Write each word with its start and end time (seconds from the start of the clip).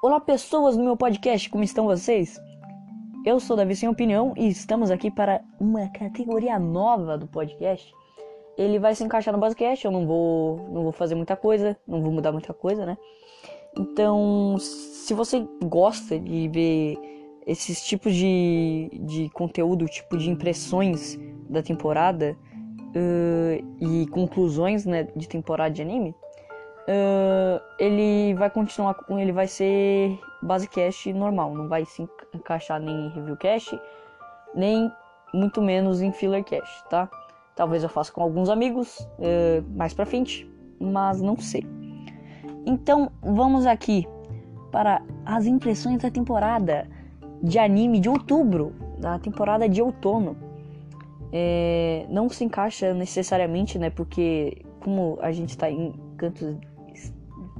Olá, 0.00 0.20
pessoas 0.20 0.76
do 0.76 0.84
meu 0.84 0.96
podcast, 0.96 1.50
como 1.50 1.64
estão 1.64 1.86
vocês? 1.86 2.40
Eu 3.26 3.40
sou 3.40 3.56
Davi 3.56 3.74
Sem 3.74 3.88
Opinião 3.88 4.32
e 4.36 4.46
estamos 4.46 4.92
aqui 4.92 5.10
para 5.10 5.40
uma 5.58 5.88
categoria 5.88 6.56
nova 6.56 7.18
do 7.18 7.26
podcast. 7.26 7.92
Ele 8.56 8.78
vai 8.78 8.94
se 8.94 9.02
encaixar 9.02 9.34
no 9.34 9.40
podcast, 9.40 9.84
eu 9.84 9.90
não 9.90 10.06
vou, 10.06 10.58
não 10.70 10.84
vou 10.84 10.92
fazer 10.92 11.16
muita 11.16 11.34
coisa, 11.34 11.76
não 11.84 12.00
vou 12.00 12.12
mudar 12.12 12.30
muita 12.30 12.54
coisa, 12.54 12.86
né? 12.86 12.96
Então, 13.76 14.56
se 14.60 15.12
você 15.14 15.44
gosta 15.64 16.16
de 16.16 16.46
ver 16.46 16.96
esses 17.44 17.84
tipos 17.84 18.14
de, 18.14 18.90
de 19.02 19.28
conteúdo, 19.30 19.84
tipo 19.86 20.16
de 20.16 20.30
impressões 20.30 21.18
da 21.50 21.60
temporada 21.60 22.38
uh, 22.94 23.66
e 23.80 24.06
conclusões 24.10 24.86
né, 24.86 25.08
de 25.16 25.28
temporada 25.28 25.74
de 25.74 25.82
anime, 25.82 26.14
uh, 26.88 27.62
ele 27.78 28.34
vai 28.34 28.50
continuar 28.50 28.94
com 28.94 29.18
ele 29.18 29.32
vai 29.32 29.46
ser 29.46 30.18
basecast 30.42 31.12
normal, 31.12 31.54
não 31.54 31.68
vai 31.68 31.84
se 31.84 32.08
encaixar 32.34 32.80
nem 32.80 33.06
em 33.06 33.08
reviewcast, 33.10 33.78
nem 34.54 34.90
muito 35.34 35.60
menos 35.60 36.00
em 36.00 36.10
fillercast, 36.10 36.84
tá? 36.88 37.08
Talvez 37.54 37.82
eu 37.82 37.88
faça 37.88 38.10
com 38.10 38.22
alguns 38.22 38.48
amigos 38.48 38.98
uh, 39.00 39.62
mais 39.76 39.92
pra 39.92 40.06
frente, 40.06 40.50
mas 40.80 41.20
não 41.20 41.36
sei. 41.36 41.66
Então 42.64 43.10
vamos 43.22 43.66
aqui 43.66 44.06
para 44.70 45.02
as 45.24 45.46
impressões 45.46 46.02
da 46.02 46.10
temporada 46.10 46.88
de 47.42 47.58
anime 47.58 48.00
de 48.00 48.08
outubro, 48.08 48.72
da 48.98 49.18
temporada 49.18 49.68
de 49.68 49.82
outono. 49.82 50.36
É, 51.30 52.06
não 52.08 52.28
se 52.28 52.42
encaixa 52.44 52.94
necessariamente, 52.94 53.78
né? 53.78 53.90
Porque 53.90 54.64
como 54.80 55.18
a 55.20 55.30
gente 55.30 55.50
está 55.50 55.70
em 55.70 55.92
cantos 56.16 56.56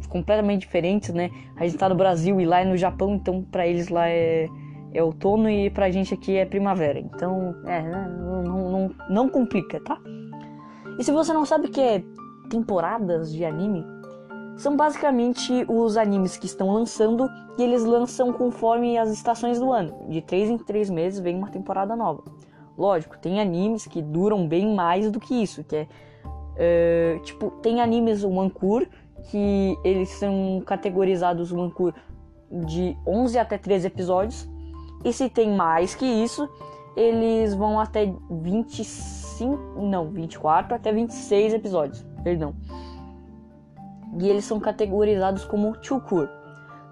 completamente 0.08 0.60
diferentes, 0.60 1.12
né? 1.12 1.30
A 1.56 1.64
gente 1.64 1.78
tá 1.78 1.88
no 1.88 1.94
Brasil 1.94 2.40
e 2.40 2.46
lá 2.46 2.60
é 2.60 2.64
no 2.64 2.76
Japão, 2.76 3.14
então 3.14 3.42
para 3.42 3.66
eles 3.66 3.88
lá 3.88 4.08
é, 4.08 4.48
é 4.92 5.02
outono 5.02 5.48
e 5.48 5.70
pra 5.70 5.90
gente 5.90 6.14
aqui 6.14 6.36
é 6.36 6.44
primavera. 6.44 6.98
Então, 6.98 7.54
é, 7.64 7.82
né, 7.82 8.16
não, 8.20 8.42
não, 8.42 8.70
não, 8.70 8.94
não 9.10 9.28
complica, 9.28 9.80
tá? 9.80 9.98
E 10.98 11.04
se 11.04 11.12
você 11.12 11.32
não 11.32 11.44
sabe 11.44 11.66
o 11.66 11.70
que 11.70 11.80
é 11.80 12.02
temporadas 12.50 13.32
de 13.32 13.44
anime, 13.44 13.84
são 14.56 14.76
basicamente 14.76 15.64
os 15.68 15.96
animes 15.96 16.36
que 16.36 16.46
estão 16.46 16.72
lançando 16.72 17.28
e 17.56 17.62
eles 17.62 17.84
lançam 17.84 18.32
conforme 18.32 18.98
as 18.98 19.10
estações 19.10 19.60
do 19.60 19.72
ano. 19.72 20.08
De 20.08 20.20
3 20.20 20.50
em 20.50 20.58
3 20.58 20.90
meses 20.90 21.20
vem 21.20 21.36
uma 21.36 21.50
temporada 21.50 21.94
nova. 21.94 22.24
Lógico, 22.76 23.18
tem 23.18 23.40
animes 23.40 23.86
que 23.86 24.02
duram 24.02 24.46
bem 24.46 24.74
mais 24.74 25.10
do 25.10 25.20
que 25.20 25.34
isso, 25.34 25.62
que 25.62 25.76
é 25.76 25.88
Uh, 26.58 27.20
tipo, 27.20 27.52
tem 27.62 27.80
animes 27.80 28.24
One 28.24 28.50
Cure 28.50 28.88
que 29.28 29.78
eles 29.84 30.08
são 30.10 30.62
categorizados 30.64 31.52
um 31.52 31.70
de 32.50 32.96
11 33.06 33.38
até 33.38 33.58
13 33.58 33.86
episódios. 33.86 34.48
E 35.04 35.12
se 35.12 35.28
tem 35.28 35.54
mais 35.54 35.94
que 35.94 36.04
isso, 36.04 36.48
eles 36.96 37.54
vão 37.54 37.78
até 37.78 38.12
25, 38.30 39.82
não, 39.82 40.10
24 40.10 40.74
até 40.74 40.92
26 40.92 41.54
episódios, 41.54 42.04
perdão. 42.24 42.54
E 44.18 44.28
eles 44.28 44.44
são 44.44 44.58
categorizados 44.58 45.44
como 45.44 45.76
Chukur. 45.82 46.28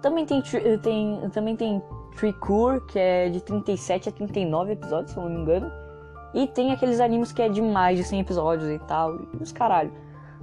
Também 0.01 0.25
tem, 0.25 0.41
tem, 0.81 1.29
também 1.31 1.55
tem 1.55 1.81
Tricur, 2.15 2.85
que 2.85 2.99
é 2.99 3.29
de 3.29 3.41
37 3.41 4.09
a 4.09 4.11
39 4.11 4.73
episódios, 4.73 5.11
se 5.11 5.17
eu 5.17 5.23
não 5.23 5.31
me 5.31 5.41
engano. 5.41 5.71
E 6.33 6.45
tem 6.47 6.71
aqueles 6.71 6.99
animes 6.99 7.31
que 7.31 7.41
é 7.41 7.49
de 7.49 7.61
mais 7.61 7.97
de 7.97 8.03
100 8.03 8.19
episódios 8.19 8.69
e 8.69 8.79
tal, 8.79 9.15
e 9.15 9.41
os 9.41 9.51
caralho 9.51 9.91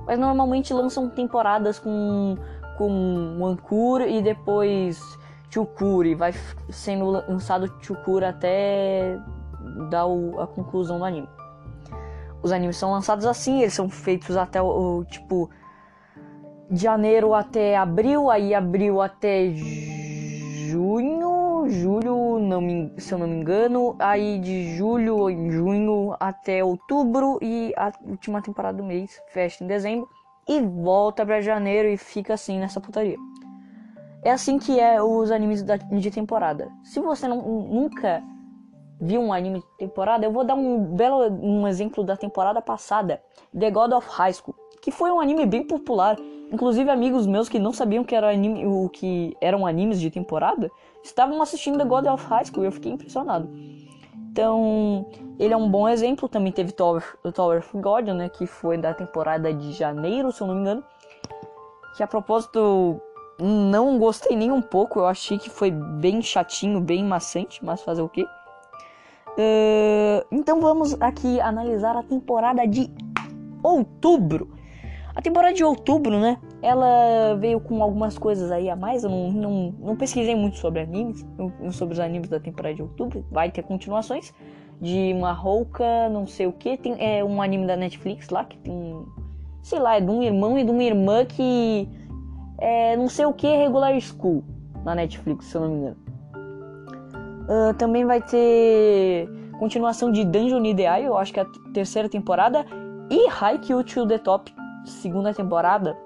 mas 0.06 0.18
normalmente 0.18 0.72
lançam 0.72 1.08
temporadas 1.08 1.78
com 1.78 2.36
com 2.76 3.36
Wankura 3.38 4.06
e 4.08 4.20
depois 4.20 5.00
Chukuri, 5.50 6.14
vai 6.14 6.34
sendo 6.68 7.10
lançado 7.10 7.72
Chukura 7.80 8.30
até 8.30 9.16
dar 9.88 10.06
o, 10.06 10.40
a 10.40 10.46
conclusão 10.46 10.98
do 10.98 11.04
anime. 11.04 11.28
Os 12.42 12.52
animes 12.52 12.76
são 12.76 12.90
lançados 12.90 13.24
assim, 13.24 13.60
eles 13.60 13.72
são 13.72 13.88
feitos 13.88 14.36
até 14.36 14.60
o, 14.60 14.98
o 14.98 15.04
tipo 15.04 15.48
de 16.70 16.82
janeiro 16.82 17.32
até 17.34 17.76
abril, 17.76 18.30
aí 18.30 18.54
abril 18.54 19.00
até 19.00 19.50
junho 19.50 21.23
julho, 21.68 22.38
não 22.38 22.60
me, 22.60 22.92
se 22.98 23.12
eu 23.12 23.18
não 23.18 23.26
me 23.26 23.36
engano, 23.36 23.96
aí 23.98 24.38
de 24.38 24.76
julho 24.76 25.28
em 25.30 25.50
junho 25.50 26.14
até 26.18 26.64
outubro 26.64 27.38
e 27.42 27.72
a 27.76 27.92
última 28.04 28.42
temporada 28.42 28.78
do 28.78 28.84
mês 28.84 29.20
fecha 29.28 29.62
em 29.62 29.66
dezembro 29.66 30.08
e 30.48 30.60
volta 30.60 31.24
para 31.24 31.40
janeiro 31.40 31.88
e 31.88 31.96
fica 31.96 32.34
assim 32.34 32.58
nessa 32.58 32.80
putaria. 32.80 33.16
É 34.22 34.30
assim 34.30 34.58
que 34.58 34.80
é 34.80 35.02
os 35.02 35.30
animes 35.30 35.62
de 35.62 36.10
temporada. 36.10 36.70
Se 36.82 36.98
você 37.00 37.28
não, 37.28 37.42
nunca 37.42 38.22
viu 39.00 39.20
um 39.20 39.32
anime 39.32 39.60
de 39.60 39.76
temporada, 39.76 40.24
eu 40.24 40.32
vou 40.32 40.44
dar 40.44 40.54
um 40.54 40.82
belo 40.84 41.28
um 41.42 41.68
exemplo 41.68 42.02
da 42.02 42.16
temporada 42.16 42.62
passada, 42.62 43.22
The 43.58 43.70
God 43.70 43.92
of 43.92 44.08
High 44.08 44.32
School, 44.32 44.54
que 44.80 44.90
foi 44.90 45.10
um 45.10 45.20
anime 45.20 45.44
bem 45.46 45.66
popular. 45.66 46.16
Inclusive 46.50 46.90
amigos 46.90 47.26
meus 47.26 47.48
que 47.48 47.58
não 47.58 47.72
sabiam 47.72 48.04
que 48.04 48.14
era 48.14 48.30
anime, 48.30 48.66
o 48.66 48.88
que 48.88 49.36
eram 49.40 49.66
animes 49.66 50.00
de 50.00 50.10
temporada, 50.10 50.70
estavam 51.04 51.40
assistindo 51.42 51.78
The 51.78 51.84
God 51.84 52.06
of 52.06 52.26
High 52.26 52.46
School 52.46 52.64
e 52.64 52.66
eu 52.66 52.72
fiquei 52.72 52.90
impressionado. 52.92 53.48
Então, 54.30 55.06
ele 55.38 55.54
é 55.54 55.56
um 55.56 55.70
bom 55.70 55.88
exemplo. 55.88 56.28
Também 56.28 56.50
teve 56.50 56.72
Tower, 56.72 57.04
Tower 57.32 57.58
of 57.58 57.78
God, 57.78 58.08
né, 58.08 58.28
que 58.28 58.46
foi 58.46 58.76
da 58.76 58.92
temporada 58.92 59.52
de 59.52 59.72
janeiro, 59.72 60.32
se 60.32 60.40
eu 60.40 60.46
não 60.46 60.54
me 60.54 60.60
engano. 60.62 60.82
Que 61.96 62.02
a 62.02 62.06
propósito, 62.06 63.00
não 63.38 63.98
gostei 63.98 64.36
nem 64.36 64.50
um 64.50 64.62
pouco. 64.62 64.98
Eu 64.98 65.06
achei 65.06 65.38
que 65.38 65.48
foi 65.48 65.70
bem 65.70 66.20
chatinho, 66.20 66.80
bem 66.80 67.04
maçante, 67.04 67.64
mas 67.64 67.82
fazer 67.82 68.02
o 68.02 68.08
quê? 68.08 68.26
Uh, 69.36 70.24
então 70.30 70.60
vamos 70.60 71.00
aqui 71.00 71.40
analisar 71.40 71.96
a 71.96 72.02
temporada 72.02 72.66
de 72.66 72.90
outubro. 73.62 74.56
A 75.14 75.22
temporada 75.22 75.54
de 75.54 75.62
outubro, 75.62 76.18
né? 76.18 76.40
Ela 76.64 77.36
veio 77.38 77.60
com 77.60 77.82
algumas 77.82 78.16
coisas 78.16 78.50
aí 78.50 78.70
a 78.70 78.74
mais. 78.74 79.04
Eu 79.04 79.10
não, 79.10 79.30
não, 79.30 79.74
não 79.78 79.96
pesquisei 79.96 80.34
muito 80.34 80.56
sobre 80.56 80.80
animes, 80.80 81.24
sobre 81.72 81.92
os 81.92 82.00
animes 82.00 82.30
da 82.30 82.40
temporada 82.40 82.74
de 82.74 82.80
outubro. 82.80 83.22
Vai 83.30 83.50
ter 83.50 83.62
continuações 83.62 84.32
de 84.80 85.12
uma 85.14 85.32
rouca, 85.32 86.08
não 86.08 86.26
sei 86.26 86.46
o 86.46 86.52
que. 86.52 86.78
Tem 86.78 86.96
é 86.98 87.22
um 87.22 87.42
anime 87.42 87.66
da 87.66 87.76
Netflix 87.76 88.30
lá 88.30 88.44
que 88.44 88.56
tem, 88.56 89.04
sei 89.62 89.78
lá, 89.78 89.96
é 89.96 90.00
de 90.00 90.10
um 90.10 90.22
irmão 90.22 90.58
e 90.58 90.64
de 90.64 90.70
uma 90.70 90.82
irmã 90.82 91.24
que 91.26 91.86
é 92.58 92.96
não 92.96 93.08
sei 93.08 93.26
o 93.26 93.32
que 93.34 93.46
regular 93.46 93.98
school 94.00 94.42
na 94.84 94.94
Netflix, 94.94 95.46
se 95.46 95.56
eu 95.56 95.60
não 95.60 95.68
me 95.68 95.76
engano. 95.76 95.96
Uh, 97.44 97.74
também 97.74 98.06
vai 98.06 98.22
ter 98.22 99.28
continuação 99.58 100.10
de 100.10 100.24
Dungeon 100.24 100.64
Ideal, 100.64 101.00
eu 101.00 101.18
acho 101.18 101.30
que 101.30 101.40
é 101.40 101.42
a 101.42 101.46
terceira 101.74 102.08
temporada, 102.08 102.64
e 103.10 103.28
Haikyuu 103.28 103.84
to 103.84 104.06
the 104.06 104.16
Top 104.16 104.50
segunda 104.86 105.32
temporada 105.32 105.96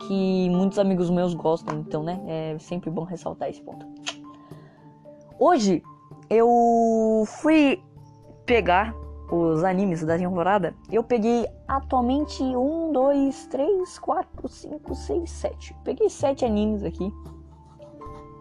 que 0.00 0.50
muitos 0.50 0.78
amigos 0.78 1.10
meus 1.10 1.34
gostam, 1.34 1.78
então, 1.80 2.02
né? 2.02 2.20
É 2.26 2.58
sempre 2.58 2.90
bom 2.90 3.04
ressaltar 3.04 3.48
esse 3.48 3.60
ponto. 3.60 3.86
Hoje 5.38 5.82
eu 6.30 7.24
fui 7.26 7.82
pegar 8.44 8.94
os 9.30 9.62
animes 9.62 10.02
da 10.04 10.16
temporada. 10.16 10.74
Eu 10.90 11.02
peguei 11.02 11.46
atualmente 11.66 12.42
um, 12.42 12.92
dois, 12.92 13.46
três, 13.46 13.98
quatro, 13.98 14.48
cinco, 14.48 14.94
seis, 14.94 15.30
sete. 15.30 15.74
Peguei 15.84 16.08
sete 16.08 16.44
animes 16.44 16.82
aqui. 16.82 17.12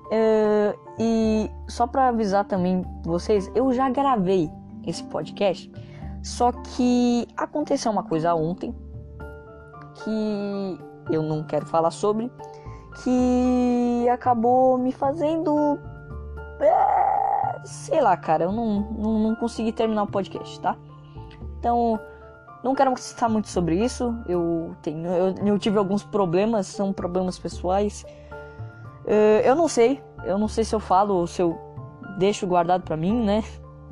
Uh, 0.08 0.80
e 0.98 1.52
só 1.68 1.86
para 1.86 2.08
avisar 2.08 2.46
também 2.46 2.86
vocês, 3.04 3.52
eu 3.54 3.74
já 3.74 3.90
gravei 3.90 4.50
esse 4.86 5.04
podcast. 5.04 5.70
Só 6.24 6.52
que 6.52 7.28
aconteceu 7.36 7.92
uma 7.92 8.04
coisa 8.04 8.34
ontem 8.34 8.74
que 10.04 10.80
eu 11.10 11.22
não 11.22 11.44
quero 11.44 11.66
falar 11.66 11.92
sobre, 11.92 12.32
que 13.04 14.08
acabou 14.12 14.78
me 14.78 14.92
fazendo. 14.92 15.80
É, 16.60 17.62
sei 17.64 18.02
lá, 18.02 18.16
cara, 18.18 18.46
eu 18.46 18.52
não, 18.52 18.82
não, 18.98 19.20
não 19.20 19.36
consegui 19.36 19.72
terminar 19.72 20.04
o 20.04 20.08
podcast, 20.08 20.60
tá? 20.60 20.76
Então, 21.60 22.00
não 22.64 22.74
quero 22.74 22.96
citar 22.98 23.30
muito 23.30 23.48
sobre 23.50 23.84
isso. 23.84 24.16
Eu 24.28 24.76
tenho, 24.82 25.08
eu, 25.08 25.36
eu 25.46 25.60
tive 25.60 25.78
alguns 25.78 26.04
problemas, 26.04 26.68
são 26.68 26.92
problemas 26.92 27.38
pessoais. 27.38 28.06
Uh, 29.06 29.42
eu 29.44 29.56
não 29.56 29.68
sei, 29.68 30.02
eu 30.26 30.38
não 30.38 30.48
sei 30.48 30.64
se 30.64 30.76
eu 30.76 30.80
falo 30.80 31.14
ou 31.16 31.28
se 31.28 31.42
eu 31.42 31.58
deixo 32.18 32.46
guardado 32.46 32.84
para 32.84 32.98
mim, 32.98 33.24
né? 33.24 33.44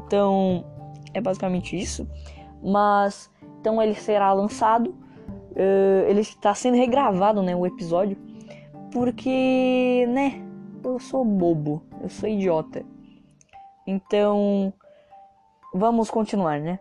Então, 0.06 0.66
é 1.14 1.22
basicamente 1.22 1.80
isso. 1.80 2.08
Mas 2.62 3.30
então 3.60 3.82
ele 3.82 3.96
será 3.96 4.32
lançado 4.34 4.94
uh, 5.56 6.10
ele 6.10 6.22
está 6.22 6.54
sendo 6.54 6.76
regravado, 6.76 7.42
né, 7.42 7.56
o 7.56 7.66
episódio, 7.66 8.18
porque, 8.92 10.06
né, 10.10 10.42
eu 10.84 11.00
sou 11.00 11.24
bobo, 11.26 11.84
eu 12.02 12.10
sou 12.10 12.30
idiota. 12.30 12.86
Então, 13.88 14.74
vamos 15.74 16.10
continuar, 16.10 16.60
né? 16.60 16.80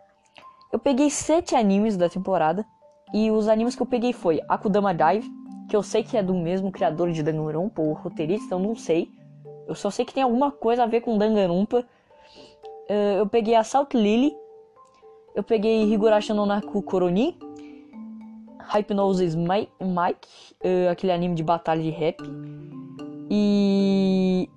Eu 0.72 0.78
peguei 0.78 1.10
sete 1.10 1.54
animes 1.54 1.96
da 1.96 2.08
temporada 2.08 2.64
e 3.12 3.30
os 3.30 3.48
animes 3.48 3.76
que 3.76 3.82
eu 3.82 3.86
peguei 3.86 4.12
foi 4.12 4.40
Akudama 4.48 4.94
Dive, 4.94 5.30
que 5.68 5.76
eu 5.76 5.82
sei 5.82 6.02
que 6.02 6.16
é 6.16 6.22
do 6.22 6.34
mesmo 6.34 6.72
criador 6.72 7.10
de 7.10 7.22
Danganronpa, 7.22 7.80
o 7.80 7.92
roteirista, 7.92 8.54
eu 8.54 8.58
não 8.58 8.74
sei. 8.74 9.08
Eu 9.66 9.74
só 9.74 9.90
sei 9.90 10.04
que 10.04 10.12
tem 10.12 10.22
alguma 10.22 10.50
coisa 10.50 10.82
a 10.82 10.86
ver 10.86 11.00
com 11.00 11.16
Danganronpa. 11.16 11.84
Uh, 12.90 13.18
eu 13.18 13.26
peguei 13.26 13.54
Assault 13.54 13.96
Lily, 13.96 14.34
eu 15.34 15.42
peguei 15.42 15.92
Higurashi 15.92 16.32
no 16.32 16.44
Naku 16.44 16.82
Hypnosis 18.68 19.34
Mike, 19.34 20.28
uh, 20.64 20.90
aquele 20.90 21.12
anime 21.12 21.34
de 21.34 21.42
batalha 21.42 21.82
de 21.82 21.90
rap, 21.90 22.18
e 23.30 24.48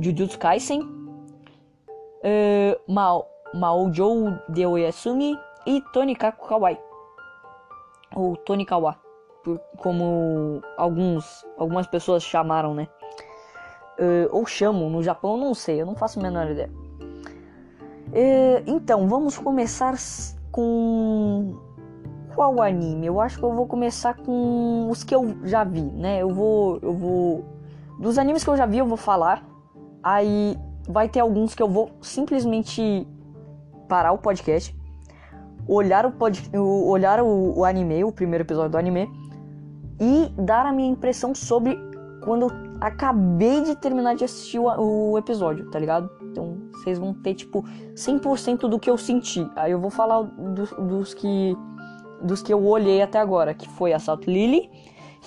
Jujutsu 0.00 0.38
Kaisen, 0.38 0.82
uh, 0.82 2.92
Mao, 2.92 3.28
Maojou 3.54 4.32
de 4.48 4.66
Oyasumi 4.66 5.36
e 5.66 5.80
Tonikaku 5.92 6.48
Kawaii, 6.48 6.78
ou 8.14 8.36
Tonikawa, 8.36 8.98
como 9.78 10.60
alguns, 10.76 11.46
algumas 11.56 11.86
pessoas 11.86 12.22
chamaram, 12.22 12.74
né? 12.74 12.88
Uh, 13.98 14.28
ou 14.32 14.44
chamam 14.44 14.90
no 14.90 15.02
Japão, 15.02 15.36
não 15.36 15.54
sei, 15.54 15.80
eu 15.80 15.86
não 15.86 15.94
faço 15.94 16.18
a 16.18 16.22
menor 16.22 16.50
ideia. 16.50 16.70
Uh, 18.08 18.62
então, 18.66 19.08
vamos 19.08 19.38
começar 19.38 19.94
com 20.50 21.56
qual 22.34 22.60
anime? 22.60 23.06
Eu 23.06 23.20
acho 23.20 23.38
que 23.38 23.44
eu 23.44 23.52
vou 23.52 23.66
começar 23.66 24.14
com 24.14 24.88
os 24.90 25.04
que 25.04 25.14
eu 25.14 25.36
já 25.44 25.64
vi, 25.64 25.82
né? 25.82 26.20
Eu 26.20 26.30
vou, 26.30 26.78
eu 26.82 26.92
vou 26.92 27.44
dos 27.98 28.18
animes 28.18 28.42
que 28.42 28.50
eu 28.50 28.56
já 28.56 28.66
vi, 28.66 28.78
eu 28.78 28.86
vou 28.86 28.96
falar. 28.96 29.44
Aí 30.02 30.58
vai 30.88 31.08
ter 31.08 31.20
alguns 31.20 31.54
que 31.54 31.62
eu 31.62 31.68
vou 31.68 31.90
simplesmente 32.02 33.06
parar 33.88 34.12
o 34.12 34.18
podcast, 34.18 34.76
olhar 35.66 36.04
o 36.04 36.12
pod, 36.12 36.42
olhar 36.54 37.22
o, 37.22 37.58
o 37.58 37.64
anime, 37.64 38.04
o 38.04 38.12
primeiro 38.12 38.44
episódio 38.44 38.70
do 38.70 38.78
anime 38.78 39.08
e 40.00 40.28
dar 40.36 40.66
a 40.66 40.72
minha 40.72 40.90
impressão 40.90 41.34
sobre 41.34 41.78
quando 42.22 42.42
eu 42.42 42.50
acabei 42.80 43.62
de 43.62 43.76
terminar 43.76 44.14
de 44.14 44.24
assistir 44.24 44.58
o, 44.58 45.12
o 45.12 45.18
episódio, 45.18 45.70
tá 45.70 45.78
ligado? 45.78 46.10
Então 46.22 46.58
vocês 46.72 46.98
vão 46.98 47.14
ter 47.14 47.34
tipo 47.34 47.64
100% 47.94 48.68
do 48.68 48.78
que 48.78 48.90
eu 48.90 48.98
senti. 48.98 49.48
Aí 49.54 49.72
eu 49.72 49.80
vou 49.80 49.90
falar 49.90 50.22
dos, 50.22 50.70
dos 50.70 51.14
que 51.14 51.56
dos 52.24 52.42
que 52.42 52.52
eu 52.52 52.64
olhei 52.66 53.02
até 53.02 53.18
agora, 53.18 53.54
que 53.54 53.68
foi 53.68 53.92
Assault 53.92 54.28
Lily, 54.28 54.70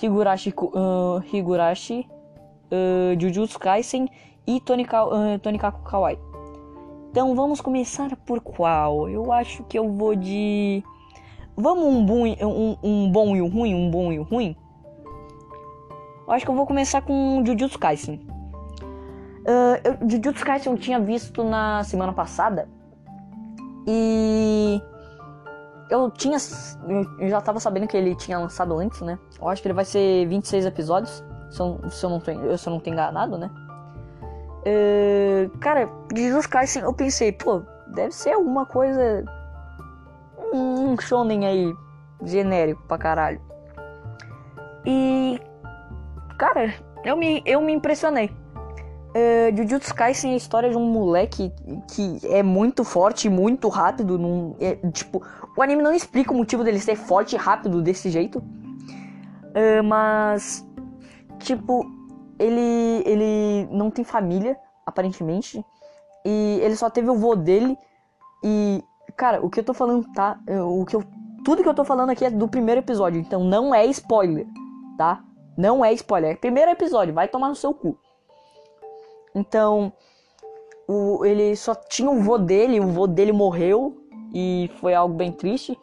Higurashi, 0.02 0.52
uh, 0.58 1.22
Higurashi 1.32 2.06
uh, 2.72 3.20
Jujutsu 3.20 3.58
Kaisen 3.58 4.08
e 4.46 4.60
Tonika, 4.60 5.04
uh, 5.04 5.38
Tonikaku 5.38 5.82
Kawaii. 5.82 6.18
Então 7.10 7.34
vamos 7.34 7.60
começar 7.60 8.14
por 8.16 8.40
qual? 8.40 9.08
Eu 9.08 9.32
acho 9.32 9.64
que 9.64 9.78
eu 9.78 9.90
vou 9.90 10.14
de. 10.14 10.82
Vamos 11.56 11.84
um 11.84 12.04
bom, 12.04 12.24
um, 12.26 12.76
um 12.82 13.10
bom 13.10 13.34
e 13.34 13.42
um 13.42 13.48
ruim? 13.48 13.74
Um 13.74 13.90
bom 13.90 14.12
e 14.12 14.18
um 14.18 14.22
ruim? 14.22 14.56
Eu 16.26 16.32
acho 16.32 16.44
que 16.44 16.50
eu 16.50 16.54
vou 16.54 16.66
começar 16.66 17.00
com 17.02 17.42
Jujutsu 17.44 17.78
Kaisen. 17.78 18.20
Uh, 19.42 19.80
eu, 19.82 20.08
Jujutsu 20.08 20.44
Kaisen 20.44 20.72
eu 20.72 20.78
tinha 20.78 21.00
visto 21.00 21.42
na 21.42 21.82
semana 21.84 22.12
passada. 22.12 22.68
E. 23.86 24.80
Eu 25.90 26.10
tinha. 26.10 26.36
Eu 27.18 27.28
já 27.28 27.40
tava 27.40 27.58
sabendo 27.60 27.86
que 27.86 27.96
ele 27.96 28.14
tinha 28.14 28.38
lançado 28.38 28.76
antes, 28.78 29.00
né? 29.00 29.18
Eu 29.40 29.48
acho 29.48 29.62
que 29.62 29.68
ele 29.68 29.74
vai 29.74 29.84
ser 29.84 30.26
26 30.26 30.66
episódios. 30.66 31.24
Se 31.50 31.60
eu, 31.60 31.80
se 31.90 32.04
eu 32.04 32.10
não, 32.10 32.20
tô, 32.20 32.58
se 32.58 32.68
eu 32.68 32.70
não 32.72 32.80
tô 32.80 32.90
enganado, 32.90 33.38
né? 33.38 33.50
Uh, 34.66 35.58
cara, 35.58 35.88
Jujutsu 36.14 36.48
Kaisen 36.50 36.82
eu 36.82 36.92
pensei, 36.92 37.32
pô, 37.32 37.62
deve 37.86 38.12
ser 38.12 38.32
alguma 38.32 38.66
coisa. 38.66 39.24
Um 40.52 40.98
shonen 40.98 41.46
aí, 41.46 41.74
genérico 42.22 42.82
pra 42.86 42.98
caralho. 42.98 43.40
E. 44.84 45.40
Cara, 46.38 46.74
eu 47.04 47.16
me, 47.16 47.42
eu 47.44 47.60
me 47.60 47.72
impressionei. 47.72 48.30
Uh, 49.18 49.56
Jujutsu 49.56 49.92
Kaisen 49.96 50.30
é 50.30 50.34
a 50.34 50.36
história 50.36 50.70
de 50.70 50.76
um 50.76 50.86
moleque 50.86 51.52
que 51.92 52.20
é 52.24 52.40
muito 52.40 52.84
forte 52.84 53.26
e 53.26 53.30
muito 53.30 53.68
rápido. 53.68 54.16
Num, 54.16 54.54
é, 54.60 54.76
tipo, 54.92 55.20
o 55.56 55.62
anime 55.62 55.82
não 55.82 55.92
explica 55.92 56.32
o 56.32 56.36
motivo 56.36 56.62
dele 56.62 56.78
ser 56.78 56.94
forte 56.94 57.34
e 57.34 57.38
rápido 57.38 57.82
desse 57.82 58.10
jeito. 58.10 58.38
Uh, 58.38 59.82
mas, 59.82 60.64
tipo, 61.40 61.84
ele, 62.38 63.02
ele 63.04 63.68
não 63.72 63.90
tem 63.90 64.04
família, 64.04 64.56
aparentemente. 64.86 65.64
E 66.24 66.60
ele 66.62 66.76
só 66.76 66.88
teve 66.88 67.10
o 67.10 67.16
vô 67.16 67.34
dele. 67.34 67.76
E, 68.44 68.84
cara, 69.16 69.44
o 69.44 69.50
que 69.50 69.58
eu 69.58 69.64
tô 69.64 69.74
falando 69.74 70.06
tá. 70.12 70.38
O 70.64 70.84
que 70.84 70.94
eu, 70.94 71.02
tudo 71.44 71.62
que 71.62 71.68
eu 71.68 71.74
tô 71.74 71.84
falando 71.84 72.10
aqui 72.10 72.24
é 72.24 72.30
do 72.30 72.46
primeiro 72.46 72.80
episódio. 72.80 73.20
Então 73.20 73.42
não 73.42 73.74
é 73.74 73.84
spoiler, 73.86 74.46
tá? 74.96 75.24
Não 75.56 75.84
é 75.84 75.92
spoiler. 75.94 76.32
É 76.32 76.36
primeiro 76.36 76.70
episódio, 76.70 77.12
vai 77.12 77.26
tomar 77.26 77.48
no 77.48 77.56
seu 77.56 77.74
cu. 77.74 77.98
Então, 79.38 79.92
o, 80.88 81.24
ele 81.24 81.54
só 81.54 81.74
tinha 81.74 82.10
o 82.10 82.20
vô 82.20 82.38
dele, 82.38 82.80
o 82.80 82.88
vô 82.88 83.06
dele 83.06 83.32
morreu. 83.32 83.96
E 84.34 84.70
foi 84.80 84.94
algo 84.94 85.14
bem 85.14 85.32
triste. 85.32 85.78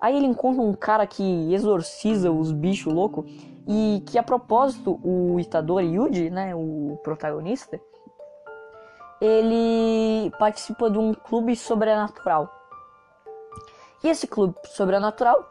Aí 0.00 0.16
ele 0.16 0.26
encontra 0.26 0.62
um 0.62 0.72
cara 0.72 1.06
que 1.06 1.52
exorciza 1.52 2.30
os 2.30 2.52
bichos 2.52 2.92
loucos. 2.92 3.30
E 3.66 4.02
que 4.06 4.18
a 4.18 4.22
propósito, 4.22 4.98
o 5.04 5.38
Itadori 5.38 5.86
Yuji, 5.86 6.30
né, 6.30 6.54
o 6.54 6.98
protagonista, 7.02 7.80
ele 9.20 10.30
participa 10.38 10.90
de 10.90 10.98
um 10.98 11.12
clube 11.12 11.54
sobrenatural. 11.54 12.48
E 14.02 14.08
esse 14.08 14.26
clube 14.26 14.54
sobrenatural, 14.64 15.46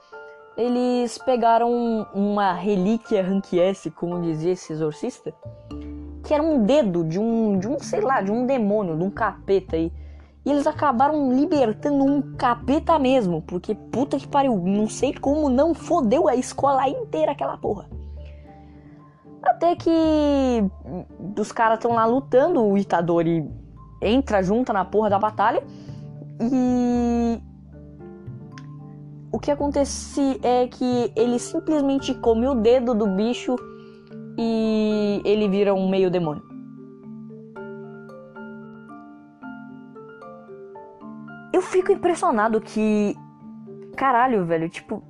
eles 0.60 1.18
pegaram 1.18 2.06
uma 2.14 2.52
relíquia 2.52 3.24
Rank 3.24 3.54
S, 3.54 3.90
como 3.92 4.22
dizia 4.22 4.52
esse 4.52 4.74
exorcista, 4.74 5.34
que 6.22 6.34
era 6.34 6.44
um 6.44 6.66
dedo 6.66 7.06
de 7.06 7.18
um, 7.18 7.58
de 7.58 7.66
um, 7.66 7.80
sei 7.80 8.02
lá, 8.02 8.22
de 8.22 8.30
um 8.30 8.46
demônio, 8.46 8.98
de 8.98 9.04
um 9.04 9.10
capeta 9.10 9.78
aí. 9.78 9.90
E 10.46 10.52
eles 10.52 10.68
acabaram 10.68 11.32
libertando 11.32 12.04
um 12.04 12.36
capeta 12.36 13.00
mesmo, 13.00 13.42
porque 13.44 13.74
puta 13.74 14.18
que 14.18 14.28
pariu, 14.28 14.58
não 14.58 14.90
sei 14.90 15.14
como 15.14 15.50
não 15.50 15.74
fodeu 15.74 16.28
a 16.28 16.36
escola 16.36 16.90
inteira 16.90 17.32
aquela 17.32 17.58
porra. 17.58 17.90
Até 19.42 19.78
que 19.78 19.90
os 21.40 21.54
caras 21.54 21.78
estão 21.78 21.94
lá 21.94 22.06
lutando, 22.06 22.62
o 22.62 22.78
Itadori 22.78 23.50
entra 24.02 24.44
junto 24.44 24.74
na 24.74 24.84
porra 24.84 25.10
da 25.10 25.18
batalha 25.18 25.64
e 26.42 27.42
o 29.32 29.40
que 29.40 29.52
acontece 29.52 30.40
é 30.44 30.68
que 30.68 31.12
ele 31.16 31.40
simplesmente 31.40 32.14
come 32.14 32.48
o 32.48 32.56
dedo 32.56 32.94
do 32.94 33.08
bicho 33.08 33.56
e 34.38 35.22
ele 35.26 35.48
vira 35.48 35.74
um 35.74 35.90
meio 35.90 36.10
demônio. 36.10 36.44
Eu 41.54 41.62
fico 41.62 41.92
impressionado 41.92 42.62
que 42.62 43.16
caralho, 43.96 44.46
velho, 44.46 44.70
tipo, 44.70 45.04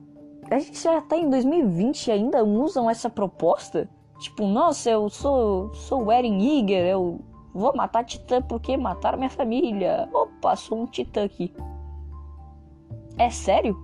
a 0.49 0.57
gente 0.57 0.81
já 0.81 0.99
tá 1.01 1.15
em 1.15 1.29
2020 1.29 2.07
e 2.07 2.11
ainda 2.11 2.43
usam 2.43 2.89
essa 2.89 3.09
proposta? 3.09 3.87
Tipo, 4.19 4.47
nossa, 4.47 4.89
eu 4.89 5.09
sou 5.09 5.73
sou 5.73 6.05
o 6.05 6.11
Eren 6.11 6.41
Yeager, 6.41 6.85
eu 6.87 7.19
Vou 7.53 7.75
matar 7.75 8.03
titã 8.03 8.41
porque 8.41 8.77
mataram 8.77 9.17
minha 9.17 9.29
família. 9.29 10.07
Opa, 10.13 10.55
sou 10.55 10.81
um 10.81 10.85
titã 10.85 11.25
aqui. 11.25 11.53
É 13.17 13.29
sério? 13.29 13.75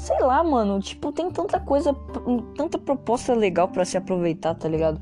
Sei 0.00 0.18
lá, 0.18 0.42
mano. 0.42 0.80
Tipo, 0.80 1.12
tem 1.12 1.30
tanta 1.30 1.60
coisa, 1.60 1.94
tanta 2.56 2.78
proposta 2.78 3.34
legal 3.34 3.68
para 3.68 3.84
se 3.84 3.98
aproveitar, 3.98 4.54
tá 4.54 4.66
ligado? 4.66 4.98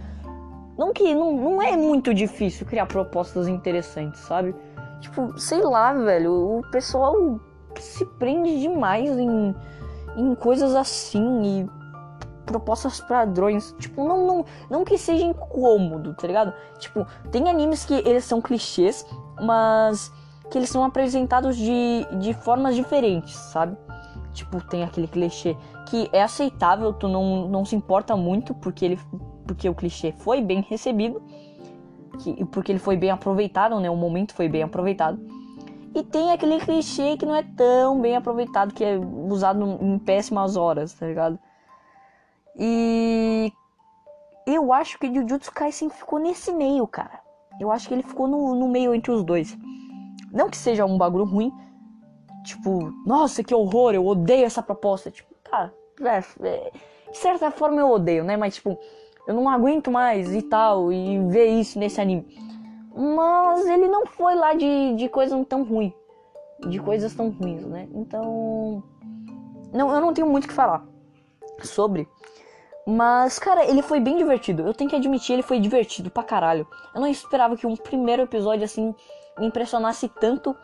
Não 0.77 0.93
que 0.93 1.15
não, 1.15 1.33
não 1.33 1.63
é 1.63 1.77
muito 1.77 2.13
difícil 2.13 2.67
criar 2.67 2.87
propostas 2.87 3.47
interessantes, 3.47 4.21
sabe? 4.23 4.57
Tipo, 5.01 5.39
sei 5.39 5.63
lá, 5.63 5.93
velho. 5.93 6.59
O 6.59 6.63
pessoal 6.73 7.15
se 7.79 8.05
prende 8.19 8.61
demais 8.61 9.17
em, 9.17 9.55
em 10.17 10.35
coisas 10.35 10.75
assim 10.75 11.43
e 11.45 11.71
propostas 12.45 13.01
padrões. 13.01 13.73
Tipo, 13.79 14.03
não, 14.05 14.27
não, 14.27 14.45
não 14.69 14.85
que 14.85 14.99
seja 14.99 15.25
incômodo, 15.25 16.13
tá 16.15 16.27
ligado? 16.27 16.53
Tipo, 16.81 17.07
tem 17.31 17.49
animes 17.49 17.85
que 17.85 17.95
eles 17.95 18.25
são 18.25 18.41
clichês, 18.41 19.07
mas 19.41 20.13
que 20.51 20.59
eles 20.59 20.71
são 20.71 20.83
apresentados 20.83 21.57
de, 21.57 22.05
de 22.19 22.35
formas 22.35 22.75
diferentes, 22.75 23.37
sabe? 23.37 23.77
Tipo, 24.33 24.61
tem 24.67 24.85
aquele 24.85 25.09
clichê 25.09 25.57
que 25.89 26.09
é 26.13 26.23
aceitável, 26.23 26.93
tu 26.93 27.09
não, 27.09 27.49
não 27.49 27.65
se 27.65 27.75
importa 27.75 28.17
muito 28.17 28.55
porque 28.55 28.85
ele 28.85 28.99
porque 29.49 29.67
o 29.67 29.75
clichê 29.75 30.13
foi 30.13 30.43
bem 30.43 30.61
recebido, 30.61 31.23
que, 32.19 32.45
porque 32.47 32.71
ele 32.71 32.79
foi 32.79 32.99
bem 32.99 33.11
aproveitado, 33.11 33.81
né? 33.81 33.89
O 33.91 33.97
momento 33.97 34.35
foi 34.35 34.47
bem 34.47 34.63
aproveitado. 34.63 35.19
E 35.95 36.03
tem 36.03 36.31
aquele 36.31 36.61
clichê 36.61 37.17
que 37.17 37.25
não 37.25 37.35
é 37.35 37.43
tão 37.43 37.99
bem 37.99 38.15
aproveitado, 38.15 38.75
que 38.75 38.85
é 38.85 38.99
usado 38.99 39.79
em 39.81 39.99
péssimas 39.99 40.55
horas, 40.55 40.93
tá 40.93 41.07
ligado? 41.07 41.39
E 42.55 43.51
eu 44.47 44.73
acho 44.73 44.99
que 44.99 45.13
Jujutsu 45.13 45.51
Kaisen 45.53 45.89
ficou 45.89 46.19
nesse 46.19 46.53
meio, 46.53 46.87
cara. 46.87 47.21
Eu 47.59 47.71
acho 47.71 47.89
que 47.89 47.95
ele 47.95 48.03
ficou 48.03 48.29
no, 48.29 48.55
no 48.55 48.69
meio 48.69 48.95
entre 48.95 49.11
os 49.11 49.25
dois. 49.25 49.57
Não 50.31 50.51
que 50.51 50.57
seja 50.57 50.85
um 50.85 50.99
bagulho 50.99 51.25
ruim. 51.25 51.53
Tipo, 52.49 52.95
nossa, 53.05 53.45
que 53.45 53.55
horror, 53.55 53.95
eu 53.95 54.07
odeio 54.07 54.47
essa 54.47 54.63
proposta. 54.63 55.11
Tipo, 55.11 55.35
cara, 55.45 55.73
É, 56.01 56.49
é, 56.49 56.73
de 57.11 57.19
certa 57.19 57.51
forma 57.51 57.79
eu 57.79 57.91
odeio, 57.91 58.25
né? 58.25 58.39
Mas 58.39 58.55
tipo, 58.55 58.79
eu 59.27 59.35
não 59.35 59.49
aguento 59.49 59.91
mais 59.91 60.35
e 60.35 60.41
tal, 60.41 60.91
e 60.91 61.19
ver 61.29 61.49
isso 61.49 61.79
nesse 61.79 62.01
anime. 62.01 62.27
Mas 62.97 63.67
ele 63.67 63.87
não 63.87 64.07
foi 64.07 64.35
lá 64.35 64.55
de, 64.55 64.95
de 64.95 65.09
coisa 65.11 65.45
tão 65.45 65.63
ruim. 65.63 65.93
De 66.67 66.79
coisas 66.81 67.15
tão 67.15 67.29
ruins, 67.29 67.67
né? 67.67 67.87
Então. 67.95 68.83
Não, 69.73 69.95
eu 69.95 70.01
não 70.01 70.15
tenho 70.15 70.27
muito 70.27 70.47
o 70.47 70.49
que 70.49 70.55
falar 70.55 70.87
sobre. 71.63 72.09
Mas, 72.87 73.39
cara, 73.39 73.67
ele 73.67 73.83
foi 73.83 74.01
bem 74.01 74.17
divertido. 74.17 74.63
Eu 74.63 74.73
tenho 74.73 74.89
que 74.89 74.97
admitir, 74.97 75.35
ele 75.35 75.43
foi 75.43 75.61
divertido 75.61 76.11
pra 76.11 76.23
caralho. 76.23 76.67
Eu 76.95 77.01
não 77.03 77.09
esperava 77.09 77.57
que 77.57 77.67
um 77.67 77.77
primeiro 77.77 78.23
episódio 78.23 78.65
assim 78.65 78.95
me 79.39 79.47
impressionasse 79.47 80.09
tanto 80.09 80.57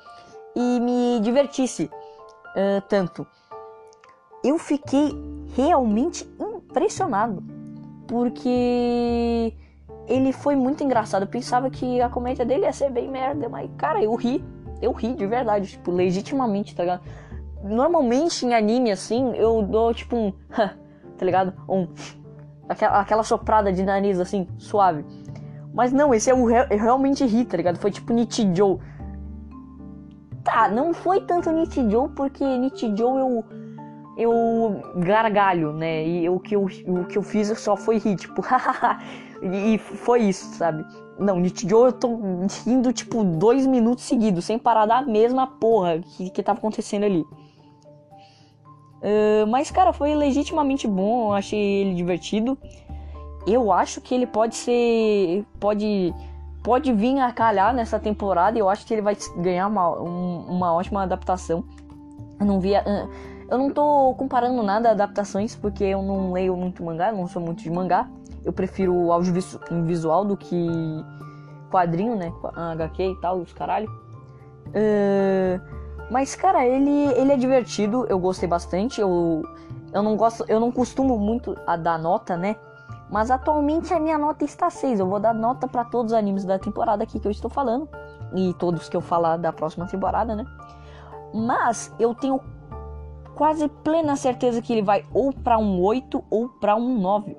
e 0.54 0.80
me 0.80 1.20
divertisse 1.20 1.84
uh, 1.84 2.80
tanto. 2.88 3.26
Eu 4.42 4.58
fiquei 4.58 5.12
realmente 5.54 6.28
impressionado. 6.38 7.42
Porque 8.06 9.54
ele 10.06 10.32
foi 10.32 10.54
muito 10.54 10.84
engraçado. 10.84 11.22
Eu 11.22 11.28
pensava 11.28 11.70
que 11.70 12.00
a 12.00 12.08
comédia 12.08 12.44
dele 12.44 12.64
ia 12.64 12.72
ser 12.72 12.90
bem 12.90 13.08
merda, 13.08 13.48
mas, 13.48 13.70
cara, 13.76 14.02
eu 14.02 14.14
ri. 14.14 14.44
Eu 14.82 14.92
ri 14.92 15.14
de 15.14 15.26
verdade, 15.26 15.68
tipo, 15.68 15.90
legitimamente, 15.90 16.74
tá 16.74 16.82
ligado? 16.82 17.02
Normalmente 17.62 18.44
em 18.44 18.54
anime 18.54 18.92
assim, 18.92 19.34
eu 19.36 19.62
dou 19.62 19.94
tipo 19.94 20.16
um. 20.16 20.32
tá 21.16 21.24
ligado? 21.24 21.54
Um. 21.68 21.88
Aquela, 22.68 23.00
aquela 23.00 23.22
soprada 23.22 23.72
de 23.72 23.82
nariz 23.82 24.20
assim, 24.20 24.46
suave. 24.58 25.04
Mas 25.72 25.92
não, 25.92 26.14
esse 26.14 26.30
é 26.30 26.34
o 26.34 26.50
eu 26.50 26.66
realmente 26.78 27.24
ri, 27.24 27.44
tá 27.44 27.56
ligado? 27.56 27.78
Foi 27.78 27.90
tipo 27.90 28.12
Nichijou. 28.12 28.80
Tá, 30.44 30.68
não 30.68 30.92
foi 30.92 31.22
tanto 31.22 31.50
Nichijou, 31.50 32.10
porque 32.10 32.44
Nichijou 32.44 33.18
eu. 33.18 33.44
Eu 34.16 34.80
gargalho, 34.94 35.72
né? 35.72 36.06
E 36.06 36.28
o 36.28 36.38
que 36.38 36.54
eu, 36.54 36.66
o 36.86 37.04
que 37.04 37.18
eu 37.18 37.22
fiz 37.22 37.48
só 37.58 37.76
foi 37.76 37.98
rir, 37.98 38.14
tipo, 38.14 38.42
e 39.42 39.76
foi 39.78 40.20
isso, 40.20 40.54
sabe? 40.54 40.84
Não, 41.18 41.40
Nichijou 41.40 41.86
eu 41.86 41.92
tô 41.92 42.20
rindo 42.64 42.92
tipo 42.92 43.24
dois 43.24 43.66
minutos 43.66 44.04
seguidos, 44.04 44.44
sem 44.44 44.56
parar 44.56 44.86
da 44.86 45.02
mesma 45.02 45.48
porra 45.48 45.98
que, 45.98 46.30
que 46.30 46.42
tava 46.44 46.60
acontecendo 46.60 47.02
ali. 47.02 47.24
Uh, 49.04 49.46
mas, 49.48 49.70
cara, 49.70 49.92
foi 49.92 50.14
legitimamente 50.14 50.88
bom. 50.88 51.28
Eu 51.28 51.32
achei 51.34 51.60
ele 51.60 51.94
divertido. 51.94 52.56
Eu 53.46 53.70
acho 53.70 54.00
que 54.00 54.14
ele 54.14 54.26
pode 54.26 54.56
ser. 54.56 55.44
Pode. 55.60 56.14
Pode 56.64 56.90
vir 56.94 57.20
a 57.20 57.30
calhar 57.30 57.74
nessa 57.74 58.00
temporada. 58.00 58.58
Eu 58.58 58.70
acho 58.70 58.86
que 58.86 58.94
ele 58.94 59.02
vai 59.02 59.14
ganhar 59.36 59.66
uma, 59.66 60.00
um, 60.00 60.46
uma 60.48 60.72
ótima 60.72 61.02
adaptação. 61.02 61.62
Eu 62.40 62.46
não 62.46 62.58
via. 62.58 62.82
Eu 63.50 63.58
não 63.58 63.70
tô 63.70 64.14
comparando 64.14 64.62
nada 64.62 64.90
adaptações, 64.90 65.54
porque 65.54 65.84
eu 65.84 66.02
não 66.02 66.32
leio 66.32 66.56
muito 66.56 66.82
mangá, 66.82 67.12
não 67.12 67.28
sou 67.28 67.42
muito 67.42 67.62
de 67.62 67.70
mangá. 67.70 68.08
Eu 68.42 68.52
prefiro 68.52 68.94
o 68.94 69.12
audiovisual 69.12 70.24
do 70.24 70.38
que 70.38 70.66
quadrinho, 71.70 72.16
né? 72.16 72.32
HQ 72.54 73.02
e 73.02 73.20
tal, 73.20 73.40
os 73.40 73.52
caralho. 73.52 73.90
Uh, 74.68 75.60
mas, 76.10 76.34
cara, 76.34 76.66
ele, 76.66 77.12
ele 77.12 77.32
é 77.32 77.36
divertido, 77.36 78.06
eu 78.08 78.18
gostei 78.18 78.48
bastante. 78.48 79.02
Eu, 79.02 79.42
eu 79.92 80.02
não 80.02 80.16
gosto, 80.16 80.44
eu 80.48 80.58
não 80.58 80.72
costumo 80.72 81.18
muito 81.18 81.54
a 81.66 81.76
dar 81.76 81.98
nota, 81.98 82.38
né? 82.38 82.56
Mas 83.10 83.30
atualmente 83.30 83.92
a 83.92 84.00
minha 84.00 84.18
nota 84.18 84.44
está 84.44 84.70
6. 84.70 85.00
Eu 85.00 85.06
vou 85.06 85.20
dar 85.20 85.34
nota 85.34 85.68
para 85.68 85.84
todos 85.84 86.12
os 86.12 86.18
animes 86.18 86.44
da 86.44 86.58
temporada 86.58 87.04
aqui 87.04 87.20
que 87.20 87.26
eu 87.26 87.30
estou 87.30 87.50
falando. 87.50 87.88
E 88.34 88.54
todos 88.54 88.88
que 88.88 88.96
eu 88.96 89.00
falar 89.00 89.36
da 89.36 89.52
próxima 89.52 89.86
temporada, 89.86 90.34
né? 90.34 90.44
Mas 91.32 91.92
eu 91.98 92.14
tenho 92.14 92.40
quase 93.34 93.68
plena 93.68 94.16
certeza 94.16 94.62
que 94.62 94.72
ele 94.72 94.82
vai 94.82 95.04
ou 95.12 95.32
para 95.32 95.58
um 95.58 95.80
8 95.80 96.24
ou 96.30 96.48
para 96.48 96.76
um 96.76 96.98
9. 96.98 97.36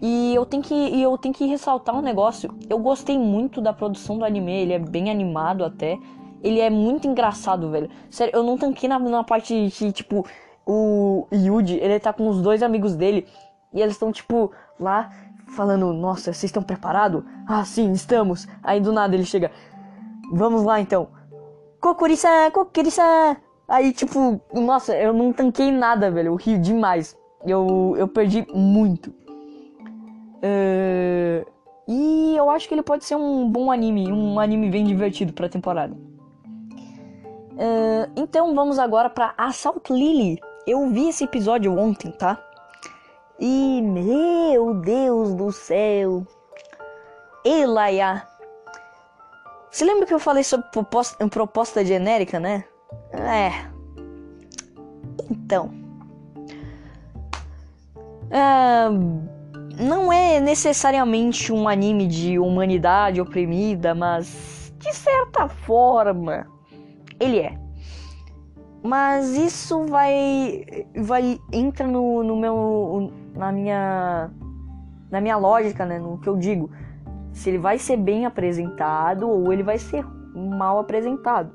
E 0.00 0.34
eu 0.34 0.44
tenho 0.44 0.62
que 0.62 1.02
eu 1.02 1.16
tenho 1.16 1.34
que 1.34 1.46
ressaltar 1.46 1.94
um 1.94 2.02
negócio. 2.02 2.54
Eu 2.68 2.78
gostei 2.78 3.18
muito 3.18 3.60
da 3.60 3.72
produção 3.72 4.18
do 4.18 4.24
anime, 4.24 4.52
ele 4.52 4.72
é 4.72 4.78
bem 4.78 5.10
animado 5.10 5.64
até. 5.64 5.98
Ele 6.42 6.60
é 6.60 6.70
muito 6.70 7.08
engraçado, 7.08 7.70
velho. 7.70 7.88
Sério, 8.10 8.36
eu 8.36 8.42
não 8.42 8.56
tanquei 8.56 8.88
na, 8.88 8.98
na 8.98 9.24
parte 9.24 9.68
que, 9.72 9.90
tipo, 9.90 10.24
o 10.66 11.26
Yuji, 11.32 11.76
ele 11.76 11.98
tá 11.98 12.12
com 12.12 12.28
os 12.28 12.42
dois 12.42 12.62
amigos 12.62 12.94
dele. 12.94 13.26
E 13.76 13.80
eles 13.80 13.94
estão, 13.94 14.10
tipo, 14.10 14.50
lá 14.80 15.10
falando, 15.54 15.92
nossa, 15.92 16.32
vocês 16.32 16.44
estão 16.44 16.62
preparados? 16.62 17.22
Ah, 17.46 17.64
sim, 17.64 17.92
estamos. 17.92 18.48
Aí 18.62 18.80
do 18.80 18.92
nada 18.92 19.14
ele 19.14 19.24
chega, 19.24 19.52
vamos 20.32 20.64
lá 20.64 20.80
então. 20.80 21.08
Kokuri-san, 21.80 22.50
Kokuri-san. 22.50 23.36
Aí, 23.68 23.92
tipo, 23.92 24.40
nossa, 24.52 24.96
eu 24.96 25.12
não 25.12 25.32
tanquei 25.32 25.70
nada, 25.70 26.10
velho. 26.10 26.28
Eu 26.28 26.36
ri 26.36 26.58
demais. 26.58 27.16
Eu, 27.44 27.94
eu 27.96 28.08
perdi 28.08 28.46
muito. 28.52 29.12
E 31.88 32.34
eu 32.36 32.50
acho 32.50 32.66
que 32.66 32.74
ele 32.74 32.82
pode 32.82 33.04
ser 33.04 33.14
um 33.14 33.48
bom 33.48 33.70
anime, 33.70 34.10
um 34.10 34.40
anime 34.40 34.68
bem 34.68 34.84
divertido 34.84 35.32
pra 35.32 35.48
temporada. 35.48 35.94
Uh, 37.52 38.10
então 38.16 38.54
vamos 38.54 38.78
agora 38.78 39.08
para 39.08 39.34
Assault 39.38 39.92
Lily. 39.92 40.40
Eu 40.66 40.88
vi 40.88 41.08
esse 41.08 41.24
episódio 41.24 41.76
ontem, 41.78 42.10
tá? 42.10 42.42
E 43.38 43.82
meu 43.82 44.74
Deus 44.74 45.34
do 45.34 45.52
céu! 45.52 46.26
Elaia! 47.44 48.26
Você 49.70 49.84
lembra 49.84 50.06
que 50.06 50.14
eu 50.14 50.18
falei 50.18 50.42
sobre 50.42 50.68
proposta, 50.68 51.28
proposta 51.28 51.84
genérica, 51.84 52.40
né? 52.40 52.64
É. 53.12 53.50
Então. 55.30 55.70
Uh, 58.26 59.36
não 59.78 60.10
é 60.10 60.40
necessariamente 60.40 61.52
um 61.52 61.68
anime 61.68 62.06
de 62.06 62.38
humanidade 62.38 63.20
oprimida, 63.20 63.94
mas 63.94 64.72
de 64.78 64.94
certa 64.94 65.46
forma 65.46 66.46
ele 67.20 67.40
é. 67.40 67.65
Mas 68.86 69.36
isso 69.36 69.84
vai 69.86 70.64
vai 70.96 71.40
entra 71.52 71.88
no, 71.88 72.22
no 72.22 72.36
meu 72.36 73.10
na 73.34 73.50
minha 73.50 74.30
na 75.10 75.20
minha 75.20 75.36
lógica, 75.36 75.84
né, 75.84 75.98
no 75.98 76.18
que 76.18 76.28
eu 76.28 76.36
digo. 76.36 76.70
Se 77.32 77.50
ele 77.50 77.58
vai 77.58 77.78
ser 77.78 77.96
bem 77.96 78.26
apresentado 78.26 79.28
ou 79.28 79.52
ele 79.52 79.64
vai 79.64 79.76
ser 79.76 80.06
mal 80.34 80.78
apresentado. 80.78 81.52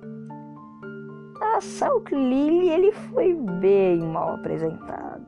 A 1.42 1.62
Salt 1.62 2.12
Lily 2.12 2.70
ele 2.70 2.92
foi 2.92 3.34
bem 3.34 4.00
mal 4.02 4.34
apresentado. 4.34 5.26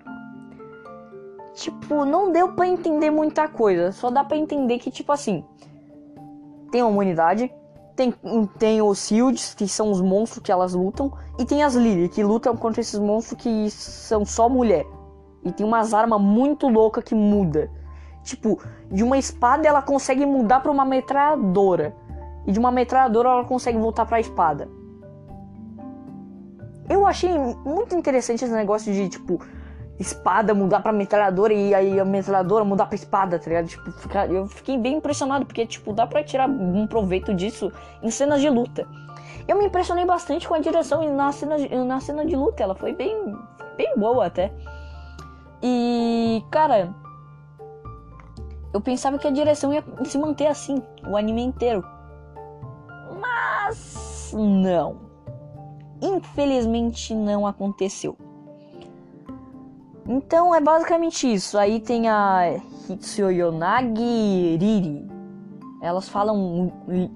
Tipo, 1.53 2.03
não 2.03 2.33
deu 2.33 2.51
para 2.51 2.67
entender 2.67 3.11
muita 3.11 3.47
coisa, 3.47 3.93
só 3.93 4.09
dá 4.09 4.25
para 4.25 4.35
entender 4.35 4.77
que 4.77 4.91
tipo 4.91 5.11
assim, 5.11 5.45
tem 6.69 6.81
a 6.81 6.85
humanidade, 6.85 7.49
tem, 7.95 8.13
tem 8.57 8.81
os 8.81 9.07
Shields, 9.07 9.53
que 9.53 9.67
são 9.67 9.91
os 9.91 10.01
monstros 10.01 10.43
que 10.43 10.51
elas 10.51 10.73
lutam. 10.73 11.11
E 11.37 11.45
tem 11.45 11.63
as 11.63 11.75
Lily, 11.75 12.09
que 12.09 12.23
lutam 12.23 12.55
contra 12.55 12.81
esses 12.81 12.99
monstros 12.99 13.41
que 13.41 13.69
são 13.69 14.25
só 14.25 14.49
mulher. 14.49 14.85
E 15.43 15.51
tem 15.51 15.65
umas 15.65 15.93
armas 15.93 16.19
muito 16.21 16.67
loucas 16.67 17.03
que 17.03 17.15
muda. 17.15 17.69
Tipo, 18.23 18.59
de 18.89 19.03
uma 19.03 19.17
espada 19.17 19.67
ela 19.67 19.81
consegue 19.81 20.25
mudar 20.25 20.61
para 20.61 20.71
uma 20.71 20.85
metralhadora. 20.85 21.95
E 22.45 22.51
de 22.51 22.59
uma 22.59 22.71
metralhadora 22.71 23.29
ela 23.29 23.45
consegue 23.45 23.77
voltar 23.77 24.05
para 24.05 24.17
a 24.17 24.21
espada. 24.21 24.69
Eu 26.89 27.05
achei 27.05 27.31
muito 27.65 27.95
interessante 27.95 28.43
esse 28.43 28.53
negócio 28.53 28.91
de, 28.91 29.07
tipo, 29.07 29.39
espada 30.03 30.53
mudar 30.53 30.81
pra 30.81 30.91
metralhadora 30.91 31.53
e 31.53 31.73
aí 31.73 31.99
a 31.99 32.05
metralhadora 32.05 32.63
mudar 32.63 32.85
pra 32.85 32.95
espada, 32.95 33.39
tá 33.39 33.47
ligado? 33.47 33.67
Tipo, 33.67 33.91
ficar, 33.93 34.29
eu 34.29 34.45
fiquei 34.47 34.77
bem 34.77 34.97
impressionado, 34.97 35.45
porque, 35.45 35.65
tipo, 35.65 35.93
dá 35.93 36.05
pra 36.05 36.23
tirar 36.23 36.47
um 36.47 36.85
proveito 36.85 37.33
disso 37.33 37.71
em 38.01 38.11
cenas 38.11 38.41
de 38.41 38.49
luta. 38.49 38.87
Eu 39.47 39.57
me 39.57 39.65
impressionei 39.65 40.05
bastante 40.05 40.47
com 40.47 40.53
a 40.53 40.59
direção 40.59 41.13
na 41.13 41.31
cena, 41.31 41.57
na 41.85 41.99
cena 41.99 42.25
de 42.25 42.35
luta, 42.35 42.63
ela 42.63 42.75
foi 42.75 42.93
bem, 42.93 43.35
bem 43.75 43.93
boa 43.97 44.25
até. 44.25 44.51
E, 45.61 46.43
cara, 46.51 46.93
eu 48.73 48.81
pensava 48.81 49.17
que 49.17 49.27
a 49.27 49.31
direção 49.31 49.73
ia 49.73 49.83
se 50.03 50.17
manter 50.17 50.47
assim, 50.47 50.81
o 51.07 51.15
anime 51.15 51.43
inteiro. 51.43 51.83
Mas, 53.19 54.33
não. 54.33 54.97
Infelizmente 56.01 57.15
não 57.15 57.47
aconteceu. 57.47 58.17
Então 60.07 60.53
é 60.53 60.59
basicamente 60.59 61.31
isso. 61.31 61.57
Aí 61.57 61.79
tem 61.79 62.09
a 62.09 62.59
Hitsuyoyonagi 62.89 64.57
Riri. 64.57 65.07
Elas 65.81 66.07
falam 66.07 66.71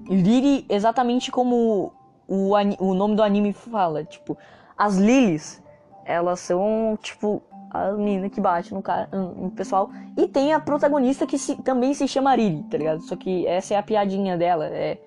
Riri 0.08 0.64
exatamente 0.68 1.30
como 1.30 1.92
o, 2.26 2.52
o 2.78 2.94
nome 2.94 3.16
do 3.16 3.22
anime 3.22 3.52
fala. 3.52 4.04
Tipo, 4.04 4.36
as 4.76 4.96
Lilies, 4.96 5.62
elas 6.04 6.40
são 6.40 6.98
tipo 7.02 7.42
a 7.70 7.92
menina 7.92 8.30
que 8.30 8.40
bate 8.40 8.72
no, 8.72 8.82
cara, 8.82 9.08
no 9.12 9.50
pessoal. 9.50 9.90
E 10.16 10.26
tem 10.26 10.52
a 10.52 10.60
protagonista 10.60 11.26
que 11.26 11.38
se, 11.38 11.56
também 11.56 11.92
se 11.94 12.08
chama 12.08 12.34
Riri, 12.34 12.62
tá 12.70 12.78
ligado? 12.78 13.02
Só 13.02 13.16
que 13.16 13.46
essa 13.46 13.74
é 13.74 13.76
a 13.76 13.82
piadinha 13.82 14.36
dela. 14.36 14.66
É, 14.66 14.98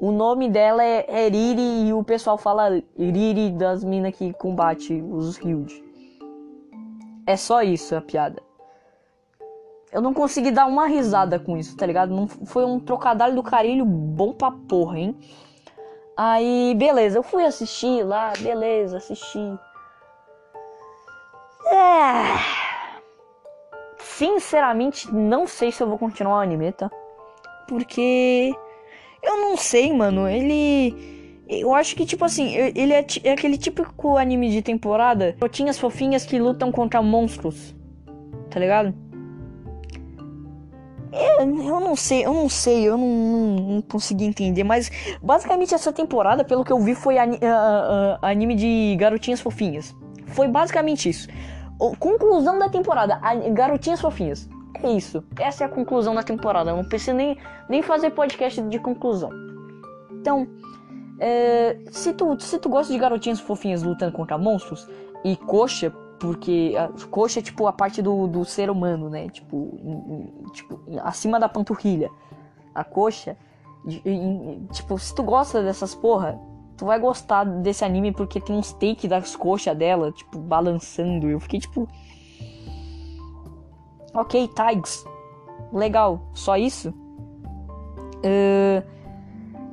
o 0.00 0.10
nome 0.10 0.48
dela 0.50 0.84
é, 0.84 1.06
é 1.08 1.28
Riri 1.28 1.88
e 1.88 1.92
o 1.92 2.02
pessoal 2.02 2.36
fala 2.36 2.82
Riri 2.98 3.50
das 3.50 3.82
minas 3.84 4.14
que 4.14 4.32
combate 4.34 5.02
os 5.02 5.38
Hilde. 5.38 5.83
É 7.26 7.36
só 7.36 7.62
isso 7.62 7.96
a 7.96 8.00
piada. 8.00 8.42
Eu 9.92 10.00
não 10.00 10.12
consegui 10.12 10.50
dar 10.50 10.66
uma 10.66 10.86
risada 10.86 11.38
com 11.38 11.56
isso, 11.56 11.76
tá 11.76 11.86
ligado? 11.86 12.14
Não 12.14 12.26
foi 12.26 12.64
um 12.64 12.80
trocadilho 12.80 13.36
do 13.36 13.42
carilho 13.42 13.84
bom 13.84 14.32
pra 14.32 14.50
porra, 14.50 14.98
hein? 14.98 15.16
Aí, 16.16 16.74
beleza, 16.76 17.18
eu 17.18 17.22
fui 17.22 17.44
assistir 17.44 18.04
lá, 18.04 18.32
beleza, 18.38 18.98
assisti. 18.98 19.58
É... 21.66 22.64
Sinceramente, 23.98 25.12
não 25.12 25.46
sei 25.46 25.72
se 25.72 25.82
eu 25.82 25.88
vou 25.88 25.98
continuar 25.98 26.38
o 26.38 26.40
anime, 26.40 26.72
tá? 26.72 26.90
Porque 27.66 28.54
eu 29.22 29.36
não 29.38 29.56
sei, 29.56 29.92
mano. 29.92 30.28
Ele. 30.28 31.23
Eu 31.48 31.74
acho 31.74 31.94
que, 31.94 32.06
tipo 32.06 32.24
assim, 32.24 32.54
ele 32.54 32.92
é, 32.92 33.04
é 33.22 33.32
aquele 33.32 33.58
típico 33.58 34.16
anime 34.16 34.50
de 34.50 34.62
temporada. 34.62 35.36
Rotinhas 35.40 35.78
fofinhas 35.78 36.24
que 36.24 36.38
lutam 36.38 36.72
contra 36.72 37.02
monstros. 37.02 37.74
Tá 38.50 38.58
ligado? 38.58 38.94
Eu, 41.12 41.40
eu 41.40 41.80
não 41.80 41.94
sei, 41.94 42.24
eu 42.24 42.34
não 42.34 42.48
sei, 42.48 42.88
eu 42.88 42.96
não, 42.98 43.06
não, 43.06 43.56
não, 43.74 43.82
consegui 43.82 44.24
entender, 44.24 44.64
mas 44.64 44.90
basicamente 45.22 45.72
essa 45.72 45.92
temporada, 45.92 46.42
pelo 46.42 46.64
que 46.64 46.72
eu 46.72 46.80
vi, 46.80 46.94
foi 46.94 47.18
ani, 47.18 47.36
uh, 47.36 47.38
uh, 47.38 48.18
anime 48.20 48.56
de 48.56 48.96
garotinhas 48.98 49.40
fofinhas. 49.40 49.94
Foi 50.26 50.48
basicamente 50.48 51.08
isso. 51.08 51.28
O, 51.78 51.96
conclusão 51.96 52.58
da 52.58 52.68
temporada, 52.68 53.20
garotinhas 53.52 54.00
fofinhas. 54.00 54.48
É 54.82 54.90
isso. 54.90 55.22
Essa 55.38 55.64
é 55.64 55.66
a 55.66 55.70
conclusão 55.70 56.14
da 56.14 56.22
temporada. 56.22 56.70
Eu 56.70 56.76
não 56.76 56.84
pensei 56.84 57.14
nem, 57.14 57.38
nem 57.68 57.80
fazer 57.80 58.10
podcast 58.10 58.60
de 58.60 58.78
conclusão. 58.80 59.30
Então, 60.10 60.48
é, 61.18 61.78
se, 61.90 62.12
tu, 62.12 62.38
se 62.40 62.58
tu 62.58 62.68
gosta 62.68 62.92
de 62.92 62.98
garotinhas 62.98 63.40
fofinhas 63.40 63.82
lutando 63.82 64.12
contra 64.12 64.36
monstros 64.36 64.88
e 65.24 65.36
coxa, 65.36 65.90
porque 66.18 66.74
a 66.76 66.88
coxa 67.08 67.40
é 67.40 67.42
tipo 67.42 67.66
a 67.66 67.72
parte 67.72 68.02
do, 68.02 68.26
do 68.26 68.44
ser 68.44 68.70
humano, 68.70 69.08
né? 69.08 69.28
Tipo, 69.28 69.78
em, 69.82 70.50
tipo, 70.52 70.80
acima 71.02 71.38
da 71.38 71.48
panturrilha. 71.48 72.10
A 72.74 72.82
coxa, 72.82 73.36
em, 73.86 74.66
tipo, 74.72 74.98
se 74.98 75.14
tu 75.14 75.22
gosta 75.22 75.62
dessas 75.62 75.94
porra, 75.94 76.40
tu 76.76 76.86
vai 76.86 76.98
gostar 76.98 77.44
desse 77.44 77.84
anime 77.84 78.12
porque 78.12 78.40
tem 78.40 78.56
uns 78.56 78.72
takes 78.72 79.08
das 79.08 79.36
coxas 79.36 79.76
dela, 79.76 80.10
tipo, 80.12 80.38
balançando. 80.38 81.28
Eu 81.28 81.38
fiquei 81.40 81.60
tipo. 81.60 81.88
Ok, 84.12 84.48
tags. 84.48 85.04
Legal, 85.72 86.20
só 86.32 86.56
isso? 86.56 86.90
Uh, 88.18 88.93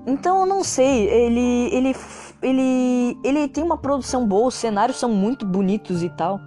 então 0.05 0.41
eu 0.41 0.45
não 0.45 0.63
sei, 0.63 1.07
ele, 1.09 1.69
ele 1.73 1.93
ele, 2.41 3.19
ele 3.23 3.47
tem 3.47 3.63
uma 3.63 3.77
produção 3.77 4.27
boa, 4.27 4.47
os 4.47 4.55
cenários 4.55 4.97
são 4.97 5.09
muito 5.09 5.45
bonitos 5.45 6.01
e 6.01 6.09
tal. 6.09 6.39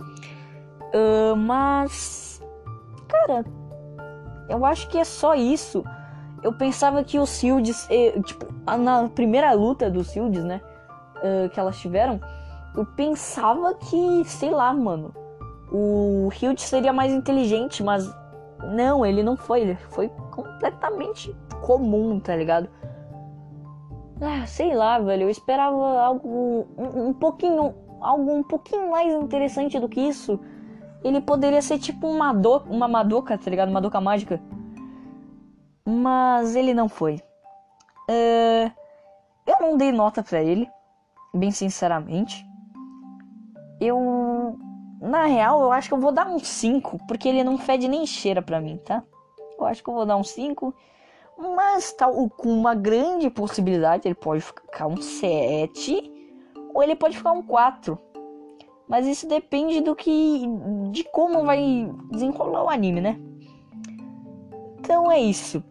Uh, 0.92 1.36
mas. 1.36 2.42
Cara, 3.08 3.44
eu 4.48 4.64
acho 4.66 4.88
que 4.88 4.98
é 4.98 5.04
só 5.04 5.34
isso. 5.34 5.84
Eu 6.42 6.52
pensava 6.52 7.02
que 7.02 7.18
os 7.18 7.38
Shields, 7.38 7.86
eh, 7.90 8.20
tipo, 8.20 8.46
na 8.78 9.08
primeira 9.08 9.52
luta 9.52 9.90
dos 9.90 10.10
Shields, 10.10 10.44
né? 10.44 10.60
Uh, 11.16 11.48
que 11.48 11.58
elas 11.58 11.78
tiveram, 11.78 12.20
eu 12.76 12.84
pensava 12.84 13.72
que, 13.74 14.22
sei 14.26 14.50
lá, 14.50 14.72
mano, 14.74 15.14
o 15.72 16.28
Hild 16.30 16.60
seria 16.60 16.92
mais 16.92 17.12
inteligente, 17.12 17.82
mas 17.82 18.12
não, 18.74 19.06
ele 19.06 19.22
não 19.22 19.36
foi, 19.36 19.62
ele 19.62 19.76
foi 19.90 20.10
completamente 20.30 21.34
comum, 21.62 22.20
tá 22.20 22.36
ligado? 22.36 22.68
Ah, 24.20 24.46
sei 24.46 24.74
lá, 24.74 24.98
velho. 24.98 25.24
Eu 25.24 25.30
esperava 25.30 26.00
algo 26.00 26.66
um, 26.78 27.08
um 27.08 27.12
pouquinho. 27.12 27.74
Algo 28.00 28.32
um 28.32 28.42
pouquinho 28.42 28.90
mais 28.90 29.12
interessante 29.12 29.78
do 29.78 29.88
que 29.88 30.00
isso. 30.00 30.38
Ele 31.02 31.20
poderia 31.20 31.60
ser 31.60 31.78
tipo 31.78 32.06
uma, 32.06 32.32
do, 32.32 32.58
uma 32.68 32.88
Madoka, 32.88 33.36
tá 33.36 33.50
ligado? 33.50 33.68
Uma 33.68 33.74
Madoka 33.74 34.00
mágica. 34.00 34.40
Mas 35.84 36.54
ele 36.56 36.72
não 36.72 36.88
foi. 36.88 37.16
Uh, 38.08 38.70
eu 39.46 39.56
não 39.60 39.76
dei 39.76 39.92
nota 39.92 40.22
pra 40.22 40.42
ele. 40.42 40.68
Bem 41.32 41.50
sinceramente. 41.50 42.46
Eu. 43.80 44.58
Na 45.00 45.26
real, 45.26 45.62
eu 45.62 45.72
acho 45.72 45.88
que 45.88 45.94
eu 45.94 46.00
vou 46.00 46.12
dar 46.12 46.26
um 46.26 46.38
5. 46.38 46.98
Porque 47.06 47.28
ele 47.28 47.44
não 47.44 47.58
fede 47.58 47.88
nem 47.88 48.06
cheira 48.06 48.40
pra 48.40 48.60
mim, 48.60 48.78
tá? 48.78 49.02
Eu 49.58 49.66
acho 49.66 49.82
que 49.82 49.90
eu 49.90 49.94
vou 49.94 50.06
dar 50.06 50.16
um 50.16 50.24
5 50.24 50.74
mas 51.38 51.92
tal, 51.92 52.28
com 52.30 52.48
uma 52.48 52.74
grande 52.74 53.28
possibilidade 53.30 54.06
ele 54.06 54.14
pode 54.14 54.40
ficar 54.40 54.86
um 54.86 54.96
7 54.96 56.12
ou 56.72 56.82
ele 56.82 56.96
pode 56.96 57.16
ficar 57.16 57.32
um 57.32 57.42
4. 57.42 57.98
Mas 58.88 59.06
isso 59.06 59.26
depende 59.26 59.80
do 59.80 59.96
que. 59.96 60.44
de 60.90 61.04
como 61.04 61.44
vai 61.44 61.90
desenrolar 62.10 62.64
o 62.64 62.70
anime, 62.70 63.00
né? 63.00 63.18
Então 64.78 65.10
é 65.10 65.18
isso. 65.18 65.64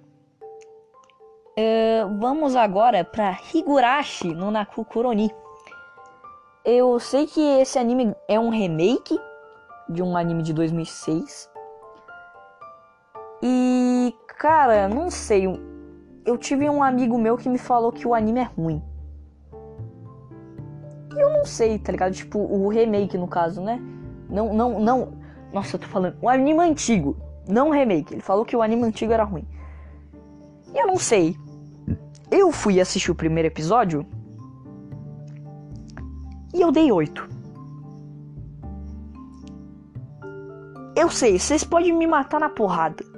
Uh, 1.56 2.20
vamos 2.20 2.56
agora 2.56 3.04
para 3.04 3.38
Higurashi 3.54 4.34
no 4.34 4.50
Nakukuroni. 4.50 5.32
Eu 6.66 7.00
sei 7.00 7.28
que 7.28 7.42
esse 7.60 7.78
anime 7.78 8.16
é 8.28 8.40
um 8.40 8.50
remake 8.50 9.20
de 9.88 10.02
um 10.02 10.18
anime 10.18 10.42
de 10.42 10.52
2006. 10.54 11.52
E 13.44 14.16
Cara, 14.38 14.88
não 14.88 15.10
sei. 15.10 15.48
Eu 16.26 16.38
tive 16.38 16.70
um 16.70 16.82
amigo 16.82 17.18
meu 17.18 17.38
que 17.38 17.50
me 17.50 17.58
falou 17.58 17.92
que 17.92 18.08
o 18.08 18.14
anime 18.14 18.40
é 18.40 18.44
ruim. 18.44 18.82
E 21.16 21.20
eu 21.20 21.30
não 21.30 21.46
sei, 21.46 21.78
tá 21.78 21.92
ligado? 21.92 22.14
Tipo, 22.14 22.40
o 22.40 22.68
remake 22.70 23.18
no 23.18 23.28
caso, 23.28 23.62
né? 23.62 23.80
Não, 24.30 24.54
não, 24.54 24.80
não. 24.80 25.14
Nossa, 25.52 25.76
eu 25.76 25.80
tô 25.80 25.88
falando. 25.88 26.18
O 26.22 26.28
anime 26.28 26.60
antigo, 26.60 27.16
não 27.48 27.70
o 27.70 27.72
remake. 27.72 28.14
Ele 28.14 28.22
falou 28.22 28.44
que 28.44 28.56
o 28.56 28.62
anime 28.62 28.84
antigo 28.84 29.14
era 29.14 29.24
ruim. 29.24 29.48
E 30.74 30.78
eu 30.78 30.88
não 30.88 30.98
sei. 30.98 31.38
Eu 32.32 32.52
fui 32.52 32.82
assistir 32.82 33.12
o 33.12 33.16
primeiro 33.16 33.48
episódio. 33.48 34.06
E 36.54 36.62
eu 36.62 36.72
dei 36.72 36.92
8. 36.92 37.30
Eu 40.96 41.10
sei, 41.10 41.38
vocês 41.38 41.64
podem 41.64 41.92
me 41.92 42.08
matar 42.08 42.40
na 42.40 42.50
porrada. 42.50 43.13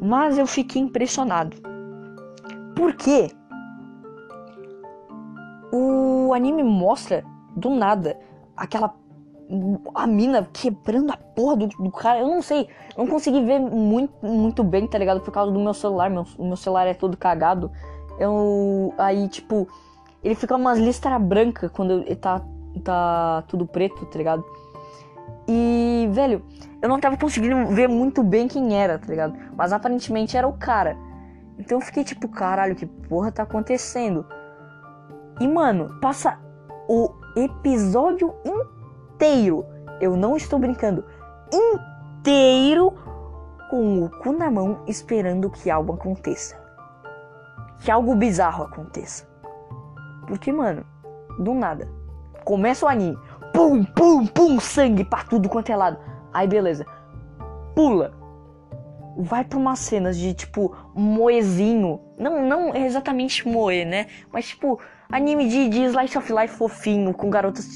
Mas 0.00 0.38
eu 0.38 0.46
fiquei 0.46 0.80
impressionado. 0.80 1.56
Por 2.74 2.94
quê? 2.94 3.30
O 5.72 6.32
anime 6.32 6.62
mostra 6.62 7.24
do 7.56 7.70
nada 7.70 8.16
aquela 8.56 8.94
a 9.94 10.06
mina 10.06 10.46
quebrando 10.52 11.10
a 11.10 11.16
porra 11.16 11.56
do, 11.56 11.68
do, 11.68 11.90
cara. 11.90 12.20
Eu 12.20 12.28
não 12.28 12.42
sei, 12.42 12.68
eu 12.96 13.04
não 13.04 13.06
consegui 13.06 13.42
ver 13.42 13.58
muito, 13.58 14.14
muito 14.22 14.62
bem, 14.62 14.86
tá 14.86 14.98
ligado? 14.98 15.20
Por 15.20 15.32
causa 15.32 15.50
do 15.50 15.58
meu 15.58 15.72
celular. 15.72 16.10
Meu, 16.10 16.26
meu 16.38 16.56
celular 16.56 16.86
é 16.86 16.94
todo 16.94 17.16
cagado. 17.16 17.70
Eu. 18.18 18.92
Aí, 18.98 19.26
tipo, 19.28 19.66
ele 20.22 20.34
fica 20.34 20.54
umas 20.54 20.78
listras 20.78 21.20
brancas 21.22 21.70
quando 21.70 22.02
ele 22.02 22.16
tá, 22.16 22.42
tá 22.84 23.42
tudo 23.48 23.66
preto, 23.66 24.04
tá 24.06 24.18
ligado? 24.18 24.44
E, 25.48 26.06
velho, 26.12 26.44
eu 26.82 26.88
não 26.88 27.00
tava 27.00 27.16
conseguindo 27.16 27.66
ver 27.68 27.88
muito 27.88 28.22
bem 28.22 28.46
quem 28.46 28.78
era, 28.78 28.98
tá 28.98 29.06
ligado? 29.06 29.34
Mas 29.56 29.72
aparentemente 29.72 30.36
era 30.36 30.46
o 30.46 30.52
cara. 30.52 30.96
Então 31.58 31.78
eu 31.78 31.82
fiquei 31.82 32.04
tipo, 32.04 32.28
caralho, 32.28 32.76
que 32.76 32.86
porra 32.86 33.32
tá 33.32 33.44
acontecendo? 33.44 34.26
E, 35.40 35.48
mano, 35.48 35.98
passa 36.00 36.38
o 36.88 37.10
episódio 37.34 38.34
inteiro. 38.44 39.64
Eu 40.00 40.16
não 40.16 40.36
estou 40.36 40.58
brincando. 40.58 41.04
Inteiro 41.52 42.92
com 43.70 44.04
o 44.04 44.10
cu 44.10 44.32
na 44.32 44.50
mão 44.50 44.82
esperando 44.86 45.50
que 45.50 45.70
algo 45.70 45.94
aconteça. 45.94 46.56
Que 47.80 47.90
algo 47.90 48.14
bizarro 48.14 48.64
aconteça. 48.64 49.26
Porque, 50.26 50.52
mano, 50.52 50.84
do 51.38 51.54
nada. 51.54 51.88
Começa 52.44 52.86
o 52.86 52.88
anime. 52.88 53.18
Pum, 53.52 53.84
pum, 53.84 54.26
pum, 54.26 54.60
sangue 54.60 55.04
pra 55.04 55.24
tudo 55.24 55.48
quanto 55.48 55.70
é 55.70 55.76
lado. 55.76 55.98
Aí 56.32 56.46
beleza. 56.46 56.86
Pula. 57.74 58.12
Vai 59.16 59.44
pra 59.44 59.58
umas 59.58 59.78
cenas 59.80 60.16
de 60.16 60.34
tipo 60.34 60.76
moezinho. 60.94 62.00
Não, 62.18 62.46
não 62.46 62.74
exatamente 62.74 63.46
moe, 63.48 63.84
né? 63.84 64.06
Mas 64.32 64.48
tipo, 64.48 64.80
anime 65.10 65.48
de, 65.48 65.68
de 65.68 65.84
slice 65.84 66.16
of 66.16 66.32
life 66.32 66.54
fofinho, 66.56 67.12
com 67.12 67.28
garotas, 67.28 67.66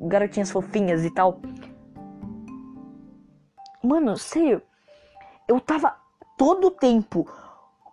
garotinhas 0.00 0.50
fofinhas 0.50 1.04
e 1.04 1.10
tal. 1.12 1.40
Mano, 3.82 4.16
sério. 4.16 4.62
Eu 5.48 5.58
tava 5.58 5.96
todo 6.36 6.66
o 6.66 6.70
tempo 6.70 7.26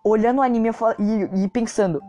olhando 0.03 0.39
o 0.39 0.41
anime 0.41 0.69
e, 0.99 1.43
e 1.43 1.47
pensando, 1.49 2.01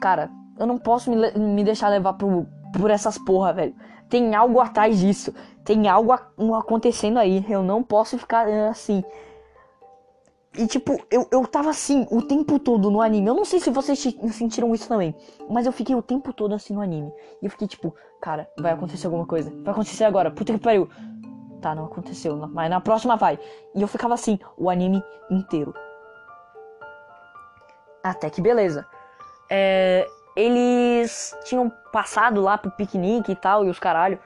cara, 0.00 0.30
eu 0.58 0.66
não 0.66 0.78
posso 0.78 1.10
me, 1.10 1.30
me 1.32 1.64
deixar 1.64 1.88
levar 1.88 2.14
pro, 2.14 2.46
por 2.72 2.90
essas 2.90 3.18
porra, 3.18 3.52
velho. 3.52 3.74
Tem 4.14 4.32
algo 4.32 4.60
atrás 4.60 5.00
disso. 5.00 5.34
Tem 5.64 5.88
algo 5.88 6.12
acontecendo 6.54 7.18
aí. 7.18 7.44
Eu 7.48 7.64
não 7.64 7.82
posso 7.82 8.16
ficar 8.16 8.48
eh, 8.48 8.68
assim. 8.68 9.02
E 10.56 10.68
tipo, 10.68 11.04
eu, 11.10 11.26
eu 11.32 11.44
tava 11.48 11.70
assim 11.70 12.06
o 12.12 12.22
tempo 12.22 12.60
todo 12.60 12.92
no 12.92 13.02
anime. 13.02 13.26
Eu 13.26 13.34
não 13.34 13.44
sei 13.44 13.58
se 13.58 13.70
vocês 13.70 13.98
sentiram 14.30 14.72
isso 14.72 14.86
também. 14.86 15.16
Mas 15.50 15.66
eu 15.66 15.72
fiquei 15.72 15.96
o 15.96 16.00
tempo 16.00 16.32
todo 16.32 16.54
assim 16.54 16.72
no 16.72 16.80
anime. 16.80 17.12
E 17.42 17.46
eu 17.46 17.50
fiquei 17.50 17.66
tipo, 17.66 17.92
cara, 18.22 18.48
vai 18.56 18.72
acontecer 18.72 19.08
alguma 19.08 19.26
coisa. 19.26 19.50
Vai 19.64 19.72
acontecer 19.72 20.04
agora. 20.04 20.30
Puta 20.30 20.52
que 20.52 20.60
pariu. 20.60 20.88
tá, 21.60 21.74
não 21.74 21.86
aconteceu, 21.86 22.36
mas 22.36 22.70
na 22.70 22.80
próxima 22.80 23.16
vai. 23.16 23.36
E 23.74 23.82
eu 23.82 23.88
ficava 23.88 24.14
assim, 24.14 24.38
o 24.56 24.70
anime 24.70 25.02
inteiro. 25.28 25.74
Até 28.00 28.30
que 28.30 28.40
beleza. 28.40 28.86
É, 29.50 30.06
eles 30.36 31.36
tinham 31.44 31.70
passado 31.92 32.40
lá 32.40 32.58
pro 32.58 32.70
piquenique 32.70 33.32
e 33.32 33.36
tal, 33.36 33.64
e 33.64 33.70
os 33.70 33.78
caralho. 33.78 34.18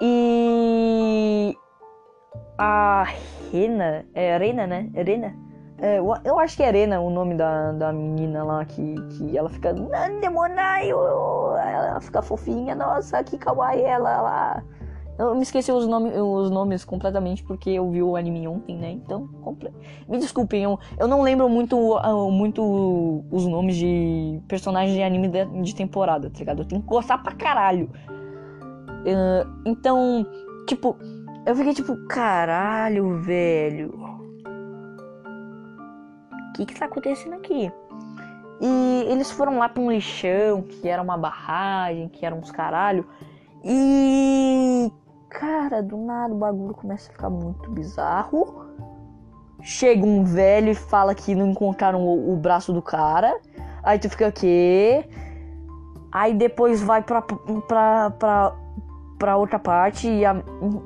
E. 0.00 1.56
A 2.58 3.04
Rena. 3.52 4.04
É 4.14 4.36
Rena, 4.36 4.66
né? 4.66 4.90
Rena? 4.94 5.34
É, 5.78 5.98
eu 5.98 6.38
acho 6.38 6.56
que 6.56 6.62
é 6.62 6.70
Rena 6.70 7.00
o 7.00 7.10
nome 7.10 7.34
da, 7.34 7.72
da 7.72 7.92
menina 7.92 8.44
lá 8.44 8.64
que, 8.64 8.94
que 9.10 9.36
ela 9.36 9.48
fica. 9.48 9.72
Demonaio! 10.20 10.98
Ela 11.56 12.00
fica 12.00 12.22
fofinha, 12.22 12.74
nossa, 12.74 13.22
que 13.24 13.36
kawaii 13.36 13.82
ela 13.82 14.20
lá. 14.20 14.62
Eu 15.16 15.34
me 15.34 15.42
esqueci 15.42 15.70
os, 15.70 15.86
nome, 15.86 16.10
os 16.10 16.50
nomes 16.50 16.84
completamente 16.84 17.44
porque 17.44 17.70
eu 17.70 17.88
vi 17.88 18.02
o 18.02 18.16
anime 18.16 18.48
ontem, 18.48 18.76
né? 18.76 18.90
Então, 18.90 19.28
me 20.08 20.18
desculpem, 20.18 20.64
eu, 20.64 20.78
eu 20.98 21.06
não 21.06 21.22
lembro 21.22 21.48
muito, 21.48 21.76
uh, 21.76 22.30
muito 22.32 23.24
os 23.30 23.46
nomes 23.46 23.76
de 23.76 24.40
personagens 24.48 24.92
de 24.92 25.02
anime 25.02 25.28
de, 25.28 25.44
de, 25.44 25.74
temporada, 25.74 26.28
tá 26.28 26.38
ligado? 26.40 26.62
Eu 26.62 26.64
tenho 26.64 26.82
que 26.82 26.88
gostar 26.88 27.18
pra 27.18 27.32
caralho. 27.32 27.88
Uh, 29.06 29.62
então, 29.64 30.26
tipo, 30.66 30.96
eu 31.46 31.54
fiquei 31.54 31.74
tipo, 31.74 31.96
caralho, 32.08 33.20
velho. 33.20 33.94
O 36.48 36.52
que 36.54 36.66
que 36.66 36.74
tá 36.74 36.86
acontecendo 36.86 37.34
aqui? 37.34 37.70
E 38.60 39.04
eles 39.08 39.30
foram 39.30 39.58
lá 39.58 39.68
pra 39.68 39.82
um 39.82 39.92
lixão, 39.92 40.62
que 40.62 40.88
era 40.88 41.00
uma 41.00 41.16
barragem, 41.16 42.08
que 42.08 42.26
era 42.26 42.34
uns 42.34 42.50
caralho. 42.50 43.06
E 43.62 44.90
Cara, 45.34 45.82
do 45.82 45.96
nada 45.96 46.32
o 46.32 46.38
bagulho 46.38 46.72
começa 46.74 47.10
a 47.10 47.12
ficar 47.12 47.28
muito 47.28 47.68
bizarro. 47.70 48.66
Chega 49.60 50.06
um 50.06 50.22
velho 50.22 50.70
e 50.70 50.74
fala 50.74 51.12
que 51.12 51.34
não 51.34 51.48
encontraram 51.48 52.00
o, 52.00 52.32
o 52.32 52.36
braço 52.36 52.72
do 52.72 52.80
cara. 52.80 53.36
Aí 53.82 53.98
tu 53.98 54.08
fica 54.08 54.28
o 54.28 54.32
quê? 54.32 55.04
Aí 56.12 56.32
depois 56.34 56.80
vai 56.80 57.02
pra, 57.02 57.20
pra, 57.20 58.10
pra, 58.10 58.56
pra 59.18 59.36
outra 59.36 59.58
parte 59.58 60.08
e 60.08 60.24
a, 60.24 60.36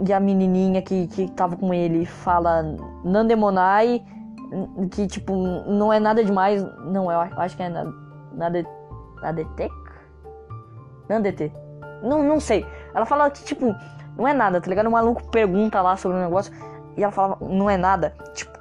e 0.07 0.13
a 0.13 0.19
menininha 0.19 0.81
que, 0.81 1.07
que 1.09 1.31
tava 1.33 1.55
com 1.55 1.75
ele 1.75 2.07
fala 2.07 2.63
Nandemonai, 3.05 4.03
que 4.91 5.07
tipo, 5.07 5.37
não 5.37 5.93
é 5.93 6.01
nada 6.01 6.25
demais. 6.25 6.63
Não, 6.87 7.13
eu 7.13 7.21
acho 7.21 7.55
que 7.55 7.63
é 7.63 7.69
nada. 7.69 7.93
Nada. 8.33 8.67
Nandete. 11.07 11.53
Não, 12.03 12.23
não 12.23 12.41
sei. 12.41 12.67
Ela 12.95 13.05
fala 13.05 13.31
que, 13.31 13.45
tipo, 13.45 13.75
não 14.19 14.27
é 14.27 14.35
nada, 14.35 14.61
tá 14.61 14.69
ligado? 14.69 14.87
O 14.87 14.91
maluco 14.91 15.23
pergunta 15.31 15.81
lá 15.81 15.97
sobre 15.97 16.19
um 16.19 16.21
negócio 16.21 16.53
e 16.97 17.03
ela 17.05 17.13
falava, 17.13 17.39
não 17.41 17.71
é 17.71 17.77
nada. 17.77 18.15
Tipo, 18.35 18.59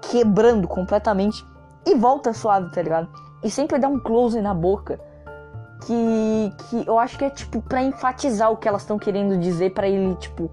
quebrando 0.00 0.66
completamente. 0.66 1.46
E 1.86 1.94
volta 1.94 2.32
suave, 2.32 2.70
tá 2.72 2.80
ligado? 2.80 3.08
E 3.44 3.50
sempre 3.50 3.78
dá 3.78 3.86
um 3.86 4.00
close 4.00 4.40
na 4.40 4.54
boca. 4.54 4.98
Que, 5.84 6.52
que 6.64 6.88
eu 6.88 6.98
acho 6.98 7.16
que 7.16 7.24
é 7.24 7.30
tipo 7.30 7.62
pra 7.62 7.82
enfatizar 7.82 8.50
o 8.50 8.56
que 8.56 8.66
elas 8.66 8.82
estão 8.82 8.98
querendo 8.98 9.38
dizer 9.38 9.74
para 9.74 9.86
ele, 9.86 10.16
tipo, 10.16 10.50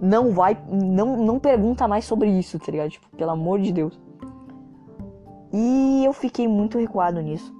não 0.00 0.30
vai, 0.30 0.56
não, 0.70 1.16
não 1.16 1.38
pergunta 1.40 1.88
mais 1.88 2.04
sobre 2.04 2.28
isso, 2.28 2.58
tá 2.58 2.70
ligado? 2.70 2.90
Tipo, 2.90 3.08
pelo 3.16 3.30
amor 3.30 3.58
de 3.58 3.72
Deus. 3.72 3.98
E 5.52 6.04
eu 6.04 6.12
fiquei 6.12 6.46
muito 6.46 6.78
recuado 6.78 7.20
nisso. 7.20 7.52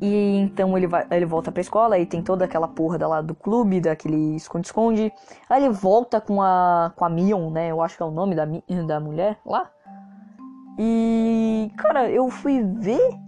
E 0.00 0.36
então 0.38 0.76
ele, 0.76 0.86
vai, 0.86 1.06
ele 1.10 1.26
volta 1.26 1.50
pra 1.50 1.60
escola 1.60 1.98
e 1.98 2.06
tem 2.06 2.22
toda 2.22 2.44
aquela 2.44 2.68
porra 2.68 3.04
lá 3.06 3.20
do 3.20 3.34
clube, 3.34 3.80
daquele 3.80 4.36
esconde-esconde. 4.36 5.12
Aí 5.48 5.64
ele 5.64 5.72
volta 5.72 6.20
com 6.20 6.40
a, 6.40 6.92
com 6.94 7.04
a 7.04 7.08
Mion, 7.08 7.50
né? 7.50 7.70
Eu 7.70 7.82
acho 7.82 7.96
que 7.96 8.02
é 8.02 8.06
o 8.06 8.10
nome 8.10 8.34
da, 8.34 8.44
da 8.86 9.00
mulher 9.00 9.38
lá. 9.44 9.70
E, 10.78 11.72
cara, 11.76 12.08
eu 12.08 12.30
fui 12.30 12.62
ver 12.62 13.18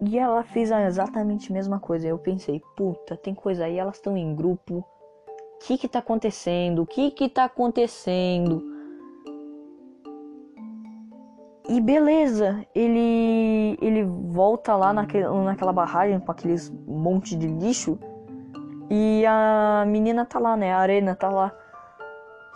e 0.00 0.18
ela 0.18 0.42
fez 0.42 0.70
exatamente 0.70 1.52
a 1.52 1.54
mesma 1.54 1.78
coisa. 1.78 2.08
Eu 2.08 2.18
pensei, 2.18 2.62
puta, 2.74 3.16
tem 3.16 3.34
coisa 3.34 3.66
aí, 3.66 3.78
elas 3.78 3.96
estão 3.96 4.16
em 4.16 4.34
grupo. 4.34 4.78
O 4.78 5.66
que 5.66 5.76
que 5.76 5.88
tá 5.88 5.98
acontecendo? 5.98 6.82
O 6.82 6.86
que 6.86 7.10
que 7.10 7.28
tá 7.28 7.44
acontecendo? 7.44 8.73
E 11.66 11.80
beleza, 11.80 12.64
ele 12.74 13.78
ele 13.80 14.04
volta 14.04 14.76
lá 14.76 14.92
naquele, 14.92 15.26
naquela 15.44 15.72
barragem 15.72 16.20
com 16.20 16.30
aqueles 16.30 16.70
monte 16.86 17.34
de 17.36 17.46
lixo. 17.46 17.98
E 18.90 19.24
a 19.26 19.84
menina 19.86 20.26
tá 20.26 20.38
lá, 20.38 20.56
né? 20.56 20.74
A 20.74 20.78
arena 20.78 21.16
tá 21.16 21.30
lá. 21.30 21.52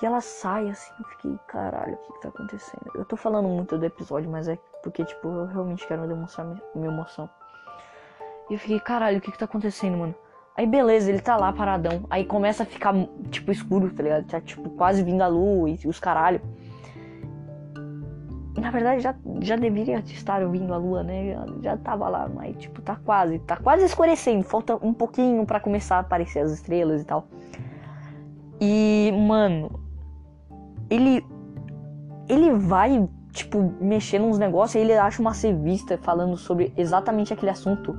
E 0.01 0.07
ela 0.07 0.21
sai 0.21 0.69
assim, 0.69 0.93
eu 1.01 1.05
fiquei, 1.07 1.39
caralho, 1.49 1.95
o 1.95 1.97
que, 1.97 2.13
que 2.13 2.21
tá 2.21 2.29
acontecendo? 2.29 2.91
Eu 2.95 3.05
tô 3.05 3.17
falando 3.17 3.49
muito 3.49 3.77
do 3.77 3.85
episódio, 3.85 4.31
mas 4.31 4.47
é 4.47 4.57
porque, 4.83 5.05
tipo, 5.05 5.27
eu 5.27 5.47
realmente 5.47 5.87
quero 5.89 6.07
demonstrar 6.07 6.47
minha 6.75 6.89
emoção. 6.89 7.29
E 8.49 8.53
eu 8.53 8.59
fiquei, 8.59 8.79
caralho, 8.79 9.19
o 9.19 9.21
que, 9.21 9.33
que 9.33 9.39
tá 9.39 9.47
acontecendo, 9.47 9.99
mano? 9.99 10.15
Aí 10.57 10.67
beleza, 10.67 11.11
ele 11.11 11.21
tá 11.21 11.37
lá 11.37 11.53
paradão. 11.53 12.05
Aí 12.11 12.25
começa 12.25 12.63
a 12.63 12.67
ficar, 12.67 12.95
tipo, 13.31 13.51
escuro, 13.51 13.91
tá 13.93 14.03
ligado? 14.03 14.27
Tá, 14.27 14.41
tipo, 14.41 14.71
quase 14.71 15.03
vindo 15.03 15.23
a 15.23 15.27
lua 15.27 15.71
e 15.71 15.79
os 15.87 15.99
caralho. 15.99 16.41
Na 18.61 18.71
verdade, 18.71 19.01
já, 19.01 19.15
já 19.41 19.57
deveria 19.57 19.99
estar 19.99 20.47
vindo 20.49 20.73
a 20.73 20.77
lua, 20.77 21.03
né? 21.03 21.33
Já, 21.33 21.47
já 21.63 21.77
tava 21.77 22.09
lá, 22.09 22.29
mas, 22.29 22.57
tipo, 22.57 22.83
tá 22.83 22.97
quase. 22.97 23.39
Tá 23.41 23.57
quase 23.57 23.85
escurecendo. 23.85 24.43
Falta 24.43 24.77
um 24.85 24.93
pouquinho 24.93 25.45
para 25.47 25.61
começar 25.61 25.97
a 25.97 26.01
aparecer 26.01 26.41
as 26.41 26.53
estrelas 26.53 27.03
e 27.03 27.05
tal. 27.05 27.27
E, 28.61 29.13
mano. 29.27 29.81
Ele. 30.91 31.25
Ele 32.29 32.53
vai, 32.53 33.09
tipo, 33.33 33.75
mexer 33.81 34.19
nos 34.19 34.39
negócios 34.39 34.75
e 34.75 34.79
ele 34.79 34.93
acha 34.93 35.23
uma 35.23 35.33
revista 35.33 35.97
falando 35.97 36.37
sobre 36.37 36.73
exatamente 36.77 37.33
aquele 37.33 37.51
assunto. 37.51 37.97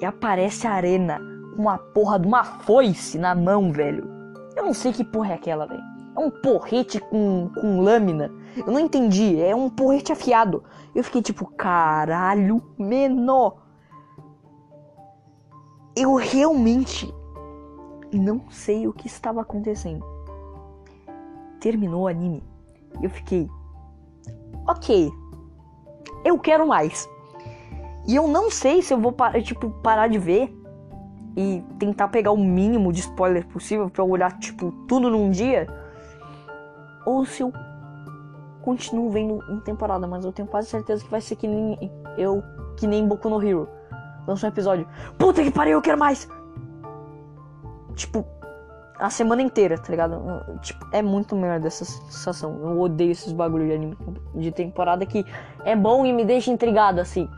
E 0.00 0.04
aparece 0.04 0.66
a 0.66 0.72
arena 0.72 1.18
com 1.56 1.62
uma 1.62 1.78
porra 1.78 2.18
de 2.18 2.28
uma 2.28 2.44
foice 2.44 3.18
na 3.18 3.34
mão, 3.34 3.72
velho. 3.72 4.08
Eu 4.54 4.64
não 4.64 4.74
sei 4.74 4.92
que 4.92 5.02
porra 5.02 5.32
é 5.32 5.34
aquela, 5.34 5.66
velho. 5.66 5.82
É 6.16 6.20
um 6.20 6.30
porrete 6.30 7.00
com, 7.00 7.50
com 7.54 7.80
lâmina. 7.80 8.30
Eu 8.56 8.72
não 8.72 8.80
entendi. 8.80 9.40
É 9.40 9.54
um 9.54 9.68
porrete 9.68 10.12
afiado. 10.12 10.62
Eu 10.94 11.02
fiquei 11.02 11.22
tipo, 11.22 11.46
caralho, 11.46 12.62
menor. 12.78 13.62
Eu 15.94 16.14
realmente 16.14 17.12
não 18.12 18.50
sei 18.50 18.86
o 18.86 18.92
que 18.92 19.06
estava 19.06 19.40
acontecendo. 19.40 20.04
Terminou 21.60 22.04
o 22.04 22.08
anime. 22.08 22.42
Eu 23.02 23.10
fiquei, 23.10 23.48
ok, 24.66 25.10
eu 26.24 26.38
quero 26.38 26.66
mais. 26.66 27.08
E 28.06 28.14
eu 28.14 28.28
não 28.28 28.50
sei 28.50 28.82
se 28.82 28.94
eu 28.94 29.00
vou 29.00 29.14
tipo, 29.42 29.70
parar 29.82 30.08
de 30.08 30.18
ver 30.18 30.54
e 31.36 31.62
tentar 31.78 32.08
pegar 32.08 32.30
o 32.30 32.38
mínimo 32.38 32.92
de 32.92 33.00
spoiler 33.00 33.46
possível 33.46 33.90
para 33.90 34.04
olhar 34.04 34.38
tipo 34.38 34.72
tudo 34.86 35.10
num 35.10 35.30
dia 35.30 35.66
ou 37.04 37.26
se 37.26 37.42
eu 37.42 37.52
continuo 38.66 39.08
vendo 39.10 39.40
em 39.48 39.60
temporada, 39.60 40.08
mas 40.08 40.24
eu 40.24 40.32
tenho 40.32 40.48
quase 40.48 40.68
certeza 40.68 41.04
que 41.04 41.08
vai 41.08 41.20
ser 41.20 41.36
que 41.36 41.46
nem 41.46 41.88
eu, 42.18 42.42
que 42.76 42.84
nem 42.84 43.06
Boku 43.06 43.30
no 43.30 43.40
Hero. 43.40 43.68
Lançou 44.26 44.48
um 44.48 44.52
episódio. 44.52 44.88
Puta 45.16 45.40
que 45.40 45.52
pariu, 45.52 45.74
eu 45.74 45.80
quero 45.80 45.96
mais! 45.96 46.28
Tipo, 47.94 48.26
a 48.98 49.08
semana 49.08 49.40
inteira, 49.40 49.78
tá 49.78 49.88
ligado? 49.88 50.20
Tipo, 50.62 50.84
é 50.90 51.00
muito 51.00 51.36
melhor 51.36 51.60
dessa 51.60 51.84
sensação. 51.84 52.58
Eu 52.60 52.80
odeio 52.80 53.12
esses 53.12 53.32
bagulho 53.32 53.66
de 53.66 53.72
anime 53.72 53.96
de 54.34 54.50
temporada 54.50 55.06
que 55.06 55.24
é 55.64 55.76
bom 55.76 56.04
e 56.04 56.12
me 56.12 56.24
deixa 56.24 56.50
intrigado 56.50 57.00
assim. 57.00 57.30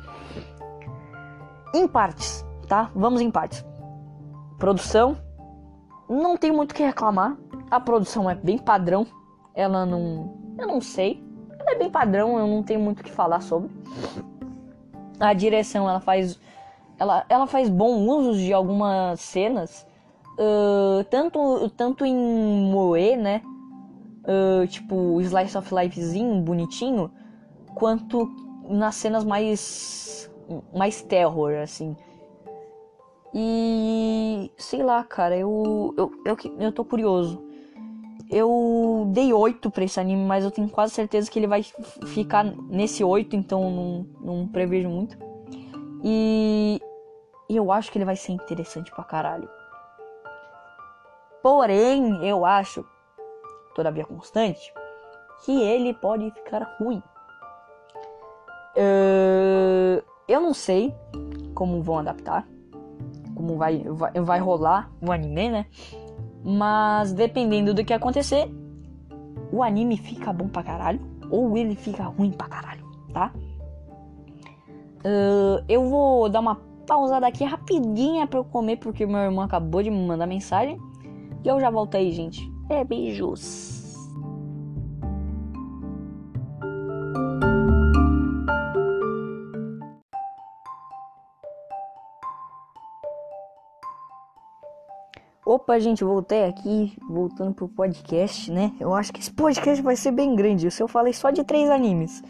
Em 1.75 1.87
partes, 1.87 2.43
tá? 2.67 2.91
Vamos 2.95 3.21
em 3.21 3.31
partes. 3.31 3.63
Produção. 4.59 5.15
Não 6.09 6.39
tem 6.39 6.51
muito 6.51 6.73
o 6.73 6.75
que 6.75 6.83
reclamar. 6.83 7.37
A 7.71 7.79
produção 7.79 8.31
é 8.31 8.35
bem 8.35 8.57
padrão 8.57 9.07
ela 9.59 9.85
não. 9.85 10.38
Eu 10.59 10.67
não 10.67 10.81
sei. 10.81 11.23
Ela 11.59 11.73
é 11.73 11.79
bem 11.79 11.91
padrão, 11.91 12.39
eu 12.39 12.47
não 12.47 12.63
tenho 12.63 12.81
muito 12.81 13.01
o 13.01 13.05
que 13.05 13.11
falar 13.11 13.41
sobre. 13.41 13.71
A 15.21 15.33
direção, 15.33 15.89
ela 15.89 16.01
faz. 16.01 16.39
Ela, 16.99 17.25
ela 17.29 17.47
faz 17.47 17.69
bom 17.69 18.07
uso 18.07 18.39
de 18.39 18.53
algumas 18.53 19.21
cenas. 19.21 19.87
Uh, 20.33 21.05
tanto, 21.05 21.71
tanto 21.71 22.05
em 22.05 22.15
Moe, 22.15 23.17
né? 23.17 23.43
Uh, 24.25 24.67
tipo, 24.67 25.21
slice 25.21 25.57
of 25.57 25.73
lifezinho, 25.75 26.43
bonitinho. 26.43 27.11
Quanto 27.75 28.29
nas 28.69 28.97
cenas 28.97 29.25
mais. 29.25 30.31
mais 30.75 31.03
terror, 31.03 31.55
assim. 31.63 31.97
E. 33.33 34.51
sei 34.57 34.83
lá, 34.83 35.05
cara, 35.05 35.37
eu. 35.37 35.95
Eu, 35.97 36.11
eu, 36.25 36.37
eu 36.59 36.73
tô 36.73 36.85
curioso 36.85 37.48
eu 38.31 39.07
dei 39.13 39.33
8 39.33 39.71
pra 39.71 39.85
esse 39.85 39.99
anime, 39.99 40.25
mas 40.25 40.45
eu 40.45 40.51
tenho 40.51 40.69
quase 40.69 40.95
certeza 40.95 41.31
que 41.31 41.39
ele 41.39 41.47
vai 41.47 41.63
ficar 42.07 42.45
nesse 42.45 43.03
8, 43.03 43.35
então 43.35 43.71
não, 43.71 44.07
não 44.21 44.49
prevejo 44.49 44.89
muito. 44.89 45.17
E, 46.05 46.81
eu 47.49 47.73
acho 47.73 47.91
que 47.91 47.99
ele 47.99 48.05
vai 48.05 48.17
ser 48.17 48.33
interessante 48.33 48.91
pra 48.91 49.03
caralho. 49.05 49.49
Porém, 51.43 52.27
eu 52.27 52.45
acho, 52.45 52.85
todavia 53.75 54.05
constante, 54.05 54.73
que 55.45 55.63
ele 55.63 55.95
pode 55.95 56.31
ficar 56.33 56.65
ruim. 56.79 57.03
Uh, 58.77 60.03
eu 60.29 60.41
não 60.41 60.53
sei 60.53 60.95
como 61.55 61.83
vão 61.83 61.99
adaptar, 61.99 62.47
como 63.35 63.57
vai, 63.57 63.83
vai, 63.89 64.13
vai 64.13 64.39
rolar 64.39 64.91
o 65.01 65.11
anime, 65.11 65.49
né? 65.49 65.67
Mas 66.45 67.13
dependendo 67.13 67.75
do 67.75 67.85
que 67.85 67.93
acontecer, 67.93 68.51
o 69.53 69.63
anime 69.63 69.97
fica 69.97 70.33
bom 70.33 70.49
pra 70.49 70.63
caralho 70.63 71.01
ou 71.31 71.57
ele 71.57 71.75
fica 71.75 72.05
ruim 72.05 72.31
pra 72.31 72.49
caralho, 72.49 72.85
tá? 73.13 73.33
Uh, 74.99 75.63
eu 75.69 75.89
vou 75.89 76.29
dar 76.29 76.41
uma 76.41 76.57
pausada 76.87 77.27
aqui 77.27 77.45
rapidinha 77.45 78.27
pra 78.27 78.41
eu 78.41 78.45
comer 78.45 78.77
porque 78.77 79.07
meu 79.07 79.19
irmão 79.19 79.45
acabou 79.45 79.83
de 79.83 79.91
me 79.91 80.07
mandar 80.07 80.27
mensagem. 80.27 80.79
E 81.45 81.49
eu 81.49 81.61
já 81.61 81.71
volto 81.71 81.97
aí, 81.97 82.11
gente. 82.11 82.51
É, 82.69 82.83
beijos. 82.83 83.78
Opa, 95.49 95.81
gente, 95.81 96.05
voltei 96.05 96.45
aqui, 96.45 96.95
voltando 97.09 97.55
pro 97.55 97.71
podcast, 97.71 98.53
né? 98.53 98.71
Eu 98.79 98.93
acho 98.93 99.11
que 99.11 99.19
esse 99.19 99.33
podcast 99.33 99.83
vai 99.83 99.97
ser 99.97 100.11
bem 100.11 100.37
grande. 100.37 100.71
Se 100.71 100.83
eu 100.83 100.87
falei 100.87 101.15
só 101.15 101.31
de 101.31 101.43
três 101.43 101.71
animes 101.71 102.23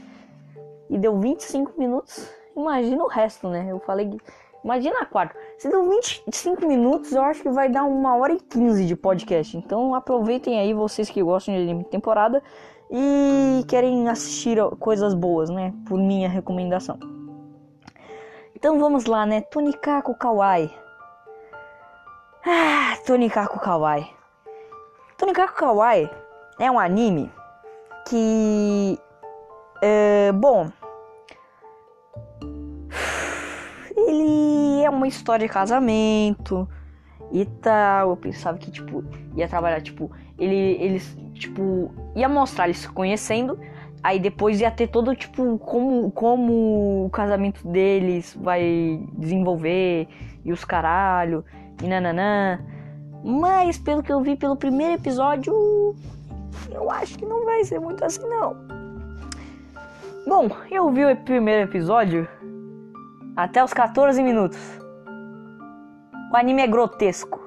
e 0.88 0.96
deu 0.96 1.18
25 1.18 1.72
minutos, 1.76 2.31
imagina 2.57 3.02
o 3.02 3.09
resto, 3.09 3.48
né? 3.48 3.66
Eu 3.68 3.81
falei. 3.81 4.09
Imagina 4.62 5.04
quatro. 5.04 5.37
Se 5.59 5.68
deu 5.68 5.90
25 5.90 6.64
minutos, 6.64 7.11
eu 7.11 7.22
acho 7.22 7.42
que 7.42 7.50
vai 7.50 7.68
dar 7.68 7.83
uma 7.83 8.14
hora 8.14 8.35
e 8.35 8.40
15 8.40 8.87
de 8.87 8.94
podcast. 8.94 9.57
Então 9.57 9.96
aproveitem 9.96 10.61
aí, 10.61 10.72
vocês 10.72 11.11
que 11.11 11.20
gostam 11.20 11.57
de 11.57 11.62
anime 11.62 11.83
temporada 11.83 12.40
e 12.88 13.64
querem 13.66 14.09
assistir 14.09 14.59
coisas 14.78 15.12
boas, 15.12 15.50
né? 15.50 15.74
Por 15.88 15.98
minha 15.98 16.28
recomendação. 16.28 16.96
Então 18.54 18.78
vamos 18.78 19.07
lá, 19.07 19.26
né? 19.26 19.40
Tunikaku 19.40 20.14
Kawaii. 20.14 20.70
Ah, 22.50 22.96
Tonikaku 23.04 23.61
Kawaii. 23.61 24.06
Tonikaku 25.18 25.54
Kawaii 25.54 26.08
é 26.58 26.70
um 26.70 26.78
anime 26.78 27.30
que. 28.08 28.98
É, 29.82 30.32
bom. 30.32 30.70
Ele 33.94 34.82
é 34.82 34.88
uma 34.88 35.06
história 35.06 35.46
de 35.46 35.52
casamento 35.52 36.66
e 37.30 37.44
tal. 37.44 38.08
Eu 38.12 38.16
pensava 38.16 38.56
que, 38.56 38.70
tipo, 38.70 39.04
ia 39.37 39.46
trabalhar, 39.46 39.82
tipo, 39.82 40.11
ele, 40.38 40.82
eles, 40.82 41.18
tipo, 41.34 41.92
ia 42.16 42.30
mostrar 42.30 42.64
eles 42.64 42.78
se 42.78 42.88
conhecendo. 42.88 43.61
Aí 44.02 44.18
depois 44.18 44.58
ia 44.58 44.70
ter 44.70 44.87
todo, 44.87 45.14
tipo, 45.14 45.58
como, 45.58 46.11
como 46.12 47.04
o 47.04 47.11
casamento 47.11 47.68
deles 47.68 48.34
vai 48.40 49.02
desenvolver 49.18 50.08
e 50.42 50.50
os 50.50 50.64
caralho 50.64 51.44
e 51.82 51.88
nananã. 51.88 52.58
Mas 53.22 53.78
pelo 53.78 54.02
que 54.02 54.12
eu 54.12 54.20
vi 54.22 54.36
pelo 54.36 54.56
primeiro 54.56 54.94
episódio, 54.94 55.52
eu 56.70 56.90
acho 56.90 57.18
que 57.18 57.26
não 57.26 57.44
vai 57.44 57.64
ser 57.64 57.80
muito 57.80 58.04
assim 58.04 58.26
não. 58.26 58.56
Bom, 60.26 60.48
eu 60.70 60.90
vi 60.90 61.04
o 61.04 61.16
primeiro 61.16 61.68
episódio 61.68 62.28
até 63.36 63.62
os 63.64 63.72
14 63.72 64.22
minutos. 64.22 64.58
O 66.32 66.36
anime 66.36 66.62
é 66.62 66.66
grotesco. 66.66 67.40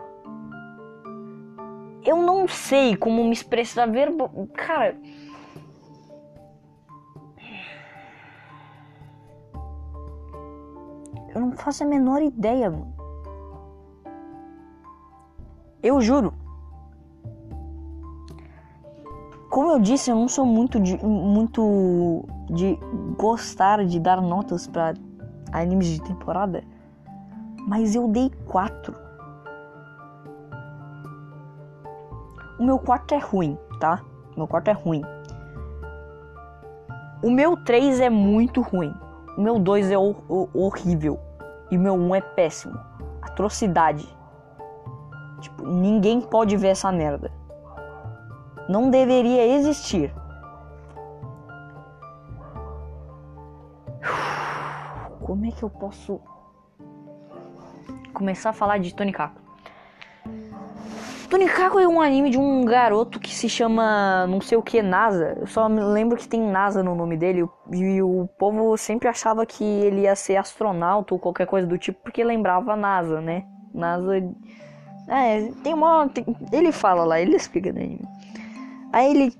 Eu 2.04 2.18
não 2.18 2.48
sei 2.48 2.98
como 2.98 3.24
me 3.24 3.32
expressar 3.32 3.86
verbo. 3.86 4.48
Cara. 4.56 4.98
Eu 11.34 11.42
não 11.42 11.52
faço 11.52 11.84
a 11.84 11.88
menor 11.88 12.22
ideia, 12.22 12.72
mano. 12.72 13.01
Eu 15.84 16.00
juro. 16.00 16.34
Como 19.50 19.72
eu 19.72 19.80
disse, 19.80 20.10
eu 20.10 20.16
não 20.16 20.28
sou 20.28 20.46
muito 20.46 20.80
de, 20.80 20.98
muito 21.06 22.26
de 22.50 22.80
gostar 23.18 23.86
de 23.86 24.00
dar 24.00 24.22
notas 24.22 24.66
para 24.68 24.94
animes 25.52 25.88
de 25.88 26.02
temporada, 26.02 26.64
mas 27.68 27.94
eu 27.96 28.08
dei 28.08 28.30
quatro. 28.48 28.96
O 32.58 32.64
meu 32.64 32.80
quarto 32.80 33.14
é 33.14 33.18
ruim, 33.18 33.58
tá? 33.80 34.02
O 34.36 34.40
meu 34.40 34.48
quarto 34.48 34.70
é 34.70 34.72
ruim. 34.72 35.02
O 37.24 37.30
meu 37.30 37.58
3 37.58 38.00
é 38.00 38.10
muito 38.10 38.62
ruim. 38.62 38.94
O 39.38 39.42
meu 39.42 39.60
2 39.60 39.92
é 39.92 39.98
horrível. 39.98 41.20
E 41.70 41.78
o 41.78 41.80
meu 41.80 41.94
1 41.94 41.98
um 41.98 42.16
é 42.16 42.22
péssimo. 42.22 42.80
Atrocidade. 43.22 44.08
Tipo, 45.42 45.66
ninguém 45.66 46.22
pode 46.22 46.56
ver 46.56 46.70
essa 46.70 46.92
merda. 46.92 47.32
Não 48.70 48.90
deveria 48.90 49.46
existir. 49.56 50.14
Como 55.20 55.46
é 55.46 55.52
que 55.52 55.64
eu 55.64 55.70
posso 55.70 56.22
começar 58.14 58.52
a 58.52 58.54
falar 58.54 58.78
de? 58.78 58.94
Tony 61.32 61.48
Kako 61.48 61.80
é 61.80 61.88
um 61.88 62.02
anime 62.02 62.30
de 62.30 62.38
um 62.38 62.66
garoto 62.66 63.18
que 63.18 63.34
se 63.34 63.48
chama 63.48 64.28
não 64.28 64.42
sei 64.42 64.58
o 64.58 64.62
que 64.62 64.82
NASA. 64.82 65.38
Eu 65.40 65.48
só 65.48 65.70
me 65.70 65.82
lembro 65.82 66.18
que 66.18 66.28
tem 66.28 66.42
NASA 66.42 66.84
no 66.84 66.94
nome 66.94 67.16
dele 67.16 67.48
e 67.72 68.02
o 68.02 68.28
povo 68.38 68.78
sempre 68.78 69.08
achava 69.08 69.46
que 69.46 69.64
ele 69.64 70.02
ia 70.02 70.16
ser 70.16 70.36
astronauta 70.36 71.14
ou 71.14 71.20
qualquer 71.20 71.48
coisa 71.48 71.66
do 71.66 71.78
tipo 71.78 72.02
porque 72.04 72.22
lembrava 72.22 72.76
NASA, 72.76 73.22
né? 73.22 73.46
NASA 73.74 74.22
é, 75.12 75.52
tem 75.62 75.74
uma. 75.74 76.08
Tem, 76.08 76.26
ele 76.54 76.72
fala 76.72 77.04
lá, 77.04 77.20
ele 77.20 77.36
explica 77.36 77.74
né? 77.74 77.98
Aí 78.94 79.12
ele. 79.12 79.34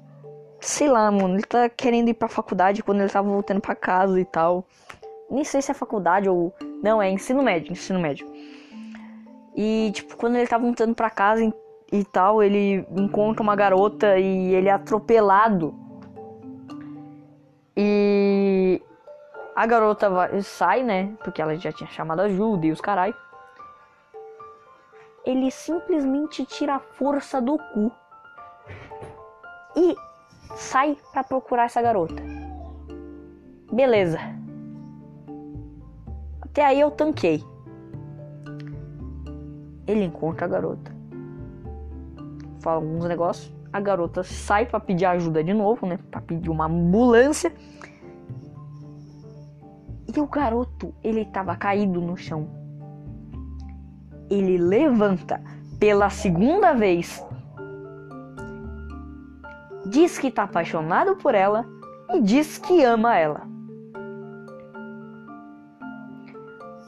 Sei 0.60 0.88
lá, 0.88 1.10
mano, 1.10 1.36
ele 1.36 1.44
tá 1.44 1.70
querendo 1.70 2.10
ir 2.10 2.14
pra 2.14 2.28
faculdade 2.28 2.84
quando 2.84 3.00
ele 3.00 3.10
tava 3.10 3.30
voltando 3.30 3.62
pra 3.62 3.74
casa 3.74 4.20
e 4.20 4.26
tal. 4.26 4.66
Nem 5.30 5.46
sei 5.46 5.62
se 5.62 5.72
é 5.72 5.74
faculdade 5.74 6.28
ou. 6.28 6.54
Não, 6.84 7.02
é 7.02 7.10
ensino 7.10 7.42
médio, 7.42 7.72
ensino 7.72 8.02
médio. 8.02 8.28
E, 9.56 9.92
tipo, 9.94 10.18
quando 10.18 10.36
ele 10.36 10.46
tá 10.46 10.58
voltando 10.58 10.94
pra 10.94 11.10
casa 11.10 11.44
e, 11.44 11.54
e 11.92 12.04
tal, 12.04 12.44
ele 12.44 12.86
encontra 12.92 13.42
uma 13.42 13.56
garota 13.56 14.20
e 14.20 14.54
ele 14.54 14.68
é 14.68 14.74
atropelado. 14.74 15.74
E. 17.78 18.82
A 19.56 19.66
garota 19.66 20.10
vai, 20.10 20.42
sai, 20.42 20.84
né? 20.84 21.14
Porque 21.24 21.42
ela 21.42 21.56
já 21.56 21.72
tinha 21.72 21.90
chamado 21.90 22.22
ajuda 22.22 22.66
e 22.66 22.72
os 22.72 22.82
carai 22.82 23.16
ele 25.26 25.52
simplesmente 25.52 26.46
tira 26.46 26.76
a 26.76 26.80
força 26.80 27.42
do 27.42 27.58
cu 27.58 27.92
e 29.76 29.96
sai 30.56 30.98
para 31.12 31.24
procurar 31.24 31.66
essa 31.66 31.82
garota. 31.82 32.22
Beleza. 33.72 34.20
Até 36.42 36.66
aí 36.66 36.80
eu 36.80 36.92
tanquei. 36.92 37.44
Ele 39.88 40.04
encontra 40.04 40.46
a 40.46 40.50
garota. 40.50 40.92
Fala 42.60 42.78
alguns 42.78 43.06
negócios. 43.06 43.54
A 43.72 43.80
garota 43.80 44.24
sai 44.24 44.66
para 44.66 44.80
pedir 44.80 45.06
ajuda 45.06 45.44
de 45.44 45.54
novo, 45.54 45.86
né? 45.88 45.98
Para 46.10 46.22
pedir 46.22 46.50
uma 46.50 46.66
ambulância. 46.66 47.54
E 50.14 50.20
o 50.20 50.28
garoto, 50.28 50.94
ele 51.02 51.24
tava 51.26 51.56
caído 51.56 52.02
no 52.02 52.18
chão 52.18 52.61
ele 54.32 54.58
levanta 54.58 55.42
pela 55.80 56.10
segunda 56.10 56.74
vez, 56.74 57.24
diz 59.86 60.18
que 60.18 60.28
está 60.28 60.44
apaixonado 60.44 61.16
por 61.18 61.36
ela 61.36 61.66
e 62.14 62.22
diz 62.22 62.58
que 62.58 62.84
ama 62.84 63.18
ela. 63.18 63.42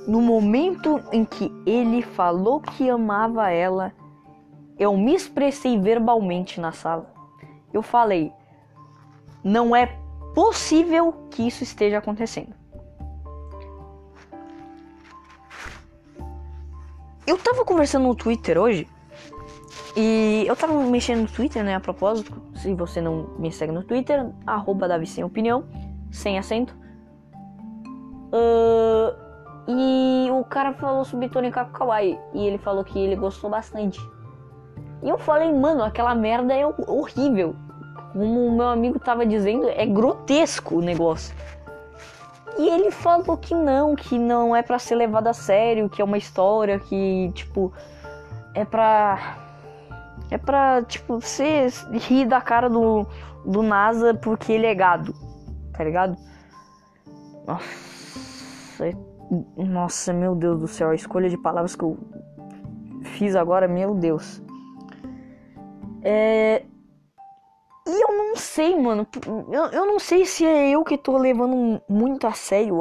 No 0.07 0.21
momento 0.21 1.01
em 1.11 1.23
que 1.25 1.51
ele 1.65 2.01
falou 2.01 2.59
que 2.59 2.89
amava 2.89 3.49
ela, 3.49 3.93
eu 4.77 4.97
me 4.97 5.13
expressei 5.13 5.79
verbalmente 5.79 6.59
na 6.59 6.71
sala. 6.71 7.13
Eu 7.73 7.81
falei: 7.81 8.31
não 9.43 9.75
é 9.75 9.97
possível 10.33 11.27
que 11.31 11.47
isso 11.47 11.63
esteja 11.63 11.97
acontecendo. 11.97 12.62
Eu 17.25 17.37
tava 17.37 17.63
conversando 17.63 18.07
no 18.07 18.15
Twitter 18.15 18.57
hoje. 18.57 18.87
E 19.95 20.43
eu 20.47 20.55
tava 20.55 20.73
mexendo 20.83 21.21
no 21.21 21.27
Twitter, 21.27 21.63
né? 21.63 21.75
A 21.75 21.79
propósito, 21.79 22.33
se 22.55 22.73
você 22.73 22.99
não 22.99 23.29
me 23.37 23.51
segue 23.51 23.71
no 23.71 23.83
Twitter, 23.83 24.29
arroba 24.45 24.87
Davi 24.87 25.05
Sem 25.05 25.23
Opinião, 25.23 25.65
sem 26.11 26.37
acento. 26.37 26.75
Uh, 28.33 29.23
e 29.67 30.29
o 30.31 30.43
cara 30.43 30.73
falou 30.73 31.05
sobre 31.05 31.29
Tony 31.29 31.51
Kawaii. 31.51 32.19
E 32.33 32.45
ele 32.45 32.57
falou 32.57 32.83
que 32.83 32.99
ele 32.99 33.15
gostou 33.15 33.49
bastante. 33.49 33.99
E 35.01 35.09
eu 35.09 35.17
falei, 35.17 35.51
mano, 35.53 35.83
aquela 35.83 36.15
merda 36.15 36.53
é 36.53 36.65
horrível. 36.65 37.55
Como 38.13 38.47
o 38.47 38.51
meu 38.55 38.67
amigo 38.67 38.99
tava 38.99 39.25
dizendo, 39.25 39.67
é 39.69 39.85
grotesco 39.85 40.75
o 40.75 40.81
negócio. 40.81 41.35
E 42.57 42.69
ele 42.69 42.91
falou 42.91 43.35
que 43.35 43.55
não, 43.55 43.95
que 43.95 44.17
não 44.17 44.55
é 44.55 44.61
para 44.61 44.77
ser 44.77 44.95
levado 44.95 45.27
a 45.27 45.33
sério, 45.33 45.89
que 45.89 46.01
é 46.01 46.05
uma 46.05 46.17
história 46.17 46.79
que, 46.79 47.31
tipo, 47.33 47.73
é 48.53 48.63
pra. 48.63 49.37
É 50.29 50.37
pra, 50.37 50.83
tipo, 50.83 51.19
você 51.19 51.67
rir 51.91 52.25
da 52.25 52.41
cara 52.41 52.69
do, 52.69 53.05
do 53.45 53.61
NASA 53.61 54.13
porque 54.13 54.51
ele 54.53 54.65
é 54.65 54.73
gado, 54.73 55.13
tá 55.73 55.83
ligado? 55.83 56.17
Nossa, 57.45 58.87
é, 58.87 58.95
nossa, 59.57 60.13
meu 60.13 60.33
Deus 60.33 60.59
do 60.59 60.67
céu, 60.67 60.89
a 60.89 60.95
escolha 60.95 61.29
de 61.29 61.37
palavras 61.37 61.75
que 61.75 61.83
eu 61.83 61.97
fiz 63.03 63.35
agora, 63.35 63.67
meu 63.67 63.93
Deus. 63.93 64.41
É. 66.03 66.63
E 67.85 68.03
eu 68.03 68.17
não 68.17 68.35
sei, 68.35 68.79
mano. 68.79 69.05
Eu, 69.51 69.65
eu 69.65 69.85
não 69.85 69.99
sei 69.99 70.25
se 70.25 70.45
é 70.45 70.69
eu 70.69 70.83
que 70.83 70.97
tô 70.97 71.17
levando 71.17 71.81
muito 71.89 72.25
a 72.25 72.31
sério, 72.31 72.79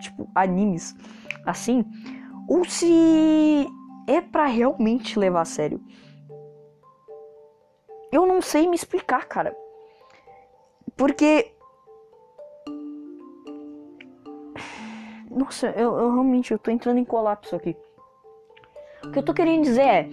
tipo, 0.00 0.28
animes 0.34 0.94
assim, 1.44 1.84
ou 2.48 2.64
se 2.64 3.66
é 4.06 4.20
para 4.20 4.46
realmente 4.46 5.18
levar 5.18 5.42
a 5.42 5.44
sério. 5.44 5.80
Eu 8.12 8.26
não 8.26 8.42
sei 8.42 8.68
me 8.68 8.76
explicar, 8.76 9.26
cara. 9.26 9.56
Porque. 10.96 11.54
Nossa, 15.30 15.68
eu, 15.70 15.96
eu 15.98 16.12
realmente 16.12 16.52
eu 16.52 16.58
tô 16.58 16.70
entrando 16.70 16.98
em 16.98 17.04
colapso 17.04 17.56
aqui. 17.56 17.74
O 19.04 19.10
que 19.10 19.18
eu 19.18 19.24
tô 19.24 19.32
querendo 19.32 19.62
dizer 19.62 19.82
é. 19.82 20.10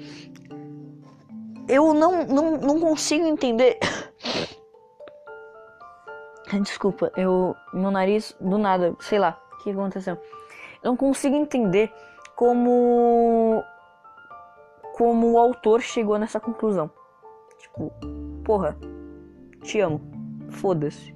Eu 1.70 1.94
não, 1.94 2.26
não, 2.26 2.58
não 2.58 2.80
consigo 2.80 3.28
entender. 3.28 3.78
Desculpa, 6.64 7.12
eu. 7.16 7.56
Meu 7.72 7.92
nariz, 7.92 8.36
do 8.42 8.58
nada, 8.58 8.96
sei 9.00 9.20
lá, 9.20 9.40
o 9.54 9.58
que 9.58 9.70
aconteceu? 9.70 10.16
Eu 10.84 10.90
não 10.90 10.98
consigo 10.98 11.36
entender 11.36 11.94
como. 12.36 13.64
Como 14.98 15.32
o 15.32 15.38
autor 15.38 15.82
chegou 15.82 16.18
nessa 16.18 16.40
conclusão. 16.40 16.90
Tipo, 17.60 17.94
porra, 18.44 18.76
te 19.62 19.80
amo. 19.80 20.02
Foda-se. 20.50 21.16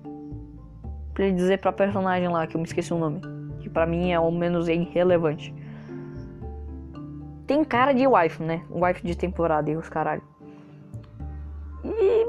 Pra 1.16 1.26
ele 1.26 1.36
dizer 1.36 1.60
pra 1.60 1.72
personagem 1.72 2.30
lá 2.30 2.46
que 2.46 2.56
eu 2.56 2.60
me 2.60 2.68
esqueci 2.68 2.94
o 2.94 3.00
nome. 3.00 3.22
Que 3.60 3.70
pra 3.70 3.88
mim 3.88 4.12
é 4.12 4.16
ao 4.16 4.32
menos 4.32 4.68
irrelevante. 4.68 5.54
Tem 7.48 7.64
cara 7.64 7.92
de 7.92 8.08
wife, 8.08 8.42
né? 8.42 8.64
Wife 8.70 9.06
de 9.06 9.18
temporada 9.18 9.70
e 9.70 9.76
os 9.76 9.90
caralho. 9.90 10.33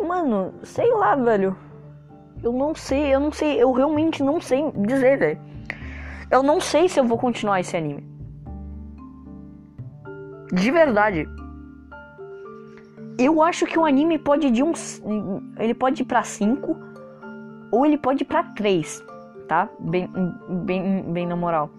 Mano, 0.05 0.55
sei 0.63 0.93
lá, 0.93 1.17
velho. 1.17 1.57
Eu 2.43 2.53
não 2.53 2.75
sei, 2.75 3.15
eu 3.15 3.21
não 3.21 3.33
sei, 3.33 3.63
eu 3.63 3.73
realmente 3.73 4.23
não 4.23 4.41
sei 4.41 4.71
dizer, 4.77 5.19
velho. 5.19 5.41
Eu 6.31 6.43
não 6.43 6.61
sei 6.61 6.89
se 6.89 7.01
eu 7.01 7.05
vou 7.05 7.17
continuar 7.17 7.61
esse 7.61 7.77
anime. 7.77 8.07
De 10.53 10.71
verdade. 10.71 11.27
Eu 13.19 13.43
acho 13.43 13.65
que 13.67 13.79
o 13.79 13.85
anime 13.85 14.19
pode 14.19 14.51
de 14.51 14.63
uns. 14.63 15.03
Ele 15.59 15.73
pode 15.73 16.03
ir 16.03 16.07
pra 16.07 16.23
5 16.23 16.77
ou 17.71 17.87
ele 17.87 17.97
pode 17.97 18.23
ir 18.23 18.27
pra 18.27 18.43
3, 18.43 19.03
tá? 19.49 19.69
Bem, 19.79 20.09
bem, 20.65 21.03
bem 21.03 21.27
na 21.27 21.37
moral. 21.37 21.71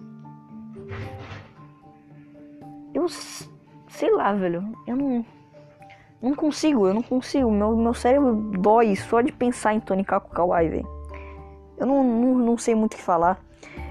Eu 2.92 3.06
sei 3.08 4.10
lá, 4.10 4.32
velho. 4.32 4.64
Eu 4.86 4.96
não. 4.96 5.24
Não 6.26 6.34
consigo, 6.34 6.88
eu 6.88 6.92
não 6.92 7.02
consigo. 7.02 7.48
Meu, 7.48 7.76
meu 7.76 7.94
cérebro 7.94 8.34
dói 8.34 8.96
só 8.96 9.20
de 9.20 9.30
pensar 9.30 9.74
em 9.74 9.78
Tony 9.80 10.04
Kaku 10.04 10.28
Kawaii, 10.30 10.68
velho. 10.68 10.88
Eu 11.78 11.86
não, 11.86 12.02
não, 12.02 12.34
não 12.38 12.58
sei 12.58 12.74
muito 12.74 12.94
o 12.94 12.96
que 12.96 13.02
falar. 13.02 13.38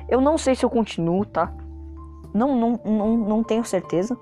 Eu 0.10 0.20
não 0.20 0.38
sei 0.38 0.54
se 0.54 0.66
eu 0.66 0.70
continuo, 0.70 1.24
tá? 1.24 1.54
Não, 2.34 2.54
não, 2.54 2.80
não, 2.84 3.18
não 3.18 3.44
tenho 3.44 3.64
certeza. 3.64 4.18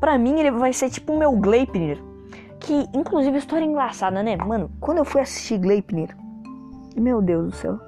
Pra 0.00 0.16
mim, 0.16 0.40
ele 0.40 0.50
vai 0.50 0.72
ser 0.72 0.88
tipo 0.88 1.12
o 1.12 1.18
meu 1.18 1.32
Gleipnir. 1.32 2.02
Que, 2.60 2.88
inclusive, 2.94 3.36
história 3.36 3.66
engraçada, 3.66 4.22
né? 4.22 4.34
Mano, 4.36 4.70
quando 4.80 4.96
eu 4.96 5.04
fui 5.04 5.20
assistir 5.20 5.58
Gleipnir. 5.58 6.16
Meu 6.96 7.20
Deus 7.20 7.44
do 7.44 7.52
céu. 7.52 7.78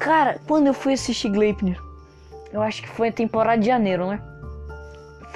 Cara, 0.00 0.40
quando 0.48 0.68
eu 0.68 0.74
fui 0.74 0.94
assistir 0.94 1.28
Gleipnir. 1.28 1.78
Eu 2.50 2.62
acho 2.62 2.80
que 2.80 2.88
foi 2.88 3.08
a 3.08 3.12
temporada 3.12 3.60
de 3.60 3.66
janeiro, 3.66 4.06
né? 4.06 4.22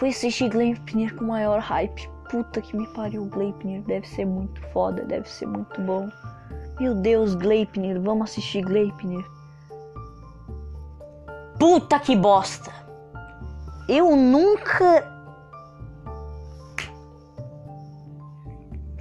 Fui 0.03 0.09
assistir 0.09 0.49
Gleipnir 0.49 1.15
com 1.15 1.27
maior 1.27 1.61
hype. 1.61 2.11
Puta 2.29 2.61
que 2.61 2.77
me 2.77 2.88
pariu, 2.88 3.25
Gleipnir. 3.27 3.83
Deve 3.83 4.05
ser 4.09 4.25
muito 4.25 4.61
foda, 4.73 5.05
deve 5.05 5.29
ser 5.29 5.47
muito 5.47 5.81
bom. 5.81 6.11
Meu 6.81 6.93
Deus, 6.93 7.37
Gleipnir, 7.37 8.01
vamos 8.01 8.29
assistir 8.29 8.65
Gleipnir. 8.65 9.25
Puta 11.57 12.01
que 12.01 12.17
bosta! 12.17 12.73
Eu 13.88 14.17
nunca. 14.17 15.09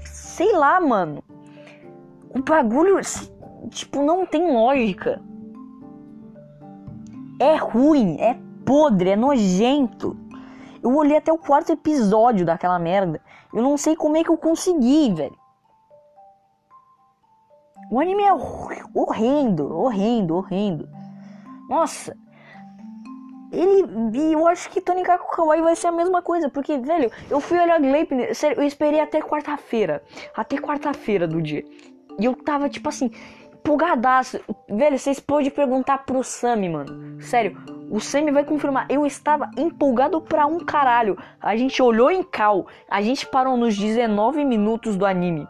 Sei 0.06 0.56
lá, 0.56 0.80
mano. 0.80 1.24
O 2.30 2.44
bagulho, 2.44 3.00
tipo, 3.72 4.04
não 4.04 4.28
tem 4.28 4.54
lógica. 4.54 5.20
É 7.40 7.56
ruim, 7.56 8.18
é 8.20 8.38
podre, 8.64 9.10
é 9.10 9.16
nojento. 9.16 10.21
Eu 10.84 10.96
olhei 10.96 11.18
até 11.18 11.32
o 11.32 11.38
quarto 11.38 11.72
episódio 11.72 12.46
daquela 12.46 12.80
merda. 12.80 13.22
Eu 13.54 13.62
não 13.62 13.78
sei 13.78 13.96
como 13.96 14.18
é 14.18 14.24
que 14.24 14.30
eu 14.30 14.38
consegui, 14.38 15.14
velho. 15.14 15.38
O 17.92 18.00
anime 18.00 18.24
é 18.24 18.34
horrendo, 18.34 19.78
horrendo, 19.78 20.36
horrendo. 20.38 20.90
Nossa. 21.70 22.16
Ele. 23.52 24.34
Eu 24.34 24.48
acho 24.48 24.70
que 24.70 24.80
Tony 24.80 25.04
Kaku 25.04 25.36
Kawaii 25.36 25.62
vai 25.62 25.76
ser 25.76 25.88
a 25.88 25.92
mesma 25.92 26.22
coisa. 26.22 26.50
Porque, 26.50 26.78
velho, 26.78 27.12
eu 27.30 27.42
fui 27.42 27.60
olhar 27.60 27.80
Gleipnir. 27.82 28.34
Sério, 28.34 28.60
eu 28.60 28.64
esperei 28.64 29.02
até 29.02 29.22
quarta-feira. 29.22 30.02
Até 30.36 30.58
quarta-feira 30.58 31.28
do 31.28 31.42
dia. 31.42 31.66
E 32.18 32.26
eu 32.26 32.34
tava, 32.34 32.70
tipo 32.70 32.88
assim, 32.88 33.12
empolgadaço. 33.62 34.40
Velho, 34.68 34.98
vocês 34.98 35.20
podem 35.20 35.52
perguntar 35.52 36.00
pro 36.00 36.24
Sammy, 36.24 36.68
mano. 36.68 37.22
Sério, 37.22 37.58
o 37.90 38.00
Sammy 38.00 38.32
vai 38.32 38.44
confirmar. 38.44 38.88
Eu 38.90 39.06
estava 39.06 39.50
empolgado 39.58 40.20
pra 40.22 40.46
um 40.46 40.60
caralho. 40.60 41.18
A 41.40 41.56
gente 41.56 41.82
olhou 41.82 42.12
em 42.12 42.24
cal. 42.24 42.68
A 42.90 43.02
gente 43.02 43.26
parou 43.28 43.56
nos 43.56 43.78
19 43.78 44.44
minutos 44.44 44.98
do 44.98 45.06
anime. 45.06 45.48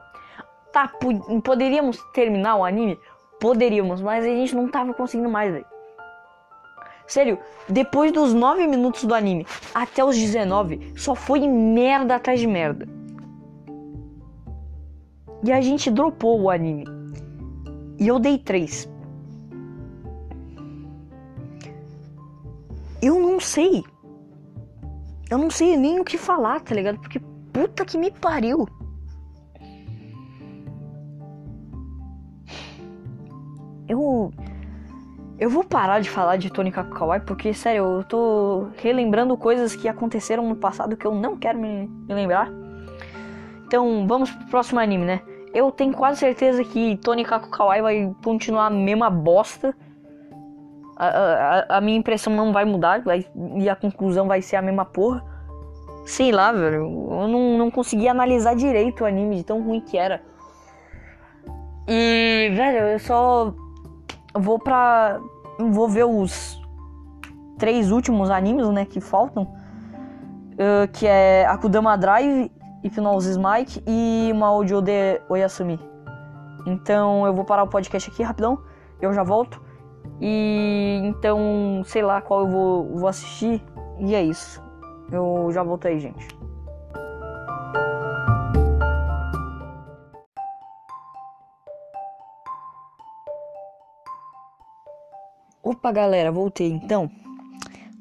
Tá, 0.72 0.92
poderíamos 1.44 1.98
terminar 2.14 2.58
o 2.58 2.64
anime? 2.64 2.98
Poderíamos, 3.40 4.02
mas 4.02 4.24
a 4.24 4.30
gente 4.30 4.56
não 4.56 4.70
tava 4.70 4.94
conseguindo 4.94 5.30
mais, 5.30 5.52
velho. 5.52 5.66
Sério, 7.08 7.40
depois 7.68 8.12
dos 8.12 8.34
9 8.34 8.68
minutos 8.68 9.04
do 9.04 9.14
anime 9.14 9.46
até 9.74 10.04
os 10.04 10.16
19, 10.16 10.94
só 10.96 11.14
foi 11.14 11.46
merda 11.46 12.16
atrás 12.16 12.40
de 12.40 12.48
merda. 12.48 12.88
E 15.44 15.52
a 15.52 15.60
gente 15.60 15.90
dropou 15.90 16.40
o 16.40 16.50
anime. 16.50 17.01
E 18.00 18.08
eu 18.08 18.20
dei 18.20 18.38
3. 18.38 18.90
Eu 23.02 23.20
não 23.20 23.40
sei. 23.40 23.84
Eu 25.30 25.38
não 25.38 25.50
sei 25.50 25.76
nem 25.78 26.00
o 26.00 26.04
que 26.04 26.18
falar, 26.18 26.60
tá 26.62 26.76
ligado? 26.76 27.00
Porque 27.00 27.20
puta 27.52 27.86
que 27.86 27.98
me 27.98 28.12
pariu. 28.12 28.68
Eu. 33.88 34.32
Eu 35.40 35.50
vou 35.50 35.64
parar 35.64 36.00
de 36.00 36.10
falar 36.10 36.38
de 36.38 36.52
Tony 36.52 36.72
Kakawai 36.72 37.20
porque, 37.20 37.52
sério, 37.52 37.84
eu 37.84 38.04
tô 38.04 38.68
relembrando 38.78 39.36
coisas 39.36 39.76
que 39.76 39.88
aconteceram 39.88 40.48
no 40.48 40.56
passado 40.56 40.96
que 40.96 41.06
eu 41.06 41.16
não 41.16 41.36
quero 41.36 41.58
me, 41.58 41.88
me 41.88 42.14
lembrar. 42.14 42.52
Então, 43.66 44.06
vamos 44.08 44.30
pro 44.30 44.48
próximo 44.48 44.80
anime, 44.80 45.06
né? 45.06 45.22
Eu 45.54 45.72
tenho 45.72 45.94
quase 45.94 46.20
certeza 46.20 46.64
que 46.64 46.98
Tony 46.98 47.26
Kakawai 47.26 47.82
vai 47.82 48.16
continuar 48.24 48.68
a 48.68 48.70
mesma 48.70 49.10
bosta. 49.10 49.76
A, 50.96 51.08
a, 51.08 51.78
a, 51.78 51.82
minha 51.82 51.98
impressão 51.98 52.34
não 52.34 52.54
vai 52.54 52.64
mudar 52.64 53.02
vai, 53.02 53.26
e 53.56 53.68
a 53.68 53.76
conclusão 53.76 54.28
vai 54.28 54.42
ser 54.42 54.56
a 54.56 54.62
mesma 54.62 54.86
porra. 54.86 55.24
Sei 56.06 56.32
lá, 56.32 56.52
velho. 56.52 57.10
Eu 57.12 57.28
não, 57.28 57.58
não 57.58 57.72
consegui 57.72 58.08
analisar 58.08 58.56
direito 58.56 59.04
o 59.04 59.06
anime 59.06 59.38
de 59.38 59.44
tão 59.44 59.62
ruim 59.62 59.82
que 59.82 59.98
era. 59.98 60.22
E, 61.88 62.50
velho, 62.54 62.88
eu 62.88 63.00
só 63.00 63.54
vou 64.34 64.58
pra. 64.58 65.20
Vou 65.60 65.88
ver 65.90 66.06
os 66.06 66.60
três 67.58 67.92
últimos 67.92 68.30
animes, 68.30 68.68
né, 68.70 68.86
que 68.86 69.02
faltam. 69.02 69.44
Uh, 70.54 70.88
que 70.94 71.08
é 71.08 71.46
Akudama 71.46 71.98
Drive, 71.98 72.52
Hypnosis 72.84 73.38
Mike 73.38 73.84
e 73.88 74.32
uma 74.32 74.48
audio 74.48 74.82
de 74.82 75.22
Oyasumi. 75.30 75.80
Então 76.66 77.26
eu 77.26 77.34
vou 77.34 77.46
parar 77.46 77.64
o 77.64 77.68
podcast 77.68 78.10
aqui 78.10 78.24
rapidão, 78.24 78.60
eu 79.02 79.14
já 79.14 79.24
volto. 79.24 79.62
E 80.20 81.02
então, 81.04 81.82
sei 81.86 82.02
lá 82.02 82.22
qual 82.22 82.42
eu 82.42 82.48
vou, 82.48 82.98
vou 82.98 83.08
assistir. 83.08 83.64
E 84.00 84.14
é 84.16 84.24
isso. 84.24 84.62
Eu 85.12 85.50
já 85.52 85.64
volto 85.64 85.88
aí, 85.88 86.00
gente. 86.00 86.28
Opa, 95.64 95.92
galera, 95.92 96.32
voltei 96.32 96.70
então. 96.70 97.10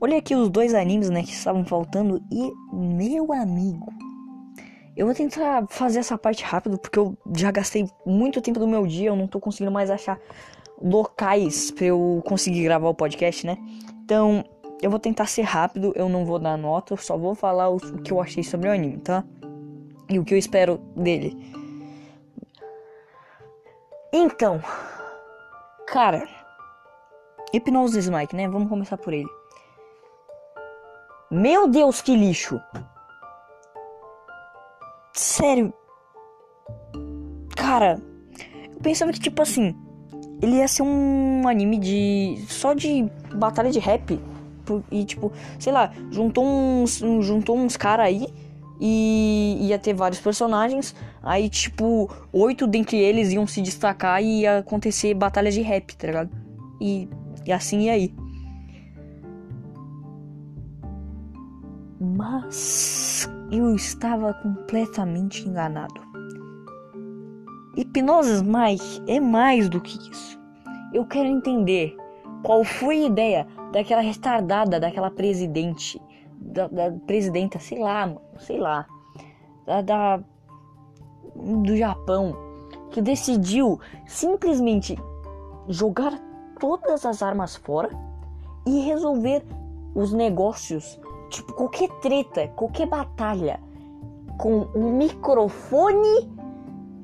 Olha 0.00 0.16
aqui 0.16 0.34
os 0.34 0.48
dois 0.48 0.72
animes, 0.72 1.10
né, 1.10 1.22
que 1.22 1.32
estavam 1.32 1.62
faltando 1.62 2.22
e 2.30 2.50
meu 2.72 3.32
amigo, 3.34 3.92
eu 4.96 5.06
vou 5.06 5.14
tentar 5.14 5.66
fazer 5.68 6.00
essa 6.00 6.18
parte 6.18 6.42
rápido 6.44 6.78
porque 6.78 6.98
eu 6.98 7.16
já 7.36 7.50
gastei 7.50 7.88
muito 8.04 8.40
tempo 8.40 8.58
do 8.58 8.66
meu 8.66 8.86
dia, 8.86 9.08
eu 9.08 9.16
não 9.16 9.26
tô 9.26 9.38
conseguindo 9.38 9.70
mais 9.70 9.90
achar 9.90 10.18
locais 10.80 11.70
para 11.70 11.86
eu 11.86 12.22
conseguir 12.26 12.64
gravar 12.64 12.88
o 12.88 12.94
podcast, 12.94 13.46
né? 13.46 13.56
Então, 14.04 14.44
eu 14.82 14.90
vou 14.90 14.98
tentar 14.98 15.26
ser 15.26 15.42
rápido, 15.42 15.92
eu 15.94 16.08
não 16.08 16.24
vou 16.24 16.38
dar 16.38 16.56
nota, 16.56 16.94
eu 16.94 16.96
só 16.96 17.16
vou 17.16 17.34
falar 17.34 17.68
o 17.68 17.78
que 17.78 18.12
eu 18.12 18.20
achei 18.20 18.42
sobre 18.42 18.68
o 18.68 18.72
anime, 18.72 18.98
tá? 18.98 19.24
E 20.08 20.18
o 20.18 20.24
que 20.24 20.34
eu 20.34 20.38
espero 20.38 20.78
dele. 20.96 21.36
Então, 24.12 24.60
cara, 25.86 26.26
Hipnose 27.52 27.98
Smike, 27.98 28.34
né? 28.34 28.48
Vamos 28.48 28.68
começar 28.68 28.96
por 28.96 29.12
ele. 29.12 29.28
Meu 31.30 31.68
Deus, 31.68 32.02
que 32.02 32.16
lixo! 32.16 32.60
Sério. 35.30 35.72
Cara, 37.54 38.02
eu 38.74 38.80
pensava 38.82 39.12
que, 39.12 39.20
tipo 39.20 39.40
assim, 39.40 39.76
ele 40.42 40.56
ia 40.56 40.66
ser 40.66 40.82
um 40.82 41.46
anime 41.46 41.78
de. 41.78 42.44
só 42.48 42.74
de 42.74 43.08
batalha 43.32 43.70
de 43.70 43.78
rap. 43.78 44.18
E, 44.90 45.04
tipo, 45.04 45.32
sei 45.56 45.72
lá, 45.72 45.92
juntou 46.10 46.44
uns, 46.44 46.98
juntou 47.20 47.56
uns 47.56 47.76
caras 47.76 48.06
aí 48.06 48.26
e 48.80 49.68
ia 49.68 49.78
ter 49.78 49.94
vários 49.94 50.20
personagens. 50.20 50.96
Aí, 51.22 51.48
tipo, 51.48 52.10
oito 52.32 52.66
dentre 52.66 52.98
eles 52.98 53.30
iam 53.32 53.46
se 53.46 53.62
destacar 53.62 54.20
e 54.20 54.40
ia 54.40 54.58
acontecer 54.58 55.14
batalhas 55.14 55.54
de 55.54 55.60
rap, 55.60 55.94
tá 55.94 56.08
ligado? 56.08 56.30
E, 56.80 57.08
e 57.46 57.52
assim 57.52 57.82
e 57.82 57.90
aí. 57.90 58.14
Mas 62.00 63.09
eu 63.50 63.74
estava 63.74 64.32
completamente 64.34 65.48
enganado. 65.48 66.00
Hipnose 67.76 68.44
Mike 68.44 69.02
é 69.06 69.20
mais 69.20 69.68
do 69.68 69.80
que 69.80 69.98
isso. 70.10 70.38
Eu 70.92 71.06
quero 71.06 71.28
entender 71.28 71.96
qual 72.42 72.64
foi 72.64 73.04
a 73.04 73.06
ideia 73.06 73.46
daquela 73.72 74.02
retardada, 74.02 74.80
daquela 74.80 75.10
presidente, 75.10 76.00
da, 76.40 76.68
da 76.68 76.92
presidenta, 77.06 77.58
sei 77.58 77.78
lá, 77.78 78.14
sei 78.38 78.58
lá, 78.58 78.86
da, 79.66 79.82
da 79.82 80.20
do 81.36 81.76
Japão, 81.76 82.36
que 82.90 83.00
decidiu 83.00 83.80
simplesmente 84.06 84.98
jogar 85.68 86.12
todas 86.58 87.06
as 87.06 87.22
armas 87.22 87.56
fora 87.56 87.90
e 88.66 88.80
resolver 88.80 89.44
os 89.94 90.12
negócios 90.12 90.99
Tipo, 91.30 91.52
qualquer 91.52 91.88
treta, 92.00 92.48
qualquer 92.48 92.86
batalha 92.86 93.60
com 94.36 94.68
um 94.74 94.92
microfone 94.96 96.28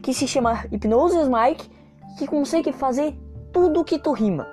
que 0.02 0.12
se 0.12 0.26
chama 0.26 0.64
Hypnosis 0.70 1.28
Mike, 1.28 1.70
que 2.18 2.26
consegue 2.26 2.72
fazer 2.72 3.16
tudo 3.52 3.84
que 3.84 3.98
tu 3.98 4.12
rima. 4.12 4.46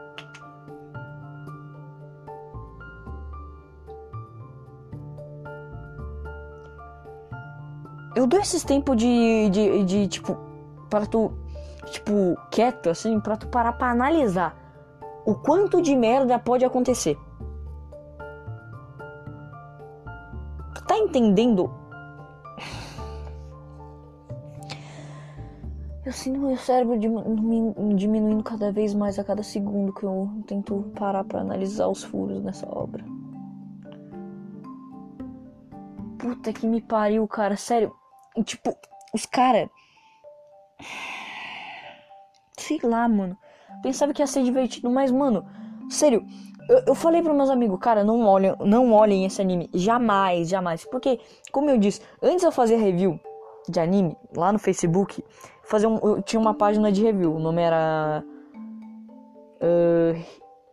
Eu 8.15 8.28
dou 8.28 8.39
esses 8.39 8.63
tempos 8.63 8.95
de, 8.95 9.49
de, 9.49 9.84
de, 9.86 10.07
tipo, 10.07 10.38
para 10.88 11.07
tu, 11.07 11.32
tipo, 11.88 12.38
quieto, 12.51 12.91
assim, 12.91 13.19
para 13.19 13.36
tu 13.36 13.47
parar 13.47 13.74
pra 13.74 13.89
analisar 13.89 14.55
o 15.26 15.34
quanto 15.34 15.82
de 15.82 15.95
merda 15.95 16.38
pode 16.38 16.63
acontecer. 16.63 17.17
Tá 20.94 21.00
entendendo? 21.00 21.72
Eu 26.06 26.12
sinto 26.12 26.39
meu 26.39 26.58
cérebro 26.58 27.00
diminuindo 27.00 28.44
cada 28.44 28.72
vez 28.72 28.94
mais 28.94 29.18
a 29.18 29.24
cada 29.24 29.41
segundo 29.41 29.94
que 29.94 30.04
eu 30.04 30.30
tento 30.46 30.91
parar 30.96 31.24
para 31.24 31.41
analisar 31.41 31.88
os 31.88 32.04
furos 32.04 32.44
nessa 32.44 32.68
obra. 32.70 33.04
Puta 36.20 36.54
que 36.54 36.68
me 36.68 36.82
pariu, 36.82 37.28
cara. 37.28 37.56
Sério. 37.56 37.96
Tipo, 38.44 38.76
os 39.14 39.26
cara. 39.26 39.70
Sei 42.58 42.80
lá, 42.84 43.08
mano. 43.08 43.38
Pensava 43.82 44.14
que 44.14 44.22
ia 44.22 44.28
ser 44.28 44.44
divertido, 44.44 44.89
mas, 44.89 45.10
mano. 45.12 45.46
Sério, 45.89 46.26
eu, 46.70 46.84
eu 46.88 46.95
falei 46.95 47.22
para 47.22 47.34
meus 47.34 47.49
amigos, 47.49 47.80
cara, 47.80 48.03
não 48.03 48.26
olhem, 48.26 48.55
não 48.59 48.91
olhem 48.93 49.26
esse 49.26 49.41
anime. 49.41 49.70
Jamais, 49.74 50.47
jamais. 50.47 50.86
Porque, 50.86 51.20
como 51.51 51.70
eu 51.70 51.78
disse, 51.78 52.01
antes 52.22 52.43
eu 52.43 52.51
fazia 52.51 52.78
review 52.78 53.20
de 53.68 53.80
anime 53.80 54.18
lá 54.36 54.51
no 54.51 54.59
Facebook, 54.59 55.24
fazer 55.64 55.88
um, 55.88 55.97
eu 55.97 56.22
tinha 56.22 56.39
uma 56.39 56.53
página 56.53 56.91
de 56.91 57.03
review. 57.03 57.36
O 57.36 57.39
nome 57.39 57.61
era. 57.61 58.24
Uh, 59.61 60.22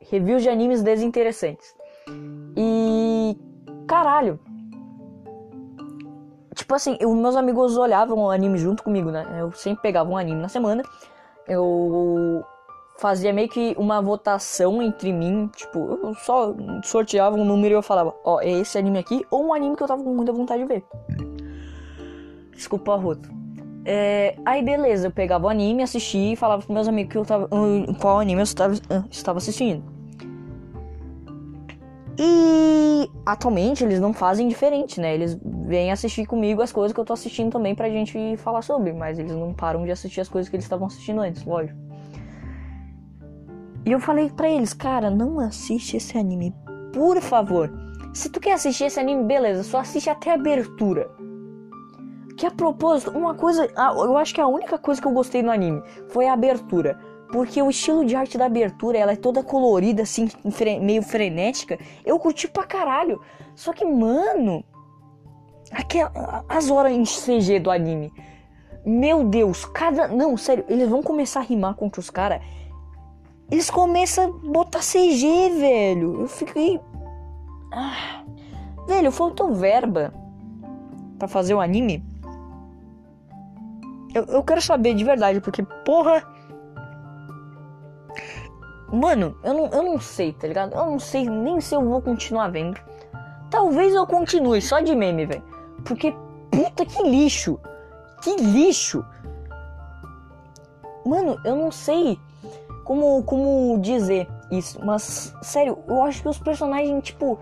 reviews 0.00 0.42
de 0.42 0.48
animes 0.48 0.82
desinteressantes. 0.82 1.74
E. 2.56 3.36
Caralho. 3.86 4.38
Tipo 6.54 6.74
assim, 6.74 6.96
eu, 7.00 7.12
meus 7.14 7.36
amigos 7.36 7.76
olhavam 7.76 8.18
o 8.18 8.30
anime 8.30 8.58
junto 8.58 8.82
comigo, 8.82 9.10
né? 9.10 9.26
Eu 9.40 9.52
sempre 9.52 9.82
pegava 9.82 10.10
um 10.10 10.16
anime 10.16 10.40
na 10.40 10.48
semana. 10.48 10.82
Eu 11.48 12.44
fazia 13.00 13.32
meio 13.32 13.48
que 13.48 13.74
uma 13.78 14.02
votação 14.02 14.82
entre 14.82 15.10
mim, 15.10 15.50
tipo, 15.56 15.98
eu 16.02 16.14
só 16.14 16.54
sorteava 16.84 17.34
um 17.34 17.44
número 17.44 17.74
e 17.74 17.76
eu 17.76 17.82
falava, 17.82 18.14
ó, 18.22 18.36
oh, 18.36 18.40
é 18.40 18.50
esse 18.50 18.76
anime 18.76 18.98
aqui 18.98 19.24
ou 19.30 19.46
um 19.46 19.54
anime 19.54 19.74
que 19.74 19.82
eu 19.82 19.88
tava 19.88 20.04
com 20.04 20.14
muita 20.14 20.32
vontade 20.32 20.62
de 20.62 20.68
ver. 20.68 20.84
Desculpa, 22.52 22.94
Roto. 22.96 23.30
É, 23.86 24.36
aí 24.44 24.62
beleza, 24.62 25.06
eu 25.06 25.10
pegava 25.10 25.46
o 25.46 25.48
anime, 25.48 25.82
assistia 25.82 26.34
e 26.34 26.36
falava 26.36 26.62
pros 26.62 26.74
meus 26.74 26.86
amigos 26.86 27.10
que 27.10 27.16
eu 27.16 27.24
tava, 27.24 27.48
qual 27.98 28.20
anime 28.20 28.42
eu 28.42 28.44
estava, 28.44 28.74
estava 29.10 29.38
assistindo. 29.38 29.82
E 32.18 33.10
atualmente 33.24 33.82
eles 33.82 33.98
não 33.98 34.12
fazem 34.12 34.46
diferente, 34.46 35.00
né? 35.00 35.14
Eles 35.14 35.38
vêm 35.42 35.90
assistir 35.90 36.26
comigo 36.26 36.60
as 36.60 36.70
coisas 36.70 36.92
que 36.92 37.00
eu 37.00 37.04
tô 37.06 37.14
assistindo 37.14 37.50
também 37.50 37.74
pra 37.74 37.88
gente 37.88 38.36
falar 38.36 38.60
sobre, 38.60 38.92
mas 38.92 39.18
eles 39.18 39.32
não 39.32 39.54
param 39.54 39.86
de 39.86 39.90
assistir 39.90 40.20
as 40.20 40.28
coisas 40.28 40.50
que 40.50 40.56
eles 40.56 40.66
estavam 40.66 40.86
assistindo 40.86 41.22
antes, 41.22 41.42
lógico. 41.46 41.89
E 43.84 43.92
eu 43.92 44.00
falei 44.00 44.30
para 44.30 44.48
eles, 44.48 44.72
cara, 44.72 45.10
não 45.10 45.40
assiste 45.40 45.96
esse 45.96 46.16
anime, 46.18 46.54
por 46.92 47.20
favor. 47.20 47.70
Se 48.12 48.28
tu 48.28 48.40
quer 48.40 48.52
assistir 48.52 48.84
esse 48.84 49.00
anime, 49.00 49.24
beleza, 49.24 49.62
só 49.62 49.78
assiste 49.78 50.10
até 50.10 50.30
a 50.30 50.34
abertura. 50.34 51.10
Que 52.36 52.46
a 52.46 52.50
propósito, 52.50 53.10
uma 53.10 53.34
coisa, 53.34 53.68
eu 53.76 54.16
acho 54.16 54.34
que 54.34 54.40
a 54.40 54.46
única 54.46 54.78
coisa 54.78 55.00
que 55.00 55.06
eu 55.06 55.12
gostei 55.12 55.42
no 55.42 55.50
anime 55.50 55.82
foi 56.08 56.26
a 56.26 56.32
abertura. 56.32 56.98
Porque 57.32 57.62
o 57.62 57.70
estilo 57.70 58.04
de 58.04 58.16
arte 58.16 58.36
da 58.36 58.46
abertura, 58.46 58.98
ela 58.98 59.12
é 59.12 59.16
toda 59.16 59.42
colorida, 59.42 60.02
assim, 60.02 60.28
meio 60.80 61.02
frenética. 61.02 61.78
Eu 62.04 62.18
curti 62.18 62.48
pra 62.48 62.64
caralho. 62.64 63.20
Só 63.54 63.72
que, 63.72 63.84
mano, 63.84 64.64
aquela, 65.70 66.44
as 66.48 66.70
horas 66.70 66.92
em 66.92 67.04
CG 67.04 67.60
do 67.60 67.70
anime. 67.70 68.12
Meu 68.84 69.24
Deus, 69.24 69.64
cada. 69.64 70.08
Não, 70.08 70.36
sério, 70.36 70.64
eles 70.68 70.88
vão 70.88 71.02
começar 71.02 71.40
a 71.40 71.44
rimar 71.44 71.74
contra 71.74 72.00
os 72.00 72.10
caras 72.10 72.42
eles 73.50 73.68
começam 73.68 74.24
a 74.24 74.48
botar 74.48 74.80
CG, 74.80 75.50
velho. 75.58 76.22
Eu 76.22 76.28
fiquei. 76.28 76.80
Ah. 77.72 78.22
Velho, 78.86 79.10
faltou 79.10 79.54
verba 79.54 80.12
para 81.18 81.28
fazer 81.28 81.54
o 81.54 81.60
anime. 81.60 82.04
Eu, 84.14 84.24
eu 84.24 84.42
quero 84.42 84.62
saber 84.62 84.94
de 84.94 85.04
verdade, 85.04 85.40
porque, 85.40 85.62
porra. 85.84 86.24
Mano, 88.92 89.36
eu 89.44 89.54
não, 89.54 89.66
eu 89.66 89.82
não 89.82 90.00
sei, 90.00 90.32
tá 90.32 90.48
ligado? 90.48 90.74
Eu 90.74 90.86
não 90.86 90.98
sei 90.98 91.28
nem 91.28 91.60
se 91.60 91.74
eu 91.74 91.84
vou 91.84 92.02
continuar 92.02 92.48
vendo. 92.48 92.80
Talvez 93.48 93.94
eu 93.94 94.06
continue 94.06 94.60
só 94.60 94.80
de 94.80 94.94
meme, 94.94 95.26
velho. 95.26 95.44
Porque, 95.84 96.14
puta 96.50 96.84
que 96.84 97.02
lixo. 97.02 97.58
Que 98.22 98.36
lixo. 98.36 99.04
Mano, 101.04 101.38
eu 101.44 101.56
não 101.56 101.70
sei 101.70 102.18
como, 102.90 103.22
como 103.22 103.78
dizer 103.78 104.26
isso, 104.50 104.84
mas 104.84 105.32
sério, 105.42 105.78
eu 105.86 106.02
acho 106.02 106.22
que 106.22 106.28
os 106.28 106.40
personagens, 106.40 107.04
tipo, 107.04 107.38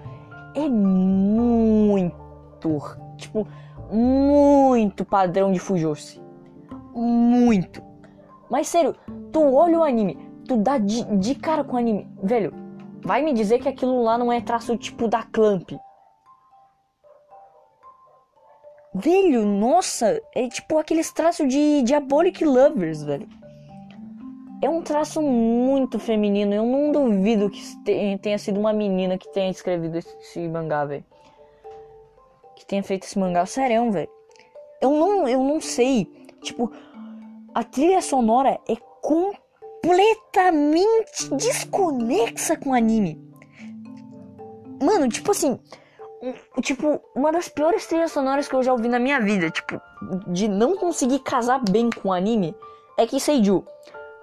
é 0.54 0.68
muito, 0.68 2.18
tipo, 3.16 3.48
muito 3.90 5.06
padrão 5.06 5.50
de 5.50 5.58
Fujoshi. 5.58 6.20
Muito. 6.94 7.82
Mas 8.50 8.68
sério, 8.68 8.94
tu 9.32 9.54
olha 9.54 9.78
o 9.78 9.84
anime, 9.84 10.18
tu 10.46 10.58
dá 10.58 10.76
de, 10.76 11.02
de 11.16 11.34
cara 11.34 11.64
com 11.64 11.76
o 11.76 11.78
anime, 11.78 12.06
velho, 12.22 12.52
vai 13.02 13.22
me 13.22 13.32
dizer 13.32 13.58
que 13.58 13.70
aquilo 13.70 14.02
lá 14.02 14.18
não 14.18 14.30
é 14.30 14.42
traço 14.42 14.76
tipo 14.76 15.08
da 15.08 15.22
Clamp. 15.22 15.70
Velho, 18.94 19.46
nossa, 19.46 20.20
é 20.34 20.46
tipo 20.46 20.76
aqueles 20.76 21.10
traços 21.10 21.48
de 21.48 21.80
Diabolic 21.80 22.44
Lovers, 22.44 23.02
velho. 23.02 23.37
É 24.62 24.68
um 24.68 24.82
traço 24.82 25.22
muito 25.22 25.98
feminino. 25.98 26.52
Eu 26.52 26.64
não 26.64 26.90
duvido 26.90 27.50
que 27.50 28.18
tenha 28.18 28.38
sido 28.38 28.58
uma 28.58 28.72
menina 28.72 29.16
que 29.16 29.32
tenha 29.32 29.50
escrevido 29.50 29.98
esse 29.98 30.48
mangá, 30.48 30.84
velho. 30.84 31.04
Que 32.56 32.66
tenha 32.66 32.82
feito 32.82 33.04
esse 33.04 33.18
mangá. 33.18 33.46
Sério, 33.46 33.90
velho. 33.90 34.10
Eu 34.80 34.90
não, 34.90 35.28
eu 35.28 35.44
não 35.44 35.60
sei. 35.60 36.06
Tipo, 36.42 36.72
a 37.54 37.64
trilha 37.64 38.02
sonora 38.02 38.60
é 38.68 38.76
completamente 39.02 41.34
desconexa 41.36 42.56
com 42.56 42.70
o 42.70 42.74
anime. 42.74 43.20
Mano, 44.82 45.08
tipo 45.08 45.32
assim, 45.32 45.58
tipo, 46.62 47.00
uma 47.14 47.32
das 47.32 47.48
piores 47.48 47.86
trilhas 47.86 48.12
sonoras 48.12 48.48
que 48.48 48.54
eu 48.54 48.62
já 48.62 48.72
ouvi 48.72 48.88
na 48.88 48.98
minha 48.98 49.20
vida, 49.20 49.50
tipo, 49.50 49.80
de 50.28 50.46
não 50.46 50.76
conseguir 50.76 51.20
casar 51.20 51.62
bem 51.68 51.90
com 51.90 52.08
o 52.08 52.12
anime, 52.12 52.54
é 52.96 53.06
que 53.06 53.20
Seiju. 53.20 53.64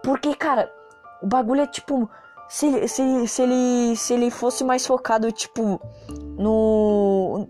Porque, 0.05 0.35
cara, 0.35 0.71
o 1.19 1.25
bagulho 1.25 1.61
é 1.61 1.67
tipo. 1.67 2.07
Se, 2.47 2.87
se, 2.87 3.27
se, 3.27 3.41
ele, 3.41 3.95
se 3.95 4.13
ele 4.13 4.29
fosse 4.29 4.63
mais 4.63 4.85
focado, 4.85 5.31
tipo, 5.31 5.81
no. 6.37 7.47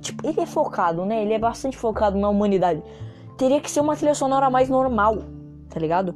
Tipo, 0.00 0.26
ele 0.26 0.40
é 0.40 0.46
focado, 0.46 1.04
né? 1.04 1.22
Ele 1.22 1.34
é 1.34 1.38
bastante 1.38 1.76
focado 1.76 2.18
na 2.18 2.30
humanidade. 2.30 2.82
Teria 3.36 3.60
que 3.60 3.70
ser 3.70 3.80
uma 3.80 3.94
trilha 3.94 4.14
sonora 4.14 4.48
mais 4.48 4.70
normal, 4.70 5.18
tá 5.68 5.78
ligado? 5.78 6.14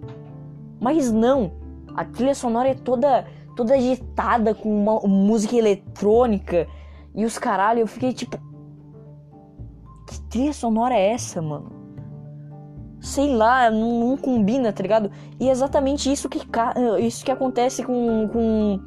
Mas 0.81 1.12
não. 1.12 1.53
A 1.95 2.07
trilha 2.07 2.35
sonora 2.35 2.70
é 2.70 2.74
toda, 2.74 3.27
toda 3.55 3.74
agitada 3.74 4.55
com 4.55 4.74
uma 4.74 5.01
música 5.01 5.57
eletrônica 5.57 6.66
e 7.14 7.27
os 7.27 7.39
caralho, 7.39 7.81
eu 7.81 7.87
fiquei 7.87 8.14
tipo. 8.14 8.39
Que 10.09 10.20
trilha 10.22 10.55
sonora 10.55 10.95
é 10.95 11.12
essa, 11.12 11.43
mano? 11.43 11.76
Sei 13.07 13.34
lá, 13.34 13.70
não, 13.70 14.00
não 14.00 14.16
combina, 14.16 14.72
tá 14.72 14.82
ligado? 14.82 15.11
E 15.38 15.48
é 15.48 15.52
exatamente 15.52 16.11
isso 16.11 16.28
que, 16.28 16.40
isso 17.00 17.24
que 17.24 17.30
acontece 17.30 17.84
com, 17.84 18.28
com, 18.28 18.80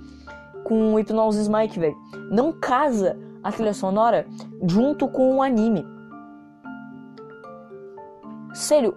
com 0.64 0.94
o 0.94 0.98
Hypnosis 0.98 1.48
Mike, 1.48 1.80
velho. 1.80 1.96
Não 2.30 2.52
casa 2.52 3.18
a 3.44 3.52
trilha 3.52 3.74
sonora 3.74 4.28
junto 4.68 5.08
com 5.08 5.38
o 5.38 5.42
anime. 5.42 5.86
Sério, 8.54 8.96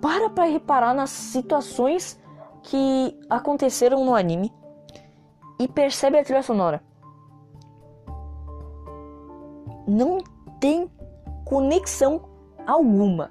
para 0.00 0.28
pra 0.28 0.44
reparar 0.44 0.92
nas 0.92 1.10
situações 1.10 2.20
que 2.62 3.16
aconteceram 3.30 4.04
no 4.04 4.14
anime 4.14 4.52
e 5.60 5.68
percebe 5.68 6.18
a 6.18 6.24
trilha 6.24 6.42
sonora 6.42 6.82
não 9.86 10.18
tem 10.60 10.90
conexão 11.44 12.22
alguma. 12.66 13.30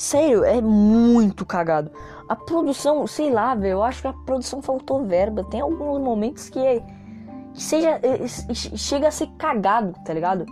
Sério, 0.00 0.44
é 0.44 0.60
muito 0.60 1.44
cagado. 1.44 1.90
A 2.28 2.34
produção, 2.34 3.06
sei 3.06 3.30
lá, 3.30 3.54
velho, 3.54 3.72
eu 3.72 3.82
acho 3.82 4.02
que 4.02 4.08
a 4.08 4.12
produção 4.12 4.62
faltou 4.62 5.04
verba. 5.04 5.44
Tem 5.44 5.60
alguns 5.60 6.00
momentos 6.00 6.48
que, 6.48 6.58
é, 6.58 6.80
que 7.52 7.62
seja, 7.62 8.00
é, 8.02 8.26
chega 8.26 9.08
a 9.08 9.10
ser 9.10 9.26
cagado, 9.36 9.92
tá 10.04 10.14
ligado? 10.14 10.46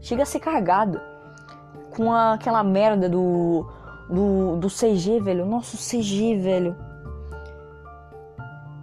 Chega 0.00 0.24
a 0.24 0.26
ser 0.26 0.40
cagado. 0.40 1.00
Com 1.96 2.12
a, 2.12 2.34
aquela 2.34 2.62
merda 2.62 3.08
do, 3.08 3.66
do, 4.10 4.56
do 4.56 4.68
CG, 4.68 5.20
velho. 5.20 5.46
Nosso 5.46 5.76
CG, 5.76 6.38
velho. 6.38 6.76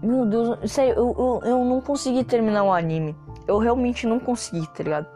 Meu 0.01 0.25
Deus, 0.25 0.71
sério, 0.71 0.95
eu, 0.95 1.15
eu, 1.17 1.49
eu 1.51 1.65
não 1.65 1.81
consegui 1.81 2.23
terminar 2.23 2.63
o 2.63 2.71
anime 2.71 3.15
eu 3.47 3.57
realmente 3.57 4.05
não 4.05 4.19
consegui, 4.19 4.67
tá 4.67 4.83
ligado? 4.83 5.07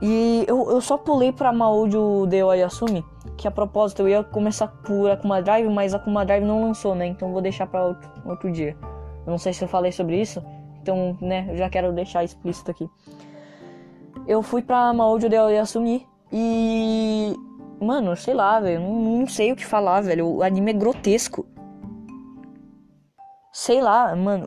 E 0.00 0.44
eu, 0.46 0.70
eu 0.70 0.80
só 0.80 0.96
pulei 0.96 1.32
pra 1.32 1.52
Maojo 1.52 2.26
de 2.26 2.42
Oyasumi, 2.42 3.04
que 3.38 3.48
a 3.48 3.50
propósito 3.50 4.02
eu 4.02 4.08
ia 4.08 4.22
começar 4.22 4.68
por 4.68 5.10
Akuma 5.10 5.40
Drive, 5.40 5.68
mas 5.68 5.94
Akuma 5.94 6.26
Drive 6.26 6.44
não 6.44 6.60
lançou, 6.60 6.94
né? 6.94 7.06
Então 7.06 7.32
vou 7.32 7.40
deixar 7.40 7.66
pra 7.66 7.84
outro, 7.84 8.10
outro 8.26 8.52
dia. 8.52 8.76
Eu 9.24 9.30
não 9.30 9.38
sei 9.38 9.52
se 9.52 9.64
eu 9.64 9.68
falei 9.68 9.92
sobre 9.92 10.20
isso, 10.20 10.44
então, 10.82 11.16
né, 11.20 11.46
eu 11.48 11.56
já 11.56 11.70
quero 11.70 11.92
deixar 11.92 12.24
explícito 12.24 12.70
aqui. 12.70 12.86
Eu 14.26 14.42
fui 14.42 14.60
pra 14.60 14.92
Maojo 14.92 15.28
de 15.28 15.38
Oyasumi 15.38 16.06
e. 16.30 17.34
Mano, 17.80 18.14
sei 18.16 18.34
lá, 18.34 18.60
velho. 18.60 18.80
Não, 18.80 19.20
não 19.20 19.26
sei 19.26 19.52
o 19.52 19.56
que 19.56 19.64
falar, 19.64 20.02
velho. 20.02 20.26
O 20.26 20.42
anime 20.42 20.72
é 20.72 20.74
grotesco. 20.74 21.46
Sei 23.52 23.80
lá, 23.80 24.14
mano. 24.14 24.46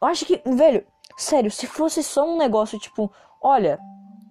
Eu 0.00 0.08
acho 0.08 0.26
que, 0.26 0.42
velho, 0.44 0.84
Sério, 1.16 1.50
se 1.50 1.66
fosse 1.66 2.02
só 2.02 2.28
um 2.28 2.36
negócio 2.36 2.78
tipo, 2.78 3.10
olha, 3.40 3.78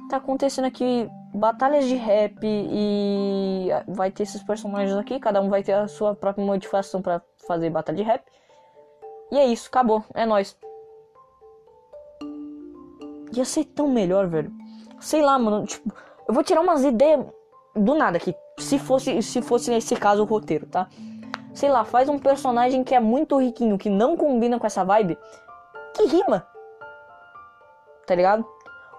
tá 0.10 0.18
acontecendo 0.18 0.66
aqui 0.66 1.10
batalhas 1.34 1.86
de 1.86 1.96
rap 1.96 2.40
e 2.44 3.70
vai 3.88 4.12
ter 4.12 4.24
esses 4.24 4.44
personagens 4.44 4.96
aqui, 4.98 5.20
cada 5.20 5.42
um 5.42 5.50
vai 5.50 5.64
ter 5.64 5.74
a 5.74 5.88
sua 5.88 6.16
própria 6.16 6.46
modificação 6.46 7.02
para 7.02 7.22
fazer 7.48 7.70
batalha 7.70 7.98
de 7.98 8.04
rap. 8.04 8.24
E 9.32 9.38
é 9.38 9.46
isso, 9.46 9.68
acabou, 9.68 10.04
é 10.14 10.26
nós. 10.26 10.58
Ia 13.34 13.46
ser 13.46 13.66
tão 13.66 13.88
melhor, 13.88 14.28
velho. 14.28 14.52
Sei 15.00 15.22
lá, 15.22 15.40
mano, 15.40 15.66
tipo, 15.66 15.94
eu 16.28 16.34
vou 16.34 16.44
tirar 16.44 16.62
umas 16.62 16.84
ideias 16.84 17.26
do 17.76 17.96
nada 17.96 18.18
aqui. 18.18 18.36
Se 18.60 18.78
fosse, 18.78 19.22
se 19.22 19.42
fosse 19.42 19.72
nesse 19.72 19.96
caso 19.96 20.22
o 20.22 20.26
roteiro, 20.26 20.68
tá? 20.68 20.90
Sei 21.54 21.70
lá, 21.70 21.86
faz 21.86 22.10
um 22.10 22.20
personagem 22.20 22.84
que 22.84 22.94
é 22.94 23.00
muito 23.00 23.40
riquinho, 23.40 23.78
que 23.78 23.90
não 23.90 24.18
combina 24.18 24.60
com 24.60 24.68
essa 24.68 24.84
vibe, 24.84 25.18
que 25.94 26.06
rima 26.06 26.46
tá 28.12 28.16
ligado? 28.16 28.46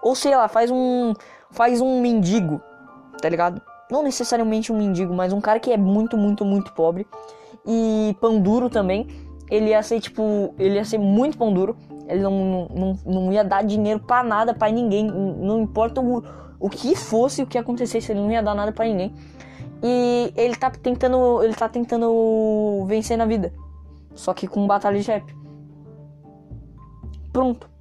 Ou 0.01 0.15
sei 0.15 0.35
lá, 0.35 0.47
faz 0.47 0.71
um 0.71 1.13
faz 1.53 1.79
um 1.79 2.01
mendigo, 2.01 2.61
tá 3.21 3.29
ligado? 3.29 3.61
Não 3.89 4.03
necessariamente 4.03 4.71
um 4.71 4.77
mendigo, 4.77 5.13
mas 5.13 5.31
um 5.31 5.39
cara 5.39 5.59
que 5.59 5.71
é 5.71 5.77
muito, 5.77 6.17
muito, 6.17 6.43
muito 6.43 6.73
pobre. 6.73 7.07
E 7.65 8.15
pão 8.19 8.41
duro 8.41 8.69
também. 8.69 9.07
Ele 9.49 9.69
ia 9.69 9.83
ser 9.83 9.99
tipo, 9.99 10.53
ele 10.57 10.75
ia 10.75 10.85
ser 10.85 10.97
muito 10.97 11.37
pão 11.37 11.53
duro. 11.53 11.77
Ele 12.07 12.21
não, 12.21 12.67
não, 12.73 12.99
não 13.05 13.33
ia 13.33 13.43
dar 13.43 13.63
dinheiro 13.63 13.99
para 13.99 14.23
nada, 14.23 14.53
para 14.53 14.71
ninguém. 14.71 15.05
Não 15.05 15.61
importa 15.61 16.01
o, 16.01 16.23
o 16.59 16.69
que 16.69 16.95
fosse, 16.95 17.43
o 17.43 17.47
que 17.47 17.57
acontecesse, 17.57 18.11
ele 18.11 18.19
não 18.19 18.31
ia 18.31 18.41
dar 18.41 18.55
nada 18.55 18.71
para 18.71 18.85
ninguém. 18.85 19.13
E 19.81 20.33
ele 20.35 20.55
tá 20.55 20.71
tentando, 20.71 21.43
ele 21.43 21.53
tá 21.53 21.69
tentando 21.69 22.83
vencer 22.87 23.17
na 23.17 23.25
vida. 23.25 23.53
Só 24.15 24.33
que 24.33 24.47
com 24.47 24.65
batalha 24.65 24.99
de 24.99 25.07
rap. 25.07 25.35
Pronto 27.31 27.72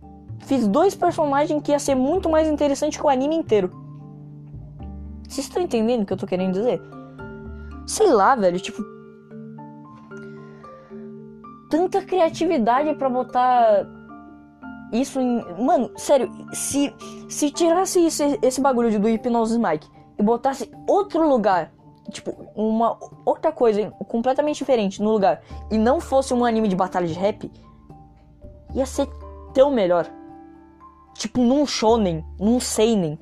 fiz 0.42 0.66
dois 0.66 0.94
personagens 0.94 1.62
que 1.62 1.72
ia 1.72 1.78
ser 1.78 1.94
muito 1.94 2.28
mais 2.28 2.48
interessante 2.48 2.98
que 2.98 3.04
o 3.04 3.08
anime 3.08 3.36
inteiro. 3.36 3.70
Vocês 5.28 5.46
estão 5.46 5.62
entendendo 5.62 6.02
o 6.02 6.06
que 6.06 6.12
eu 6.12 6.16
tô 6.16 6.26
querendo 6.26 6.52
dizer? 6.52 6.80
Sei 7.86 8.08
lá, 8.10 8.34
velho, 8.34 8.60
tipo. 8.60 8.82
Tanta 11.70 12.02
criatividade 12.02 12.94
para 12.94 13.08
botar 13.08 13.86
isso 14.92 15.18
em. 15.20 15.42
Mano, 15.62 15.90
sério, 15.96 16.30
se, 16.52 16.94
se 17.28 17.50
tirasse 17.50 18.04
esse, 18.04 18.38
esse 18.42 18.60
bagulho 18.60 19.00
do 19.00 19.08
Hypnosis 19.08 19.56
Mike 19.56 19.88
e 20.18 20.22
botasse 20.22 20.70
outro 20.86 21.26
lugar, 21.26 21.72
tipo, 22.10 22.30
uma 22.54 22.98
outra 23.24 23.50
coisa 23.50 23.90
completamente 24.06 24.58
diferente 24.58 25.00
no 25.00 25.10
lugar, 25.10 25.40
e 25.70 25.78
não 25.78 25.98
fosse 25.98 26.34
um 26.34 26.44
anime 26.44 26.68
de 26.68 26.76
batalha 26.76 27.06
de 27.06 27.14
rap, 27.14 27.50
ia 28.74 28.84
ser 28.84 29.08
tão 29.54 29.70
melhor 29.70 30.06
tipo 31.14 31.40
num 31.40 31.66
shonen, 31.66 32.24
num 32.38 32.60
seinen. 32.60 33.18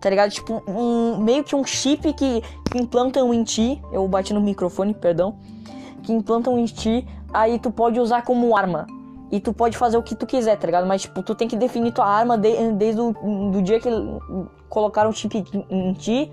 Tá 0.00 0.10
ligado? 0.10 0.30
Tipo, 0.30 0.62
um, 0.68 1.18
meio 1.18 1.42
que 1.42 1.56
um 1.56 1.64
chip 1.64 2.12
que, 2.12 2.42
que 2.70 2.78
implantam 2.78 3.32
em 3.32 3.42
ti. 3.42 3.80
Eu 3.92 4.06
bati 4.06 4.32
no 4.32 4.40
microfone, 4.40 4.94
perdão. 4.94 5.36
Que 6.02 6.12
implantam 6.12 6.58
em 6.58 6.64
ti, 6.64 7.06
aí 7.32 7.58
tu 7.58 7.70
pode 7.70 7.98
usar 7.98 8.22
como 8.22 8.56
arma. 8.56 8.86
E 9.32 9.40
tu 9.40 9.52
pode 9.52 9.76
fazer 9.76 9.96
o 9.96 10.02
que 10.02 10.14
tu 10.14 10.24
quiser, 10.24 10.56
tá 10.56 10.66
ligado? 10.66 10.86
Mas, 10.86 11.02
tipo, 11.02 11.22
tu 11.22 11.34
tem 11.34 11.48
que 11.48 11.56
definir 11.56 11.92
tua 11.92 12.06
arma 12.06 12.38
de, 12.38 12.72
desde 12.72 13.00
o 13.00 13.12
do 13.50 13.60
dia 13.60 13.80
que 13.80 13.90
colocaram 14.68 15.10
o 15.10 15.12
chip 15.12 15.44
em 15.68 15.92
ti. 15.94 16.30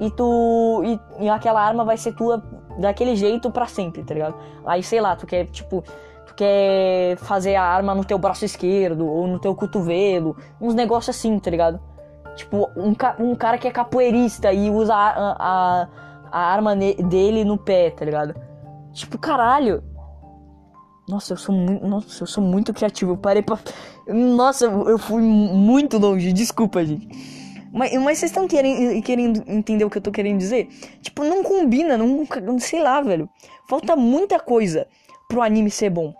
E 0.00 0.10
tu. 0.10 0.82
E, 0.84 1.24
e 1.24 1.28
aquela 1.28 1.62
arma 1.62 1.84
vai 1.84 1.96
ser 1.96 2.14
tua 2.14 2.42
daquele 2.78 3.16
jeito 3.16 3.50
para 3.50 3.66
sempre, 3.66 4.02
tá 4.02 4.12
ligado? 4.12 4.34
Aí, 4.66 4.82
sei 4.82 5.00
lá, 5.00 5.16
tu 5.16 5.26
quer, 5.26 5.46
tipo 5.46 5.82
quer 6.36 7.16
fazer 7.18 7.54
a 7.54 7.62
arma 7.62 7.94
no 7.94 8.04
teu 8.04 8.18
braço 8.18 8.44
esquerdo 8.44 9.06
ou 9.06 9.26
no 9.26 9.38
teu 9.38 9.54
cotovelo, 9.54 10.36
uns 10.60 10.74
negócios 10.74 11.16
assim, 11.16 11.38
tá 11.38 11.50
ligado? 11.50 11.80
Tipo, 12.34 12.68
um, 12.76 12.94
ca 12.94 13.16
um 13.18 13.34
cara 13.34 13.58
que 13.58 13.68
é 13.68 13.70
capoeirista 13.70 14.52
e 14.52 14.70
usa 14.70 14.94
a, 14.94 15.36
a, 15.38 15.88
a 16.32 16.40
arma 16.52 16.74
dele 16.74 17.44
no 17.44 17.56
pé, 17.56 17.90
tá 17.90 18.04
ligado? 18.04 18.34
Tipo, 18.92 19.18
caralho. 19.18 19.82
Nossa, 21.08 21.34
eu 21.34 21.36
sou 21.36 21.54
muito, 21.54 21.86
nossa, 21.86 22.22
eu 22.22 22.26
sou 22.26 22.42
muito 22.42 22.72
criativo. 22.72 23.12
Eu 23.12 23.16
parei 23.16 23.42
pra. 23.42 23.58
Nossa, 24.08 24.64
eu 24.64 24.98
fui 24.98 25.22
muito 25.22 25.98
longe. 25.98 26.32
Desculpa, 26.32 26.84
gente. 26.84 27.06
Mas, 27.72 27.92
mas 27.94 28.18
vocês 28.18 28.30
estão 28.30 28.46
querendo, 28.46 29.02
querendo 29.02 29.42
entender 29.46 29.84
o 29.84 29.90
que 29.90 29.98
eu 29.98 30.02
tô 30.02 30.12
querendo 30.12 30.38
dizer? 30.38 30.68
Tipo, 31.02 31.24
não 31.24 31.42
combina, 31.42 31.98
não, 31.98 32.26
sei 32.58 32.80
lá, 32.80 33.00
velho. 33.00 33.28
Falta 33.68 33.96
muita 33.96 34.38
coisa 34.38 34.86
pro 35.28 35.42
anime 35.42 35.70
ser 35.70 35.90
bom. 35.90 36.14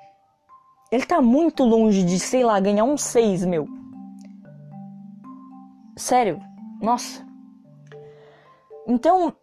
Ele 0.94 1.04
tá 1.04 1.20
muito 1.20 1.64
longe 1.64 2.04
de, 2.04 2.20
sei 2.20 2.44
lá, 2.44 2.60
ganhar 2.60 2.84
um 2.84 2.96
6, 2.96 3.44
meu. 3.46 3.66
Sério. 5.96 6.38
Nossa. 6.80 7.26
Então, 8.86 9.34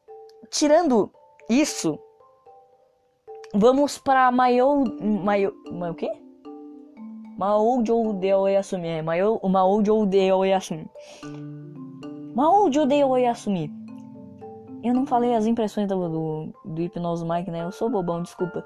tirando 0.50 1.12
isso, 1.50 2.00
vamos 3.54 4.02
Mayo. 4.32 4.86
Mayo. 5.02 5.54
Mayo 5.70 5.92
o 5.92 5.96
quê? 5.96 6.10
Maoujo 7.38 8.14
de 8.14 8.34
Oyasumi. 8.34 8.88
É, 8.88 9.02
Maoujo 9.02 10.06
de 10.08 10.32
Oyasumi. 10.32 10.90
Maoujo 12.34 12.86
de 12.86 13.04
Oyasumi. 13.04 13.70
Eu 14.82 14.94
não 14.94 15.06
falei 15.06 15.36
as 15.36 15.46
impressões 15.46 15.90
do, 15.90 16.08
do, 16.08 16.54
do 16.64 16.82
Hipnose 16.82 17.26
Mike, 17.26 17.52
né? 17.52 17.66
Eu 17.66 17.74
sou 17.74 17.90
bobão, 17.90 18.24
desculpa. 18.24 18.66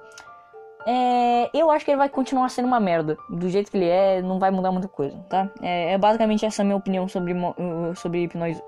É, 0.88 1.50
eu 1.52 1.72
acho 1.72 1.84
que 1.84 1.92
ele 1.92 1.98
vai 1.98 2.10
continuar 2.10 2.50
sendo 2.50 2.68
uma 2.68 2.80
merda. 2.80 3.18
Do 3.30 3.50
jeito 3.50 3.72
que 3.72 3.78
ele 3.78 3.88
é, 3.88 4.22
não 4.22 4.38
vai 4.38 4.52
mudar 4.52 4.72
muita 4.72 4.88
coisa, 4.88 5.18
tá? 5.30 5.50
É, 5.62 5.94
é 5.94 5.98
basicamente 5.98 6.46
essa 6.46 6.64
minha 6.64 6.76
opinião 6.76 7.08
sobre, 7.08 7.34
uh, 7.34 7.96
sobre 7.96 8.24
Hipnose, 8.24 8.62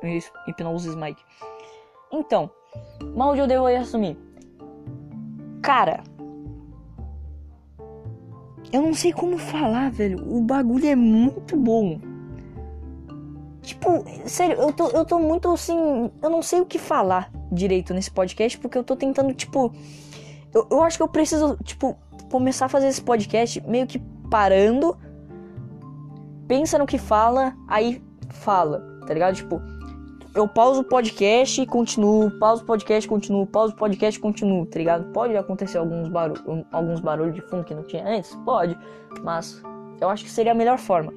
Hipnose 0.47 0.95
Mike. 0.95 1.21
Então, 2.11 2.49
mal 3.15 3.35
eu 3.35 3.45
devo 3.45 3.67
assumir. 3.67 4.17
Cara, 5.61 6.01
eu 8.71 8.81
não 8.81 8.93
sei 8.93 9.13
como 9.13 9.37
falar, 9.37 9.91
velho. 9.91 10.19
O 10.27 10.41
bagulho 10.41 10.87
é 10.87 10.95
muito 10.95 11.55
bom. 11.55 11.99
Tipo, 13.61 14.03
sério, 14.25 14.57
eu 14.57 14.73
tô, 14.73 14.87
eu 14.89 15.05
tô 15.05 15.19
muito 15.19 15.51
assim. 15.51 16.09
Eu 16.21 16.29
não 16.29 16.41
sei 16.41 16.61
o 16.61 16.65
que 16.65 16.79
falar 16.79 17.31
direito 17.51 17.93
nesse 17.93 18.09
podcast, 18.09 18.57
porque 18.57 18.77
eu 18.77 18.83
tô 18.83 18.95
tentando, 18.95 19.33
tipo. 19.33 19.73
Eu, 20.53 20.67
eu 20.71 20.81
acho 20.81 20.97
que 20.97 21.03
eu 21.03 21.07
preciso, 21.07 21.57
tipo, 21.63 21.97
começar 22.31 22.65
a 22.65 22.69
fazer 22.69 22.87
esse 22.87 23.01
podcast 23.01 23.61
meio 23.67 23.87
que 23.87 23.99
parando, 24.29 24.97
pensa 26.47 26.77
no 26.77 26.85
que 26.85 26.97
fala, 26.97 27.55
aí 27.67 28.01
fala, 28.29 28.81
tá 29.05 29.13
ligado? 29.13 29.35
Tipo, 29.35 29.61
eu 30.35 30.47
pauso 30.47 30.81
o 30.81 30.83
podcast 30.83 31.61
e 31.61 31.65
continuo, 31.65 32.29
pauso 32.39 32.63
o 32.63 32.65
podcast, 32.65 33.07
continuo, 33.07 33.47
pauso 33.47 33.73
o 33.73 33.77
podcast, 33.77 34.19
continuo, 34.19 34.65
tá 34.65 34.77
ligado? 34.77 35.11
Pode 35.11 35.35
acontecer 35.35 35.77
alguns, 35.77 36.09
barulho, 36.09 36.65
alguns 36.71 36.99
barulhos 36.99 37.35
de 37.35 37.41
fundo 37.41 37.63
que 37.63 37.73
não 37.73 37.83
tinha 37.83 38.07
antes? 38.07 38.35
Pode, 38.45 38.77
mas 39.23 39.61
eu 39.99 40.09
acho 40.09 40.23
que 40.23 40.29
seria 40.29 40.51
a 40.51 40.55
melhor 40.55 40.77
forma. 40.77 41.11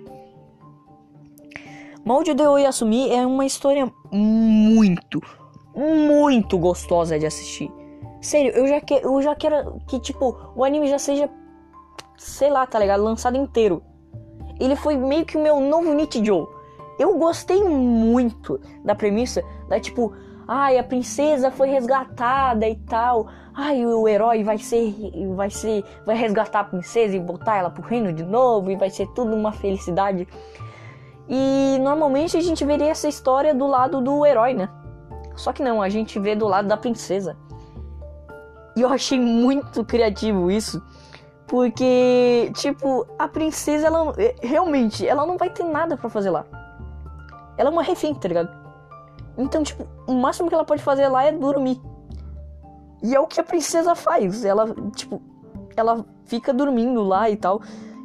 Molde 2.05 2.33
de 2.33 2.43
Oyasumi 2.43 3.11
é 3.11 3.27
uma 3.27 3.45
história 3.45 3.93
muito, 4.11 5.21
muito 5.77 6.59
gostosa 6.59 7.19
de 7.19 7.27
assistir. 7.27 7.71
Sério, 8.21 8.53
eu 8.53 8.67
já, 8.67 8.81
que, 8.81 8.95
eu 8.95 9.23
já 9.23 9.35
quero 9.35 9.81
que, 9.87 9.99
tipo, 9.99 10.37
o 10.55 10.63
anime 10.63 10.89
já 10.89 10.99
seja, 10.99 11.31
sei 12.19 12.51
lá, 12.51 12.67
tá 12.67 12.79
ligado? 12.79 13.03
Lançado 13.03 13.37
inteiro. 13.37 13.83
Ele 14.59 14.77
foi 14.77 14.97
meio 14.97 15.25
que 15.25 15.39
o 15.39 15.43
meu 15.43 15.59
novo 15.59 15.95
Nichijou. 15.95 16.55
Eu 16.99 17.17
gostei 17.17 17.65
muito 17.65 18.61
da 18.85 18.95
premissa 18.95 19.43
da, 19.69 19.81
tipo, 19.81 20.13
ai, 20.47 20.77
a 20.77 20.85
princesa 20.85 21.51
foi 21.51 21.71
resgatada 21.71 22.69
e 22.69 22.77
tal. 22.77 23.27
Ai, 23.55 23.87
o 23.87 24.07
herói 24.07 24.45
vai 24.45 24.59
ser, 24.59 24.95
vai 25.35 25.49
ser, 25.49 25.83
vai 26.05 26.15
resgatar 26.15 26.61
a 26.61 26.65
princesa 26.65 27.17
e 27.17 27.21
botar 27.21 27.57
ela 27.57 27.71
pro 27.71 27.83
reino 27.83 28.13
de 28.13 28.23
novo 28.23 28.71
e 28.71 28.77
vai 28.77 28.91
ser 28.91 29.07
tudo 29.15 29.35
uma 29.35 29.51
felicidade. 29.51 30.29
E 31.27 31.79
normalmente 31.81 32.37
a 32.37 32.41
gente 32.41 32.65
veria 32.67 32.91
essa 32.91 33.09
história 33.09 33.55
do 33.55 33.67
lado 33.67 34.03
do 34.03 34.27
herói, 34.27 34.53
né? 34.53 34.69
Só 35.37 35.55
que 35.55 35.63
não, 35.63 35.81
a 35.81 35.89
gente 35.89 36.19
vê 36.19 36.37
do 36.37 36.47
lado 36.47 36.69
da 36.69 36.77
princesa. 36.77 37.35
E 38.77 38.83
eu 38.83 38.89
achei 38.89 39.19
muito 39.19 39.85
criativo 39.85 40.51
isso. 40.51 40.83
Porque, 41.47 42.53
tipo, 42.55 43.07
a 43.19 43.27
princesa, 43.27 43.89
ela 43.89 44.15
é, 44.17 44.37
realmente, 44.41 45.07
ela 45.07 45.27
não 45.27 45.37
vai 45.37 45.51
ter 45.51 45.65
nada 45.65 45.97
para 45.97 46.09
fazer 46.09 46.31
lá. 46.31 46.45
Ela 47.59 47.71
é 47.71 47.73
uma 47.73 47.83
refém, 47.83 48.15
tá 48.15 48.29
ligado? 48.29 48.51
Então, 49.37 49.63
tipo, 49.63 49.87
o 50.07 50.15
máximo 50.15 50.49
que 50.49 50.55
ela 50.55 50.65
pode 50.65 50.83
fazer 50.83 51.09
lá 51.09 51.25
é 51.25 51.33
dormir. 51.33 51.81
E 53.03 53.15
é 53.15 53.21
o 53.21 53.27
que 53.27 53.41
a 53.41 53.45
princesa 53.45 53.95
faz. 53.95 54.45
Ela, 54.45 54.73
tipo, 54.95 55.21
ela 55.77 56.05
fica 56.25 56.53
dormindo 56.53 57.03
lá 57.03 57.29
e 57.29 57.37
tal. 57.37 57.61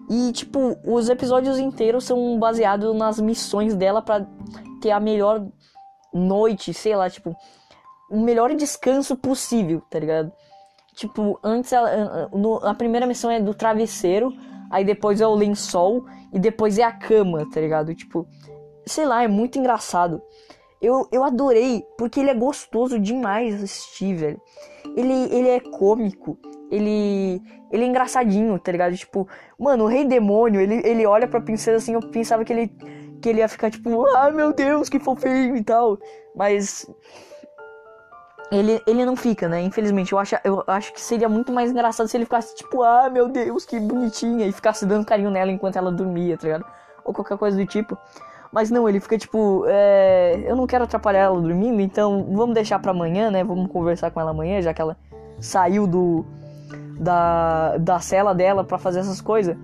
E, 0.10 0.32
tipo, 0.32 0.78
os 0.84 1.10
episódios 1.10 1.60
inteiros 1.60 2.04
são 2.06 2.40
baseados 2.40 2.96
nas 2.96 3.20
missões 3.20 3.76
dela 3.76 4.02
para 4.02 4.26
ter 4.82 4.92
a 4.92 5.00
melhor 5.00 5.46
noite, 6.14 6.74
sei 6.74 6.96
lá, 6.96 7.10
tipo, 7.10 7.36
o 8.10 8.20
melhor 8.20 8.54
descanso 8.56 9.16
possível, 9.16 9.82
tá 9.90 10.00
ligado? 10.00 10.32
Tipo, 10.96 11.38
antes 11.44 11.74
ela, 11.74 12.30
no, 12.34 12.56
a 12.66 12.74
primeira 12.74 13.06
missão 13.06 13.30
é 13.30 13.40
do 13.40 13.54
travesseiro, 13.54 14.34
aí 14.72 14.86
depois 14.86 15.20
é 15.20 15.28
o 15.28 15.36
lençol 15.36 16.06
e 16.32 16.40
depois 16.40 16.80
é 16.80 16.84
a 16.84 16.92
cama, 16.92 17.46
tá 17.52 17.60
ligado? 17.60 17.94
Tipo, 17.94 18.26
sei 18.86 19.06
lá, 19.06 19.24
é 19.24 19.28
muito 19.28 19.60
engraçado. 19.60 20.22
Eu, 20.82 21.08
eu 21.12 21.24
adorei, 21.24 21.84
porque 21.98 22.20
ele 22.20 22.30
é 22.30 22.34
gostoso 22.34 23.00
demais 23.00 23.62
assistir, 23.62 24.16
velho. 24.16 24.42
Ele, 24.96 25.14
ele 25.36 25.50
é 25.50 25.60
cômico, 25.60 26.38
ele, 26.72 27.42
ele 27.72 27.84
é 27.84 27.88
engraçadinho, 27.88 28.58
tá 28.60 28.72
ligado? 28.72 28.96
Tipo, 28.96 29.28
mano, 29.60 29.86
o 29.86 29.88
rei 29.88 30.06
demônio, 30.06 30.62
ele, 30.62 30.82
ele 30.86 31.06
olha 31.06 31.28
pra 31.28 31.42
princesa 31.42 31.78
assim, 31.78 31.94
eu 31.94 32.00
pensava 32.12 32.46
que 32.46 32.54
ele, 32.54 32.68
que 33.22 33.30
ele 33.30 33.40
ia 33.40 33.50
ficar 33.50 33.70
tipo, 33.70 34.06
ai 34.16 34.30
ah, 34.30 34.32
meu 34.32 34.54
Deus, 34.54 34.88
que 34.88 35.00
fofinho 35.00 35.58
e 35.58 35.64
tal. 35.64 35.98
Mas 36.36 36.86
ele, 38.52 38.82
ele 38.86 39.06
não 39.06 39.16
fica, 39.16 39.48
né? 39.48 39.62
Infelizmente, 39.62 40.12
eu 40.12 40.20
acho, 40.20 40.36
eu 40.44 40.64
acho 40.68 40.94
que 40.94 41.02
seria 41.02 41.28
muito 41.28 41.52
mais 41.52 41.72
engraçado 41.72 42.08
se 42.08 42.16
ele 42.16 42.26
ficasse 42.26 42.56
tipo, 42.56 42.84
ah, 42.84 43.10
meu 43.10 43.28
Deus, 43.28 43.66
que 43.66 43.80
bonitinha, 43.80 44.46
e 44.46 44.52
ficasse 44.52 44.86
dando 44.86 45.06
carinho 45.06 45.32
nela 45.32 45.52
enquanto 45.52 45.76
ela 45.78 45.92
dormia, 45.92 46.38
tá 46.38 46.44
ligado? 46.44 46.66
Ou 47.04 47.14
qualquer 47.14 47.38
coisa 47.38 47.58
do 47.58 47.66
tipo. 47.66 47.98
Mas 48.52 48.70
não, 48.70 48.88
ele 48.88 49.00
fica 49.00 49.18
tipo, 49.18 49.66
é, 49.68 50.44
eu 50.46 50.56
não 50.56 50.68
quero 50.68 50.84
atrapalhar 50.84 51.24
ela 51.24 51.42
dormindo, 51.42 51.82
então 51.82 52.26
vamos 52.32 52.56
deixar 52.56 52.80
pra 52.80 52.92
amanhã, 52.92 53.30
né? 53.30 53.44
Vamos 53.44 53.70
conversar 53.72 54.12
com 54.12 54.22
ela 54.22 54.32
amanhã, 54.32 54.62
já 54.62 54.74
que 54.74 54.82
ela 54.82 54.96
saiu 55.40 55.86
do 55.86 56.26
da, 57.00 57.78
da 57.78 58.00
cela 58.00 58.34
dela 58.34 58.64
para 58.64 58.78
fazer 58.78 59.00
essas 59.00 59.20
coisas. 59.20 59.58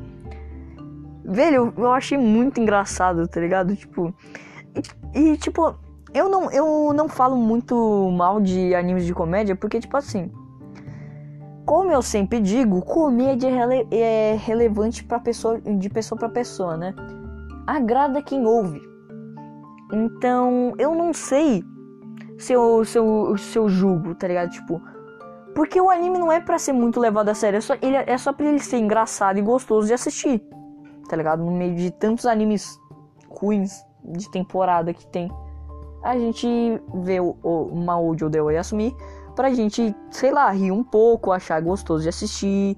Velho, 1.23 1.55
eu, 1.55 1.73
eu 1.85 1.91
achei 1.93 2.17
muito 2.17 2.59
engraçado, 2.59 3.27
tá 3.27 3.39
ligado? 3.39 3.75
Tipo, 3.75 4.13
e, 5.15 5.19
e 5.19 5.37
tipo, 5.37 5.75
eu 6.13 6.29
não, 6.29 6.51
eu 6.51 6.93
não 6.93 7.07
falo 7.07 7.35
muito 7.35 8.09
mal 8.11 8.41
de 8.41 8.75
animes 8.75 9.05
de 9.05 9.13
comédia, 9.13 9.55
porque, 9.55 9.79
tipo 9.79 9.95
assim. 9.95 10.31
Como 11.65 11.91
eu 11.91 12.01
sempre 12.01 12.39
digo, 12.39 12.81
comédia 12.81 13.47
é, 13.47 13.53
rele 13.53 13.87
é 13.91 14.35
relevante 14.37 15.03
pra 15.03 15.19
pessoa, 15.19 15.61
de 15.61 15.89
pessoa 15.89 16.19
para 16.19 16.27
pessoa, 16.27 16.75
né? 16.75 16.93
Agrada 17.65 18.21
quem 18.21 18.45
ouve. 18.45 18.81
Então, 19.93 20.73
eu 20.77 20.95
não 20.95 21.13
sei 21.13 21.63
se 22.37 22.51
eu, 22.51 22.83
se 22.83 22.97
eu, 22.97 23.37
se 23.37 23.57
eu 23.57 23.69
julgo, 23.69 24.15
tá 24.15 24.27
ligado? 24.27 24.49
Tipo, 24.49 24.81
porque 25.53 25.79
o 25.79 25.89
anime 25.89 26.17
não 26.17 26.31
é 26.31 26.39
para 26.39 26.57
ser 26.57 26.73
muito 26.73 26.99
levado 26.99 27.29
a 27.29 27.35
sério, 27.35 27.57
é 27.57 27.61
só, 27.61 27.75
ele, 27.81 27.95
é 27.95 28.17
só 28.17 28.33
pra 28.33 28.45
ele 28.47 28.59
ser 28.59 28.77
engraçado 28.77 29.37
e 29.37 29.41
gostoso 29.41 29.87
de 29.87 29.93
assistir, 29.93 30.41
tá 31.07 31.15
ligado? 31.15 31.43
No 31.43 31.51
meio 31.51 31.75
de 31.75 31.91
tantos 31.91 32.25
animes 32.25 32.79
ruins 33.29 33.85
de 34.03 34.29
temporada 34.31 34.93
que 34.93 35.05
tem 35.07 35.29
a 36.03 36.17
gente 36.17 36.47
vê 36.95 37.19
o, 37.19 37.35
o 37.43 37.75
Maojo 37.75 38.29
de 38.29 38.39
Oyasumi 38.39 38.95
pra 39.35 39.53
gente, 39.53 39.95
sei 40.09 40.31
lá, 40.31 40.49
rir 40.51 40.71
um 40.71 40.83
pouco, 40.83 41.31
achar 41.31 41.61
gostoso 41.61 42.03
de 42.03 42.09
assistir 42.09 42.77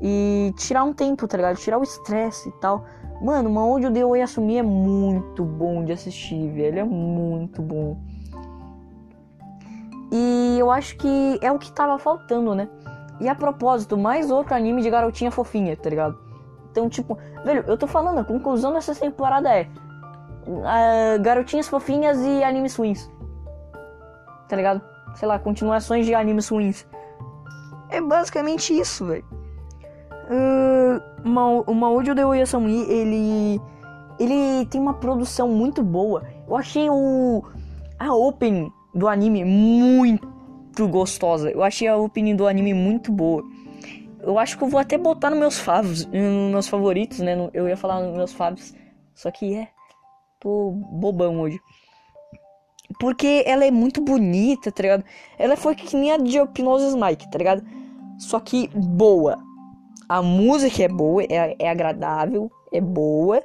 e 0.00 0.52
tirar 0.56 0.84
um 0.84 0.92
tempo, 0.92 1.26
tá 1.26 1.36
ligado? 1.36 1.56
Tirar 1.56 1.78
o 1.78 1.82
estresse 1.82 2.48
e 2.48 2.52
tal. 2.52 2.84
Mano, 3.20 3.50
Maojo 3.50 3.90
de 3.90 4.02
Oyasumi 4.02 4.56
é 4.56 4.62
muito 4.62 5.44
bom 5.44 5.84
de 5.84 5.92
assistir, 5.92 6.50
velho. 6.52 6.78
É 6.80 6.84
muito 6.84 7.60
bom. 7.60 7.98
E 10.10 10.56
eu 10.58 10.70
acho 10.70 10.96
que 10.96 11.38
é 11.40 11.52
o 11.52 11.58
que 11.58 11.70
tava 11.72 11.98
faltando, 11.98 12.54
né? 12.54 12.68
E 13.20 13.28
a 13.28 13.34
propósito, 13.34 13.96
mais 13.96 14.30
outro 14.30 14.54
anime 14.54 14.82
de 14.82 14.90
garotinha 14.90 15.30
fofinha, 15.30 15.76
tá 15.76 15.90
ligado? 15.90 16.18
Então, 16.70 16.88
tipo, 16.88 17.18
velho, 17.44 17.64
eu 17.66 17.76
tô 17.76 17.86
falando, 17.86 18.18
a 18.18 18.24
conclusão 18.24 18.72
dessa 18.72 18.94
temporada 18.94 19.50
é 19.54 19.68
uh, 20.50 21.20
garotinhas 21.20 21.68
fofinhas 21.68 22.18
e 22.20 22.42
animes 22.42 22.76
ruins. 22.76 23.10
Tá 24.48 24.56
ligado? 24.56 24.82
Sei 25.14 25.26
lá, 25.26 25.38
continuações 25.38 26.06
de 26.06 26.14
animes 26.14 26.48
ruins. 26.48 26.86
É 27.88 28.00
basicamente 28.00 28.78
isso, 28.78 29.06
velho. 29.06 29.24
Uh, 30.30 31.62
o 31.66 31.74
Maojo 31.74 32.14
de 32.14 32.24
Oyasumi, 32.24 32.82
ele 32.88 33.60
ele 34.18 34.66
tem 34.66 34.80
uma 34.80 34.94
produção 34.94 35.48
muito 35.48 35.82
boa. 35.82 36.24
Eu 36.46 36.56
achei 36.56 36.88
o 36.90 37.42
a 37.98 38.14
opening 38.14 38.70
do 38.94 39.08
anime 39.08 39.44
muito 39.44 40.88
gostosa. 40.88 41.50
Eu 41.50 41.62
achei 41.62 41.88
a 41.88 41.96
opening 41.96 42.36
do 42.36 42.46
anime 42.46 42.74
muito 42.74 43.10
boa. 43.10 43.42
Eu 44.22 44.38
acho 44.38 44.58
que 44.58 44.64
eu 44.64 44.68
vou 44.68 44.78
até 44.78 44.98
botar 44.98 45.30
nos 45.30 45.38
meus 45.38 45.58
favos, 45.58 46.04
nos 46.06 46.50
meus 46.52 46.68
favoritos, 46.68 47.20
né? 47.20 47.34
Eu 47.54 47.68
ia 47.68 47.76
falar 47.76 48.00
nos 48.00 48.14
meus 48.14 48.32
favos, 48.32 48.74
só 49.14 49.30
que 49.30 49.54
é 49.54 49.68
tô 50.40 50.72
bobão 50.72 51.40
hoje. 51.40 51.60
Porque 52.98 53.44
ela 53.46 53.64
é 53.64 53.70
muito 53.70 54.00
bonita, 54.00 54.72
tá 54.72 54.82
ligado? 54.82 55.04
Ela 55.38 55.56
foi 55.56 55.74
que 55.74 55.96
nem 55.96 56.10
a 56.10 56.16
de 56.16 56.38
Hypnosis 56.38 56.94
Mike, 56.94 57.30
tá 57.30 57.38
ligado? 57.38 57.62
Só 58.18 58.40
que 58.40 58.68
boa. 58.74 59.38
A 60.08 60.20
música 60.20 60.82
é 60.82 60.88
boa, 60.88 61.22
é, 61.22 61.54
é 61.58 61.70
agradável, 61.70 62.50
é 62.72 62.80
boa. 62.80 63.42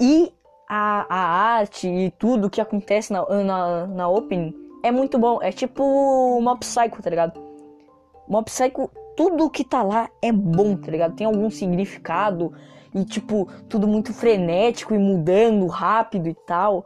E 0.00 0.32
a, 0.68 1.06
a 1.08 1.18
arte 1.58 1.86
e 1.86 2.10
tudo 2.12 2.48
que 2.48 2.60
acontece 2.60 3.12
na, 3.12 3.24
na, 3.44 3.86
na 3.86 4.08
Open 4.08 4.54
é 4.82 4.90
muito 4.90 5.18
bom. 5.18 5.38
É 5.42 5.52
tipo 5.52 6.40
Mob 6.40 6.60
Psycho, 6.60 7.02
tá 7.02 7.10
ligado? 7.10 7.38
Mob 8.26 8.46
Psycho, 8.46 8.90
tudo 9.16 9.50
que 9.50 9.64
tá 9.64 9.82
lá 9.82 10.08
é 10.22 10.32
bom, 10.32 10.76
tá 10.76 10.90
ligado? 10.90 11.14
Tem 11.14 11.26
algum 11.26 11.50
significado 11.50 12.52
e, 12.94 13.04
tipo, 13.04 13.48
tudo 13.68 13.86
muito 13.86 14.12
frenético 14.12 14.94
e 14.94 14.98
mudando 14.98 15.66
rápido 15.66 16.28
e 16.28 16.34
tal. 16.34 16.84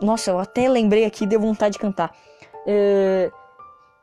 Nossa, 0.00 0.30
eu 0.30 0.38
até 0.38 0.68
lembrei 0.68 1.04
aqui 1.04 1.26
deu 1.26 1.40
vontade 1.40 1.74
de 1.74 1.78
cantar. 1.78 2.14
É... 2.66 3.30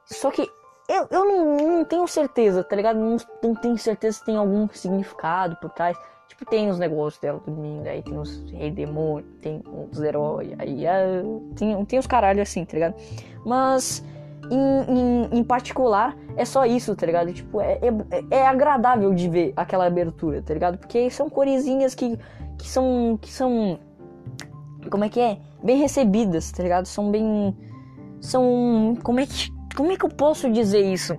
Só 0.05 0.31
que 0.31 0.49
eu, 0.87 1.07
eu 1.09 1.25
não, 1.25 1.57
não, 1.57 1.85
tenho 1.85 2.07
certeza, 2.07 2.63
tá 2.63 2.75
ligado? 2.75 2.97
Não, 2.99 3.17
não 3.41 3.55
tenho 3.55 3.77
certeza 3.77 4.19
se 4.19 4.25
tem 4.25 4.35
algum 4.35 4.67
significado 4.69 5.55
por 5.57 5.69
trás. 5.69 5.97
Tipo, 6.27 6.45
tem 6.45 6.69
os 6.69 6.79
negócios 6.79 7.21
dela 7.21 7.41
dormindo, 7.45 7.87
aí 7.87 8.01
tem 8.01 8.17
os 8.17 8.49
rei 8.51 8.71
demônio, 8.71 9.25
tem 9.41 9.63
os 9.91 10.01
heróis, 10.01 10.49
aí 10.57 10.83
uh, 10.85 11.53
tem, 11.55 11.85
tem 11.85 11.99
os 11.99 12.07
caralhos 12.07 12.41
assim, 12.41 12.65
tá 12.65 12.73
ligado? 12.73 12.95
Mas 13.45 14.03
em, 14.49 14.91
em, 14.91 15.39
em, 15.39 15.43
particular 15.43 16.15
é 16.35 16.45
só 16.45 16.65
isso, 16.65 16.95
tá 16.95 17.05
ligado? 17.05 17.31
Tipo, 17.33 17.61
é, 17.61 17.79
é, 17.81 18.37
é, 18.37 18.47
agradável 18.47 19.13
de 19.13 19.29
ver 19.29 19.53
aquela 19.55 19.85
abertura, 19.85 20.41
tá 20.41 20.53
ligado? 20.53 20.77
Porque 20.77 21.09
são 21.09 21.29
coresinhas 21.29 21.95
que, 21.95 22.17
que 22.57 22.67
são. 22.67 23.17
que 23.21 23.31
são. 23.31 23.79
Como 24.89 25.03
é 25.03 25.09
que 25.09 25.19
é? 25.19 25.39
Bem 25.63 25.77
recebidas, 25.77 26.51
tá 26.51 26.63
ligado? 26.63 26.85
São 26.85 27.11
bem. 27.11 27.55
São. 28.19 28.97
Como 29.03 29.19
é 29.19 29.25
que. 29.25 29.49
Como 29.75 29.91
é 29.91 29.97
que 29.97 30.05
eu 30.05 30.09
posso 30.09 30.51
dizer 30.51 30.81
isso? 30.81 31.15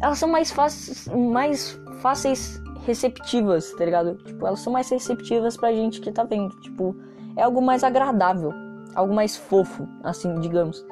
Elas 0.00 0.18
são 0.18 0.28
mais 0.28 0.50
fáceis. 0.50 1.08
mais 1.08 1.80
fáceis 2.00 2.60
receptivas, 2.86 3.72
tá 3.72 3.84
ligado? 3.84 4.16
Tipo, 4.24 4.46
elas 4.46 4.60
são 4.60 4.72
mais 4.72 4.88
receptivas 4.90 5.56
pra 5.56 5.72
gente 5.72 6.00
que 6.00 6.10
tá 6.10 6.24
vendo. 6.24 6.54
Tipo, 6.60 6.96
é 7.36 7.42
algo 7.42 7.62
mais 7.62 7.84
agradável, 7.84 8.52
algo 8.94 9.14
mais 9.14 9.36
fofo, 9.36 9.88
assim, 10.02 10.38
digamos. 10.40 10.84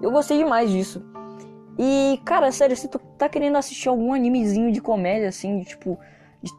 Eu 0.00 0.10
gostei 0.10 0.38
demais 0.38 0.70
disso. 0.70 1.02
E, 1.78 2.20
cara, 2.24 2.50
sério, 2.50 2.76
se 2.76 2.88
tu 2.88 2.98
tá 3.16 3.28
querendo 3.28 3.56
assistir 3.56 3.88
algum 3.88 4.12
animezinho 4.12 4.72
de 4.72 4.80
comédia, 4.80 5.28
assim, 5.28 5.60
de, 5.60 5.66
tipo, 5.66 5.98
de, 6.42 6.50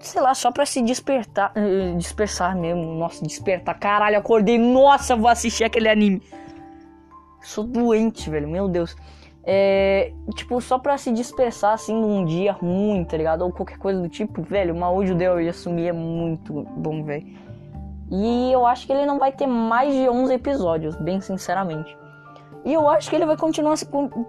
sei 0.00 0.22
lá, 0.22 0.34
só 0.34 0.50
pra 0.50 0.64
se 0.64 0.80
despertar, 0.82 1.52
uh, 1.56 1.96
dispersar 1.96 2.56
mesmo. 2.56 2.94
Nossa, 2.94 3.22
despertar. 3.24 3.78
Caralho, 3.78 4.18
acordei. 4.18 4.58
Nossa, 4.58 5.14
vou 5.14 5.28
assistir 5.28 5.64
aquele 5.64 5.88
anime. 5.88 6.22
Sou 7.42 7.64
doente, 7.64 8.28
velho, 8.30 8.48
meu 8.48 8.68
Deus. 8.68 8.96
É, 9.44 10.12
tipo, 10.34 10.60
só 10.60 10.78
pra 10.78 10.98
se 10.98 11.10
dispersar 11.10 11.72
assim 11.72 11.98
num 11.98 12.24
dia 12.24 12.52
ruim, 12.52 13.04
tá 13.04 13.16
ligado? 13.16 13.42
Ou 13.42 13.52
qualquer 13.52 13.78
coisa 13.78 14.00
do 14.00 14.08
tipo, 14.08 14.42
velho, 14.42 14.74
o 14.74 14.78
Maô 14.78 15.06
Judeu 15.06 15.40
e 15.40 15.48
assumir 15.48 15.88
é 15.88 15.92
muito 15.92 16.52
bom, 16.76 17.02
velho. 17.02 17.26
E 18.10 18.52
eu 18.52 18.66
acho 18.66 18.86
que 18.86 18.92
ele 18.92 19.06
não 19.06 19.18
vai 19.18 19.32
ter 19.32 19.46
mais 19.46 19.94
de 19.94 20.08
11 20.08 20.34
episódios, 20.34 20.96
bem 20.96 21.20
sinceramente. 21.20 21.96
E 22.64 22.72
eu 22.72 22.88
acho 22.88 23.08
que 23.08 23.16
ele 23.16 23.26
vai 23.26 23.36
continuar 23.36 23.76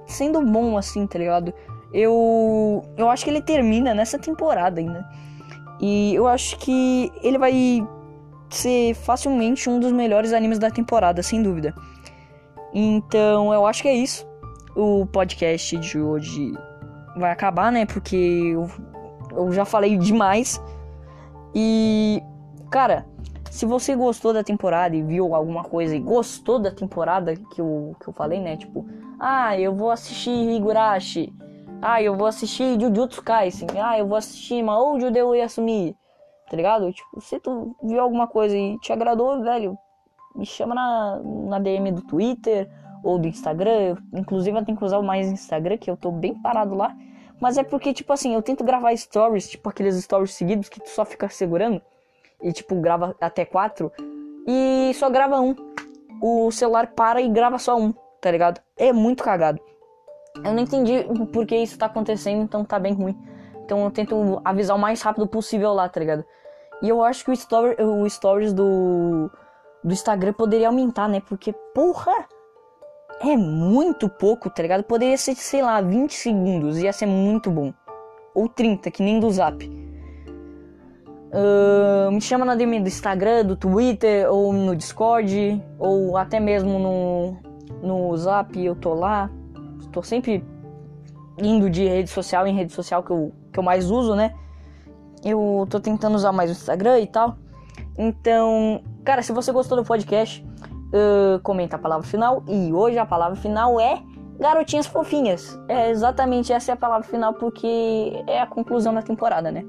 sendo 0.05 0.41
bom 0.41 0.77
assim, 0.77 1.05
tá 1.07 1.19
ligado? 1.19 1.53
Eu 1.93 2.83
eu 2.97 3.09
acho 3.09 3.23
que 3.23 3.29
ele 3.29 3.41
termina 3.41 3.93
nessa 3.93 4.17
temporada 4.19 4.79
ainda. 4.79 5.07
E 5.81 6.13
eu 6.13 6.27
acho 6.27 6.57
que 6.57 7.11
ele 7.23 7.37
vai 7.37 7.87
ser 8.49 8.93
facilmente 8.95 9.69
um 9.69 9.79
dos 9.79 9.91
melhores 9.91 10.33
animes 10.33 10.59
da 10.59 10.69
temporada, 10.69 11.23
sem 11.23 11.41
dúvida. 11.41 11.73
Então, 12.73 13.53
eu 13.53 13.65
acho 13.65 13.81
que 13.81 13.87
é 13.87 13.93
isso 13.93 14.29
o 14.75 15.05
podcast 15.05 15.77
de 15.77 15.99
hoje 15.99 16.53
vai 17.17 17.31
acabar, 17.31 17.71
né? 17.71 17.85
Porque 17.85 18.15
eu, 18.15 18.69
eu 19.31 19.51
já 19.51 19.65
falei 19.65 19.97
demais. 19.97 20.61
E, 21.53 22.21
cara, 22.71 23.05
se 23.51 23.65
você 23.65 23.95
gostou 23.95 24.33
da 24.33 24.43
temporada 24.43 24.95
e 24.95 25.01
viu 25.01 25.33
alguma 25.33 25.63
coisa 25.63 25.95
e 25.95 25.99
gostou 25.99 26.59
da 26.59 26.71
temporada 26.71 27.35
que 27.35 27.61
eu, 27.61 27.95
que 27.99 28.07
eu 28.07 28.13
falei, 28.13 28.39
né? 28.39 28.57
Tipo, 28.57 28.85
ah, 29.19 29.59
eu 29.59 29.73
vou 29.73 29.91
assistir 29.91 30.29
Higurashi. 30.29 31.33
Ah, 31.81 32.01
eu 32.01 32.15
vou 32.15 32.27
assistir 32.27 32.79
Jujutsu 32.79 33.23
Kaisen. 33.23 33.67
Ah, 33.81 33.97
eu 33.97 34.07
vou 34.07 34.17
assistir 34.17 34.61
Maoujo 34.61 35.11
de 35.11 35.21
Oyasumi. 35.21 35.95
Tá 36.49 36.57
ligado? 36.57 36.91
Tipo, 36.91 37.21
se 37.21 37.39
tu 37.39 37.75
viu 37.83 38.01
alguma 38.01 38.27
coisa 38.27 38.57
e 38.57 38.77
te 38.79 38.91
agradou, 38.91 39.41
velho, 39.41 39.77
me 40.35 40.45
chama 40.45 40.75
na, 40.75 41.21
na 41.23 41.59
DM 41.59 41.91
do 41.91 42.01
Twitter 42.01 42.69
ou 43.03 43.17
do 43.17 43.27
Instagram. 43.27 43.97
Inclusive 44.13 44.57
eu 44.57 44.65
tenho 44.65 44.77
que 44.77 44.83
usar 44.83 45.01
mais 45.01 45.27
Instagram, 45.27 45.77
que 45.77 45.89
eu 45.89 45.95
tô 45.95 46.11
bem 46.11 46.33
parado 46.33 46.75
lá. 46.75 46.95
Mas 47.39 47.57
é 47.57 47.63
porque, 47.63 47.93
tipo 47.93 48.11
assim, 48.11 48.33
eu 48.33 48.41
tento 48.41 48.63
gravar 48.63 48.95
stories, 48.95 49.49
tipo 49.49 49.69
aqueles 49.69 49.95
stories 50.03 50.33
seguidos 50.33 50.67
que 50.67 50.81
tu 50.81 50.89
só 50.89 51.05
fica 51.05 51.29
segurando. 51.29 51.81
E 52.41 52.51
tipo, 52.51 52.75
grava 52.75 53.15
até 53.19 53.45
quatro. 53.45 53.91
E 54.47 54.91
só 54.95 55.09
grava 55.09 55.39
um. 55.39 55.55
O 56.21 56.51
celular 56.51 56.87
para 56.87 57.21
e 57.21 57.29
grava 57.29 57.57
só 57.57 57.77
um, 57.77 57.93
tá 58.21 58.29
ligado? 58.29 58.61
É 58.77 58.91
muito 58.91 59.23
cagado. 59.23 59.59
Eu 60.43 60.53
não 60.53 60.59
entendi 60.59 61.05
por 61.31 61.45
que 61.45 61.55
isso 61.55 61.77
tá 61.77 61.85
acontecendo, 61.85 62.43
então 62.43 62.65
tá 62.65 62.77
bem 62.77 62.93
ruim. 62.93 63.17
Então 63.63 63.83
eu 63.83 63.91
tento 63.91 64.41
avisar 64.43 64.75
o 64.75 64.79
mais 64.79 65.01
rápido 65.01 65.27
possível 65.27 65.73
lá, 65.73 65.87
tá 65.87 65.99
ligado? 65.99 66.25
E 66.81 66.89
eu 66.89 67.03
acho 67.03 67.23
que 67.23 67.31
o, 67.31 67.33
story, 67.33 67.75
o 67.81 68.09
stories 68.09 68.53
do, 68.53 69.29
do 69.83 69.93
Instagram 69.93 70.33
poderia 70.33 70.67
aumentar, 70.67 71.07
né? 71.07 71.21
Porque, 71.27 71.53
porra! 71.73 72.13
é 73.21 73.35
muito 73.35 74.07
pouco, 74.07 74.49
tá 74.49 74.61
ligado? 74.61 74.83
Poderia 74.83 75.17
ser, 75.17 75.35
sei 75.35 75.61
lá, 75.61 75.81
20 75.81 76.13
segundos, 76.13 76.77
ia 76.77 76.93
ser 76.93 77.05
muito 77.05 77.51
bom. 77.51 77.73
Ou 78.33 78.47
30, 78.47 78.89
que 78.91 79.03
nem 79.03 79.19
do 79.19 79.29
Zap. 79.29 79.69
Uh, 81.31 82.11
me 82.11 82.19
chama 82.19 82.43
na 82.43 82.55
DM 82.55 82.81
do 82.81 82.87
Instagram, 82.87 83.45
do 83.45 83.55
Twitter, 83.55 84.31
ou 84.31 84.51
no 84.51 84.75
Discord, 84.75 85.63
ou 85.77 86.17
até 86.17 86.39
mesmo 86.39 86.79
no, 86.79 87.37
no 87.83 88.17
Zap, 88.17 88.57
eu 88.57 88.75
tô 88.75 88.93
lá. 88.93 89.29
Tô 89.91 90.01
sempre 90.01 90.43
indo 91.37 91.69
de 91.69 91.87
rede 91.87 92.09
social 92.09 92.47
em 92.47 92.55
rede 92.55 92.73
social 92.73 93.03
que 93.03 93.11
eu, 93.11 93.31
que 93.51 93.59
eu 93.59 93.63
mais 93.63 93.91
uso, 93.91 94.15
né? 94.15 94.33
Eu 95.23 95.67
tô 95.69 95.79
tentando 95.79 96.15
usar 96.15 96.31
mais 96.31 96.49
o 96.49 96.53
Instagram 96.53 96.99
e 96.99 97.07
tal. 97.07 97.37
Então, 97.97 98.81
cara, 99.03 99.21
se 99.21 99.31
você 99.31 99.51
gostou 99.51 99.77
do 99.77 99.83
podcast, 99.83 100.45
uh, 100.93 101.39
comenta 101.41 101.75
a 101.75 101.79
palavra 101.79 102.07
final. 102.07 102.43
E 102.47 102.73
hoje 102.73 102.97
a 102.97 103.05
palavra 103.05 103.35
final 103.35 103.79
é 103.79 104.01
garotinhas 104.39 104.87
fofinhas. 104.87 105.59
É 105.67 105.89
exatamente 105.89 106.53
essa 106.53 106.71
é 106.71 106.73
a 106.73 106.77
palavra 106.77 107.07
final 107.07 107.33
porque 107.33 108.23
é 108.25 108.41
a 108.41 108.47
conclusão 108.47 108.93
da 108.93 109.01
temporada, 109.01 109.51
né? 109.51 109.63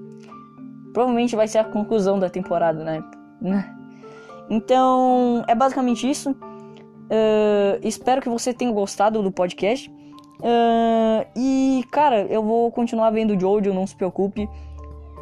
Provavelmente 0.93 1.37
vai 1.37 1.47
ser 1.47 1.59
a 1.59 1.65
conclusão 1.65 2.19
da 2.19 2.29
temporada, 2.29 2.83
né? 2.85 3.03
Então, 4.51 5.45
é 5.47 5.55
basicamente 5.55 6.11
isso. 6.11 6.31
Uh, 6.33 7.79
espero 7.83 8.21
que 8.21 8.29
você 8.29 8.53
tenha 8.53 8.73
gostado 8.73 9.23
do 9.23 9.31
podcast. 9.31 9.91
Uh, 10.41 11.27
e, 11.37 11.85
cara, 11.91 12.23
eu 12.23 12.43
vou 12.43 12.71
continuar 12.73 13.11
vendo 13.11 13.39
Jojo, 13.39 13.73
não 13.73 13.87
se 13.87 13.95
preocupe. 13.95 14.49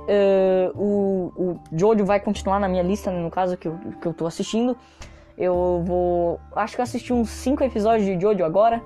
Uh, 0.08 0.72
o, 0.74 1.32
o 1.36 1.60
Jojo 1.72 2.04
vai 2.04 2.20
continuar 2.20 2.58
na 2.58 2.68
minha 2.68 2.82
lista, 2.82 3.10
né, 3.10 3.20
no 3.20 3.30
caso, 3.30 3.56
que 3.56 3.68
eu, 3.68 3.78
que 4.00 4.06
eu 4.08 4.14
tô 4.14 4.26
assistindo. 4.26 4.76
Eu 5.36 5.82
vou. 5.84 6.40
Acho 6.56 6.76
que 6.76 6.82
assisti 6.82 7.12
uns 7.12 7.30
5 7.30 7.62
episódios 7.64 8.06
de 8.06 8.20
Jojo 8.20 8.44
agora. 8.44 8.82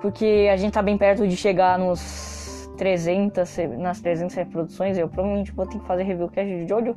Porque 0.00 0.48
a 0.52 0.56
gente 0.56 0.72
tá 0.72 0.82
bem 0.82 0.98
perto 0.98 1.26
de 1.26 1.36
chegar 1.36 1.78
nos 1.78 2.41
300, 2.76 3.56
nas 3.78 4.00
300 4.00 4.34
reproduções. 4.34 4.98
Eu 4.98 5.08
provavelmente 5.08 5.52
vou 5.52 5.66
ter 5.66 5.78
que 5.78 5.86
fazer 5.86 6.02
review 6.04 6.28
cast 6.28 6.50
de 6.50 6.68
Jojo. 6.68 6.96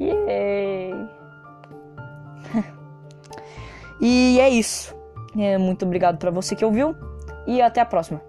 Yeah. 0.00 1.10
e 4.00 4.38
é 4.40 4.48
isso. 4.48 4.96
É, 5.38 5.56
muito 5.58 5.84
obrigado 5.84 6.18
para 6.18 6.30
você 6.30 6.54
que 6.54 6.64
ouviu. 6.64 6.94
E 7.46 7.60
até 7.60 7.80
a 7.80 7.86
próxima. 7.86 8.20